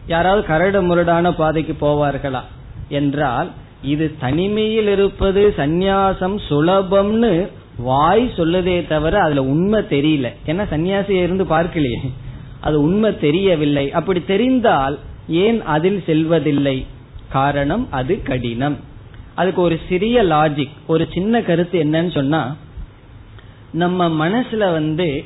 யாராவது 0.07 0.47
கரடு 0.47 0.81
முரடான 0.81 1.31
பாதைக்கு 1.31 1.75
போவார்களா? 1.87 2.41
என்றால் 2.89 3.51
இது 3.81 4.15
தனிமையில் 4.19 4.87
இருப்பது 4.87 5.53
சந்நியாசம் 5.57 6.39
சுலபம்னு 6.49 7.51
வாய் 7.77 8.31
சொல்லுதே 8.37 8.87
தவிர 8.87 9.19
அதுல 9.19 9.43
உண்மை 9.43 9.81
தெரியல. 9.89 10.27
ஏன்னா 10.45 10.65
சன்னியாசியை 10.71 11.23
இருந்து 11.23 11.43
பார்க்கலையே? 11.43 12.11
அது 12.61 12.81
உண்மை 12.81 13.19
தெரியவில்லை. 13.19 13.91
அப்படி 13.91 14.23
தெரிந்தால் 14.23 14.99
ஏன் 15.27 15.61
அதில் 15.61 16.03
செல்வதில்லை? 16.05 16.85
காரணம் 17.29 17.87
அது 17.91 18.21
கடினம். 18.21 18.77
அதுக்கு 19.35 19.61
ஒரு 19.61 19.79
சிறிய 19.89 20.23
லாஜிக் 20.23 20.69
ஒரு 20.87 21.07
சின்ன 21.13 21.41
கருத்து 21.41 21.83
என்னன்னு 21.83 22.11
சொன்னா 22.11 22.55
நம்ம 23.71 24.29
மனசுல 24.29 24.71
வந்து 24.71 25.23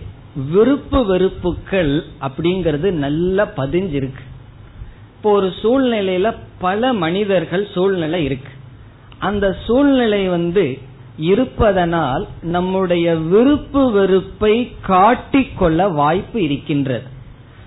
விருப்பு 0.52 1.06
வெறுப்புகள் 1.06 2.04
அப்படிங்கறது 2.22 2.91
நல்லா 2.91 3.47
பதிஞ்சிருக்கு. 3.58 4.24
இப்போ 5.16 5.32
ஒரு 5.32 5.54
சூழ்நிலையில 5.64 6.36
பல 6.60 6.93
மனிதர்கள் 6.93 7.68
சூழ்நிலை 7.74 8.24
இருக்கு. 8.24 8.52
அந்த 9.18 9.58
சூழ்நிலை 9.66 10.28
வந்து 10.28 10.80
இருப்பதனால் 11.20 12.28
நம்முடைய 12.41 13.15
விருப்பு 13.15 13.91
வெறுப்பை 13.91 14.72
காட்டிக்கொள்ள 14.88 15.93
வாய்ப்பு 15.93 16.43
இருக்கின்றது. 16.43 17.03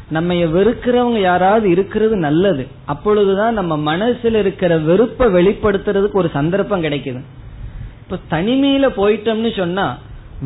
நம்ம 0.09 0.35
வெறுக்கிறவங்க 0.35 1.21
யாராவது 1.21 1.71
இருக்கிறது 1.71 2.17
நல்லது. 2.17 2.67
அப்பொழுதுதான் 2.85 3.55
நம்ம 3.55 3.97
மனசுல 3.97 4.35
இருக்கிற 4.35 4.79
வெறுப்பை 4.79 5.27
வெளிப்படுத்துறதுக்கு 5.27 6.13
ஒரு 6.13 6.31
சந்தர்ப்பம் 6.33 6.83
கிடைக்குது. 6.83 7.21
இப்ப 8.03 8.19
தனிமையில 8.37 8.89
போயிட்டோம்னு 8.97 9.57
சொன்னா 9.57 9.99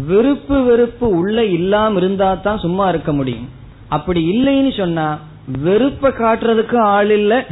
விருப்பு 0.06 0.62
வெறுப்பு 0.62 1.08
உள்ள 1.08 1.44
இல்லாம 1.44 1.98
இருந்தா 1.98 2.34
தான் 2.34 2.58
சும்மா 2.58 2.88
இருக்க 2.88 3.12
முடியும். 3.12 3.48
அப்படி 3.88 4.30
இல்லைன்னு 4.30 4.76
சொன்னா 4.76 5.18
வெறுப்ப 5.62 6.08
காட்டுறதுக்கு 6.08 6.78
ஆள் 6.78 7.10
இல்ல 7.10 7.44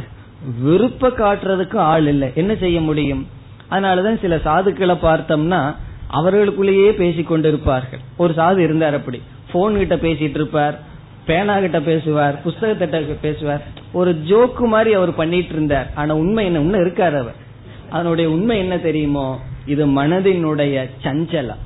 விருப்ப 0.63 1.09
காட்டுறதுக்கு 1.09 1.77
ஆள் 1.77 2.07
இல்ல. 2.07 2.31
என்ன 2.35 2.55
செய்ய 2.55 2.81
முடியும்? 2.81 3.27
அதனாலதான் 3.71 4.19
சில 4.19 4.35
சாதுக்களை 4.35 4.97
பார்த்தோம்னா 5.01 5.75
அவர்களுக்குள்ளேயே 6.07 6.93
பேசிக் 6.93 7.31
கொண்டிருப்பார்கள். 7.31 7.99
ஒரு 8.17 8.33
சாது 8.37 8.57
இருந்தார் 8.57 8.93
அப்படி. 8.93 9.21
போன் 9.51 9.77
கிட்ட 9.77 9.95
பேசிட்டு 9.95 10.29
இருப்பார் 10.29 10.79
பேனா 11.25 11.59
கிட்ட 11.59 11.81
பேசுவார் 11.81 12.41
புஸ்தகத்திட்ட 12.45 13.15
பேசுவார். 13.21 13.63
ஒரு 13.91 14.11
ஜோக்கு 14.27 14.67
மாதிரி 14.67 14.93
அவர் 14.93 15.15
பண்ணிட்டு 15.15 15.53
இருந்தார். 15.53 15.91
ஆனா 15.95 16.15
உண்மை 16.15 16.45
என்ன? 16.45 16.59
உண்மை 16.59 16.79
இருக்காரு 16.79 17.17
அவர். 17.17 17.35
அதனுடைய 17.89 18.31
உண்மை 18.31 18.57
என்ன 18.57 18.77
தெரியுமோ? 18.77 19.39
இது 19.65 19.87
மனதினுடைய 19.87 20.89
சஞ்சலம். 21.03 21.63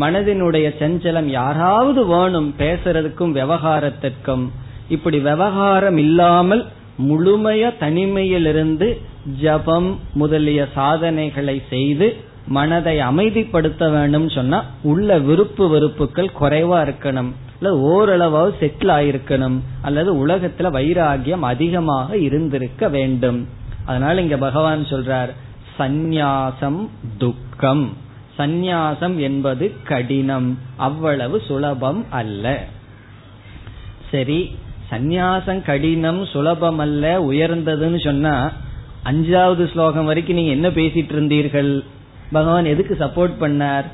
மனதினுடைய 0.00 0.74
சஞ்சலம் 0.78 1.24
யாராவது 1.24 2.06
வேணும் 2.06 2.54
பேசுறதுக்கும் 2.58 3.32
விவகாரத்திற்கும். 3.32 4.48
இப்படி 4.88 5.18
விவகாரம் 5.18 5.96
இல்லாமல் 5.96 6.66
முழுமைய 7.00 7.74
தனிமையிலிருந்து 7.80 8.98
ஜபம் 9.40 9.98
முதலிய 10.12 10.68
சாதனைகளை 10.74 11.62
செய்து 11.68 12.16
மனதை 12.46 12.98
அமைதிப்படுத்த 12.98 13.90
வேண்டும் 13.90 14.28
சொன்னா 14.28 14.64
உள்ள 14.82 15.18
விருப்பு 15.18 15.68
வெறுப்புகள் 15.68 16.30
குறைவா 16.40 16.78
இருக்கணும். 16.78 17.32
இல்ல 17.60 17.78
ஓரளவாவது 17.78 18.56
செட்டில் 18.60 18.88
ஆயிருக்கணும். 18.88 19.58
அல்லது 19.82 20.26
உலகத்துல 20.26 20.70
வைராகியம் 20.70 21.40
அதிகமாக 21.40 22.16
இருந்திருக்க 22.16 22.88
வேண்டும். 22.88 23.48
அதனால 23.84 24.20
இங்க 24.20 24.36
பகவான் 24.36 24.84
சொல்றார் 24.84 25.30
சந்நியாசம் 25.78 26.88
துக்கம். 27.18 27.96
சந்நியாசம் 28.38 29.16
என்பது 29.16 29.72
கடினம். 29.84 30.58
அவ்வளவு 30.76 31.42
சுலபம் 31.46 32.04
அல்ல. 32.10 32.64
சரி 34.10 34.54
சந்நியாசம் 34.90 35.62
கடினம் 35.62 36.24
சுலபம் 36.24 36.78
அல்ல 36.78 37.24
உயர்ந்ததுன்னு 37.30 38.04
சொன்னா 38.04 38.52
அஞ்சாவது 39.04 39.70
ஸ்லோகம் 39.72 40.04
வரைக்கும் 40.04 40.36
நீங்க 40.36 40.50
என்ன 40.50 40.68
பேசிட்டு 40.68 41.12
இருந்தீர்கள்? 41.16 41.84
பகவான் 42.32 42.64
எதுக்கு 42.64 42.96
சப்போர்ட் 43.00 43.36
பண்ணார்? 43.40 43.84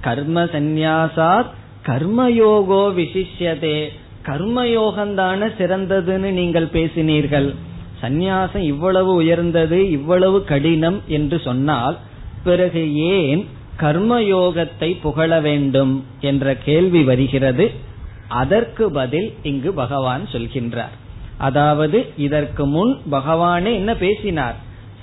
கர்ம 0.00 0.44
சந்நியாசாத் 0.44 1.50
கர்மயோகோ 1.86 2.82
விசிஷ்யதே. 2.98 3.78
கர்மயோகந்தான 4.26 5.48
சிறந்ததுன்னு 5.58 6.30
நீங்கள் 6.30 6.68
பேசினீர்கள். 6.72 7.54
சந்நியாசம் 8.02 8.64
இவ்வளவு 8.64 9.14
உயர்ந்தது 9.14 9.90
இவ்வளவு 9.90 10.44
கடினம் 10.44 11.00
என்று 11.06 11.38
சொன்னால் 11.38 11.96
பிறகு 12.44 12.94
ஏன் 12.94 13.46
கர்மயோகத்தை 13.80 15.00
புகழ 15.00 15.40
வேண்டும் 15.40 16.04
என்ற 16.20 16.54
கேள்வி 16.54 17.02
வருகிறது. 17.02 17.92
அதற்கு 18.28 18.90
பதில் 18.90 19.34
இங்கு 19.42 19.72
பகவான் 19.72 20.22
சொல்கின்றார். 20.32 20.94
அதாவது 21.38 21.98
இதற்கு 22.16 22.66
முன் 22.66 23.00
பகவானே 23.10 23.72
என்ன 23.74 23.94
பேசினார்? 23.94 24.54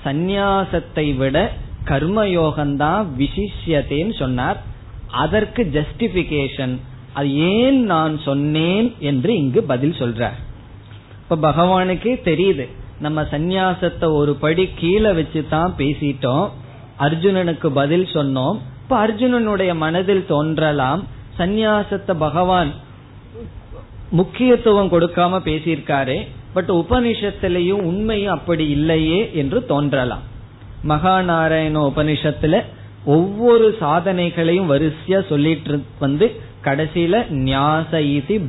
சந்நியாசத்தை 0.04 1.16
விட 1.16 1.50
கர்மயோகம்தான் 1.84 3.02
விசிஷ்யத்தேன்னு 3.18 4.14
சொன்னார். 4.18 4.58
அதற்கு 5.08 5.62
ஜஸ்டிபிகேஷன் 5.62 6.74
அது 7.12 7.34
ஏன் 7.34 7.84
நான் 7.84 8.18
சொன்னேன் 8.18 8.94
என்று 8.98 9.36
இங்கு 9.36 9.62
பதில் 9.62 9.98
சொல்றார். 9.98 10.38
இப்ப 11.20 11.38
பகவானுக்கே 11.50 12.14
தெரியுது 12.24 12.66
நம்ம 13.00 13.22
சந்நியாசத்தை 13.22 14.06
ஒரு 14.12 14.34
படி 14.34 14.68
கீழே 14.80 15.12
வச்சு 15.12 15.40
தான் 15.48 15.74
பேசிட்டோம் 15.78 16.46
அர்ஜுனனுக்கு 16.98 17.68
பதில் 17.68 18.06
சொன்னோம். 18.14 18.56
இப்ப 18.82 19.06
அர்ஜுனனுடைய 19.06 19.74
மனதில் 19.74 20.26
தோன்றலாம் 20.26 21.02
சந்நியாசத்தை 21.38 22.14
பகவான் 22.16 22.72
முக்கியத்துவம் 24.12 24.92
கொடுக்காம 24.92 25.38
பேசியிருக்காரு 25.48 26.16
பட் 26.52 26.70
உபனிஷத்திலையும் 26.70 27.82
உண்மையும் 27.90 28.34
அப்படி 28.34 28.68
இல்லையே 28.68 29.30
என்று 29.34 29.66
தோன்றலாம். 29.66 30.22
மகாநாராயண 30.88 31.76
உபனிஷத்துல 31.90 32.62
ஒவ்வொரு 33.04 33.76
சாதனைகளையும் 33.80 34.70
வரிசையா 34.72 35.20
சொல்லிட்டு 35.28 35.82
வந்து 35.98 36.26
கடைசியில 36.64 37.30
ஞாச 37.30 38.00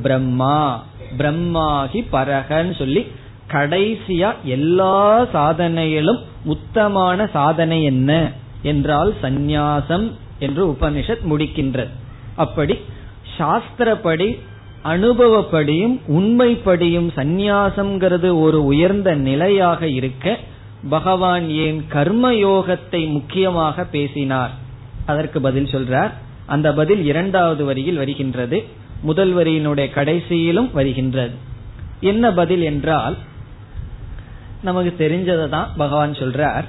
பிரம்மா 0.02 0.84
பிரம்மாகி 1.18 2.00
பரகன்னு 2.12 2.74
சொல்லி 2.78 3.06
கடைசியா 3.52 4.30
எல்லா 4.42 5.26
சாதனையிலும் 5.34 6.20
உத்தமான 6.46 7.30
சாதனை 7.30 7.84
என்ன 7.84 8.32
என்றால் 8.62 9.14
சந்நியாசம் 9.22 10.06
என்று 10.38 10.62
உபனிஷத் 10.66 11.26
முடிக்கின்றது. 11.30 11.92
அப்படி 12.36 12.74
சாஸ்திரப்படி 13.38 14.28
அனுபவப்படியும் 14.84 15.94
உண்மைப்படியும் 16.08 17.08
சந்நியாசம்ங்கிறது 17.16 18.40
ஒரு 18.40 18.64
உயர்ந்த 18.64 19.14
நிலையாக 19.14 19.88
இருக்க 19.88 20.38
பகவான் 20.88 21.48
ஏன் 21.48 21.84
கர்மயோகத்தை 21.92 23.00
முக்கியமாக 23.10 23.84
பேசினார்? 23.84 24.52
அதற்கு 25.06 25.40
பதில் 25.40 25.72
சொல்றார். 25.72 26.12
அந்த 26.46 26.72
பதில் 26.72 27.04
இரண்டாவது 27.04 27.64
வரியில் 27.64 27.96
வருகின்றது. 27.96 28.58
முதல் 29.02 29.32
வரியினுடைய 29.34 29.86
கடைசியிலும் 29.94 30.70
வருகின்றது. 30.72 31.34
என்ன 32.00 32.32
பதில் 32.32 32.62
என்றால் 32.62 33.16
நமக்கு 34.62 35.08
தெரிஞ்சதை 35.08 35.48
தான் 35.48 35.70
பகவான் 35.76 36.12
சொல்றார். 36.12 36.64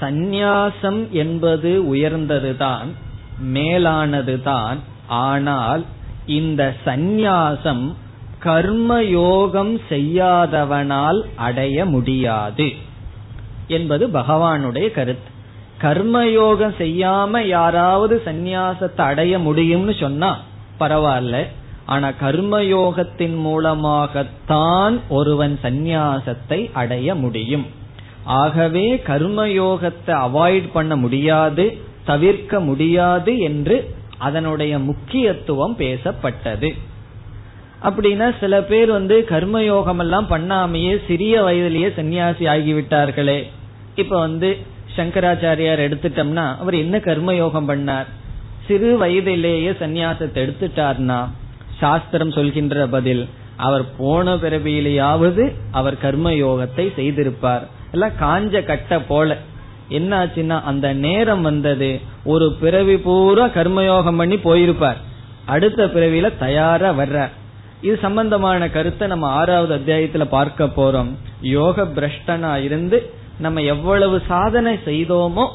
சந்நியாசம் 0.00 1.00
என்பது 1.10 1.94
உயர்ந்ததுதான் 1.94 2.88
மேலானதுதான் 3.54 4.78
ஆனால் 5.06 5.84
இந்த 6.26 6.74
சந்நியாசம் 6.84 7.94
கர்மயோகம் 8.44 9.80
செய்யாதவனால் 9.88 11.20
அடைய 11.34 11.84
முடியாது 11.84 12.70
என்பது 13.66 14.06
பகவானுடைய 14.06 14.90
கருத்து. 14.90 15.30
கர்மயோகம் 15.82 16.74
செய்யாம 16.78 17.40
யாராவது 17.40 18.22
சந்நியாசத்தை 18.24 19.00
அடைய 19.00 19.38
முடியும்னு 19.38 20.00
சொன்னா 20.00 20.38
பரவாயில்ல. 20.80 21.46
ஆனா 21.86 22.12
கர்மயோகத்தின் 22.22 23.36
மூலமாகத்தான் 23.36 25.00
ஒருவன் 25.08 25.58
சந்நியாசத்தை 25.62 26.70
அடைய 26.72 27.14
முடியும். 27.14 27.66
ஆகவே 28.24 29.02
கர்மயோகத்தை 29.06 30.06
அவாய்ட் 30.06 30.68
பண்ண 30.72 30.96
முடியாது 30.96 31.78
தவிர்க்க 32.04 32.60
முடியாது 32.60 33.38
என்று 33.38 33.94
அதனுடைய 34.28 34.72
முக்கியத்துவம் 34.88 35.74
பேசப்பட்டது. 35.78 36.70
அப்படின்னா 37.82 38.26
சில 38.40 38.54
பேர் 38.62 38.90
வந்து 38.90 39.16
கர்மயோகம் 39.30 40.02
எல்லாம் 40.04 40.28
பண்ணாமையே 40.30 40.94
சிறிய 41.06 41.34
வயதிலேயே 41.42 41.88
சன்னியாசி 41.88 42.44
ஆகிவிட்டார்களே. 42.54 43.38
இப்ப 43.94 44.18
வந்து 44.18 44.50
சங்கராச்சாரியார் 44.96 45.84
எடுத்துட்டோம்னா 45.86 46.46
அவர் 46.56 46.74
என்ன 46.74 46.96
கர்மயோகம் 46.98 47.70
பண்ணார்? 47.70 48.08
சிறு 48.66 48.90
வயதிலேயே 48.98 49.70
சன்னியாசத்தை 49.80 50.40
எடுத்துட்டார்னா 50.44 51.20
சாஸ்திரம் 51.78 52.34
சொல்கின்ற 52.36 52.86
பதில் 52.86 53.22
அவர் 53.56 53.84
போன 53.96 54.34
பிறவியிலேயாவது 54.34 55.44
அவர் 55.70 55.96
கர்ம 55.98 56.30
யோகத்தை 56.44 56.84
செய்திருப்பார். 56.98 57.64
எல்லாம் 57.92 58.18
காஞ்ச 58.20 58.62
கட்ட 58.62 59.00
போல. 59.00 59.36
என்னாச்சுன்னா 59.88 60.62
அந்த 60.62 60.92
நேரம் 60.92 61.42
வந்தது. 61.42 62.00
ஒரு 62.24 62.56
பிறவி 62.60 62.96
பூரா 62.96 63.46
கர்மயோகம் 63.46 64.16
பண்ணி 64.16 64.34
போயிருப்பார். 64.34 64.96
அடுத்த 65.44 65.86
பிறவியில 65.86 66.38
தயாரா 66.38 66.92
வர்றார். 66.92 67.30
இது 67.82 67.98
சம்பந்தமான 68.02 68.70
கருத்தை 68.70 69.08
நம்ம 69.08 69.26
ஆறாவது 69.26 69.74
அத்தியாயத்துல 69.76 70.24
பார்க்க 70.24 70.64
போறோம். 70.64 71.08
யோக 71.40 71.82
பிரஷ்டனா 71.82 72.64
இருந்து 72.64 73.10
நம்ம 73.38 73.60
எவ்வளவு 73.60 74.22
சாதனை 74.28 74.78
செய்தோமோ 74.84 75.48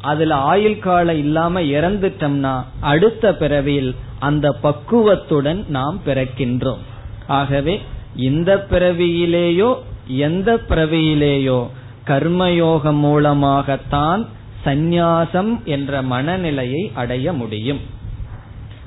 அதுல 0.00 0.34
ஆயுள் 0.34 0.78
காலம் 0.78 1.18
இல்லாம 1.18 1.60
இறந்துட்டோம்னா 1.60 2.62
அடுத்த 2.80 3.34
பிறவியில் 3.34 3.94
அந்த 4.18 4.52
பக்குவத்துடன் 4.62 5.64
நாம் 5.68 6.00
பிறக்கின்றோம். 6.06 6.82
ஆகவே 7.26 7.80
இந்த 8.16 8.66
பிறவியிலேயோ 8.70 9.74
எந்த 10.06 10.60
பிறவியிலேயோ 10.68 11.66
கர்மயோகம் 12.06 12.98
மூலமாகத்தான் 12.98 14.26
சந்நியாசம் 14.64 15.52
என்ற 15.64 16.02
மனநிலையை 16.02 16.90
அடைய 16.94 17.32
முடியும். 17.32 17.80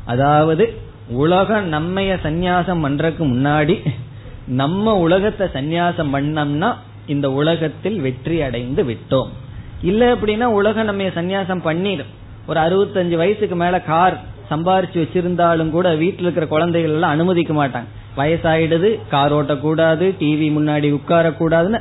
அதாவது 0.05 0.65
உலகம் 1.09 1.65
நம்மைய 1.73 2.13
சந்நியாசம் 2.23 2.83
பண்றதுக்கு 2.85 3.23
முன்னாடி 3.33 3.75
நம்ம 4.45 4.95
உலகத்தை 4.97 5.47
சந்நியாசம் 5.47 6.13
பண்ணோம்னா 6.13 6.69
இந்த 7.07 7.31
உலகத்தில் 7.31 7.99
வெற்றி 7.99 8.41
அடைந்து 8.41 8.83
விட்டோம். 8.83 9.29
இல்ல 9.81 10.15
அப்படின்னா 10.15 10.47
உலகம் 10.59 10.85
நம்ம 10.85 11.03
சந்நியாசம் 11.03 11.61
பண்ணிடும். 11.61 12.11
ஒரு 12.47 12.59
அறுபத்தஞ்சு 12.59 13.15
வயசுக்கு 13.15 13.55
மேல 13.55 13.81
கார் 13.81 14.17
சம்பாரிச்சு 14.49 14.97
வச்சிருந்தாலும் 15.03 15.69
கூட 15.69 15.87
வீட்டில் 15.95 16.25
இருக்கிற 16.25 16.47
குழந்தைகள் 16.47 16.91
எல்லாம் 16.91 17.11
அனுமதிக்க 17.11 17.53
மாட்டாங்க. 17.53 17.89
வயசாயிடுது 18.17 18.89
கார் 19.09 19.33
ஓட்டக்கூடாது 19.33 20.05
டிவி 20.19 20.47
முன்னாடி 20.57 20.87
உட்காரக்கூடாதுன்னு 20.99 21.79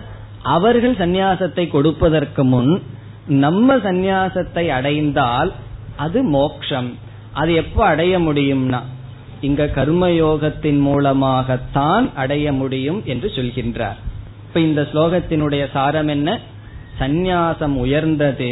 அவர்கள் 0.54 0.94
சந்நியாசத்தை 0.94 1.64
கொடுப்பதற்கு 1.68 2.44
முன் 2.44 2.72
நம்ம 3.26 3.76
சந்நியாசத்தை 3.76 4.64
அடைந்தால் 4.68 5.50
அது 5.96 6.18
மோக்ஷம். 6.22 6.90
அது 7.32 7.50
எப்ப 7.54 7.78
அடைய 7.86 8.14
முடியும்னா 8.18 8.80
இங்க 9.40 9.62
கர்மயோகத்தின் 9.74 10.80
மூலமாகத்தான் 10.80 12.06
அடைய 12.14 12.46
முடியும் 12.52 13.00
என்று 13.04 13.28
சொல்கின்றார். 13.34 13.98
இப்ப 14.46 14.60
இந்த 14.60 14.82
ஸ்லோகத்தினுடைய 14.92 15.64
சாரம் 15.72 16.08
என்ன? 16.08 16.38
சந்நியாசம் 16.98 17.74
உயர்ந்தது 17.74 18.50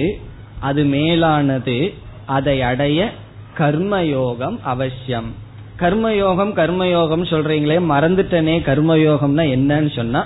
அது 0.60 0.82
மேலானது 0.84 1.78
அதை 2.26 2.56
அடைய 2.62 3.00
கர்மயோகம் 3.58 4.56
அவசியம். 4.62 5.30
கர்மயோகம் 5.80 6.52
கர்மயோகம் 6.60 7.24
சொல்றீங்களே 7.30 7.78
மறந்துட்டனே 7.92 8.56
கர்மயோகம்னா 8.68 9.44
என்னன்னு 9.56 9.92
சொன்னா 9.96 10.22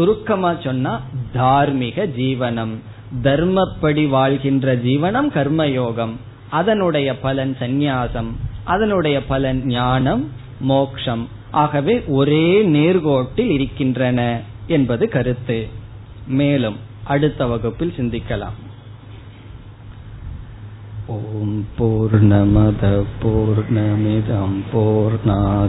சுருக்கமா 0.00 0.54
சொன்னா 0.64 1.00
தார்மீக 1.32 2.06
ஜீவனம். 2.06 2.74
தர்மப்படி 3.22 4.08
வாழ்கின்ற 4.08 4.76
ஜீவனம் 4.76 5.30
கர்மயோகம். 5.34 6.12
அதனுடைய 6.50 7.18
பலன் 7.18 7.56
சந்நியாசம். 7.60 8.30
அதனுடைய 8.64 9.26
பலன் 9.26 9.66
ஞானம் 9.66 10.30
மோக்ஷம். 10.60 11.28
ஆகவே 11.50 12.04
ஒரே 12.06 12.66
நேர்கோட்டில் 12.66 13.50
இருக்கின்றன 13.50 14.40
என்பது 14.66 15.08
கருத்து. 15.08 15.68
மேலும் 16.26 16.76
அடுத்த 17.04 17.46
வகுப்பில் 17.46 17.94
சிந்திக்கலாம். 17.96 18.58
ஓம் 21.06 21.66
பூர்ணமத 21.78 23.04
பூர்ணமிதம் 23.22 24.60
பூர்ணாத் 24.72 25.68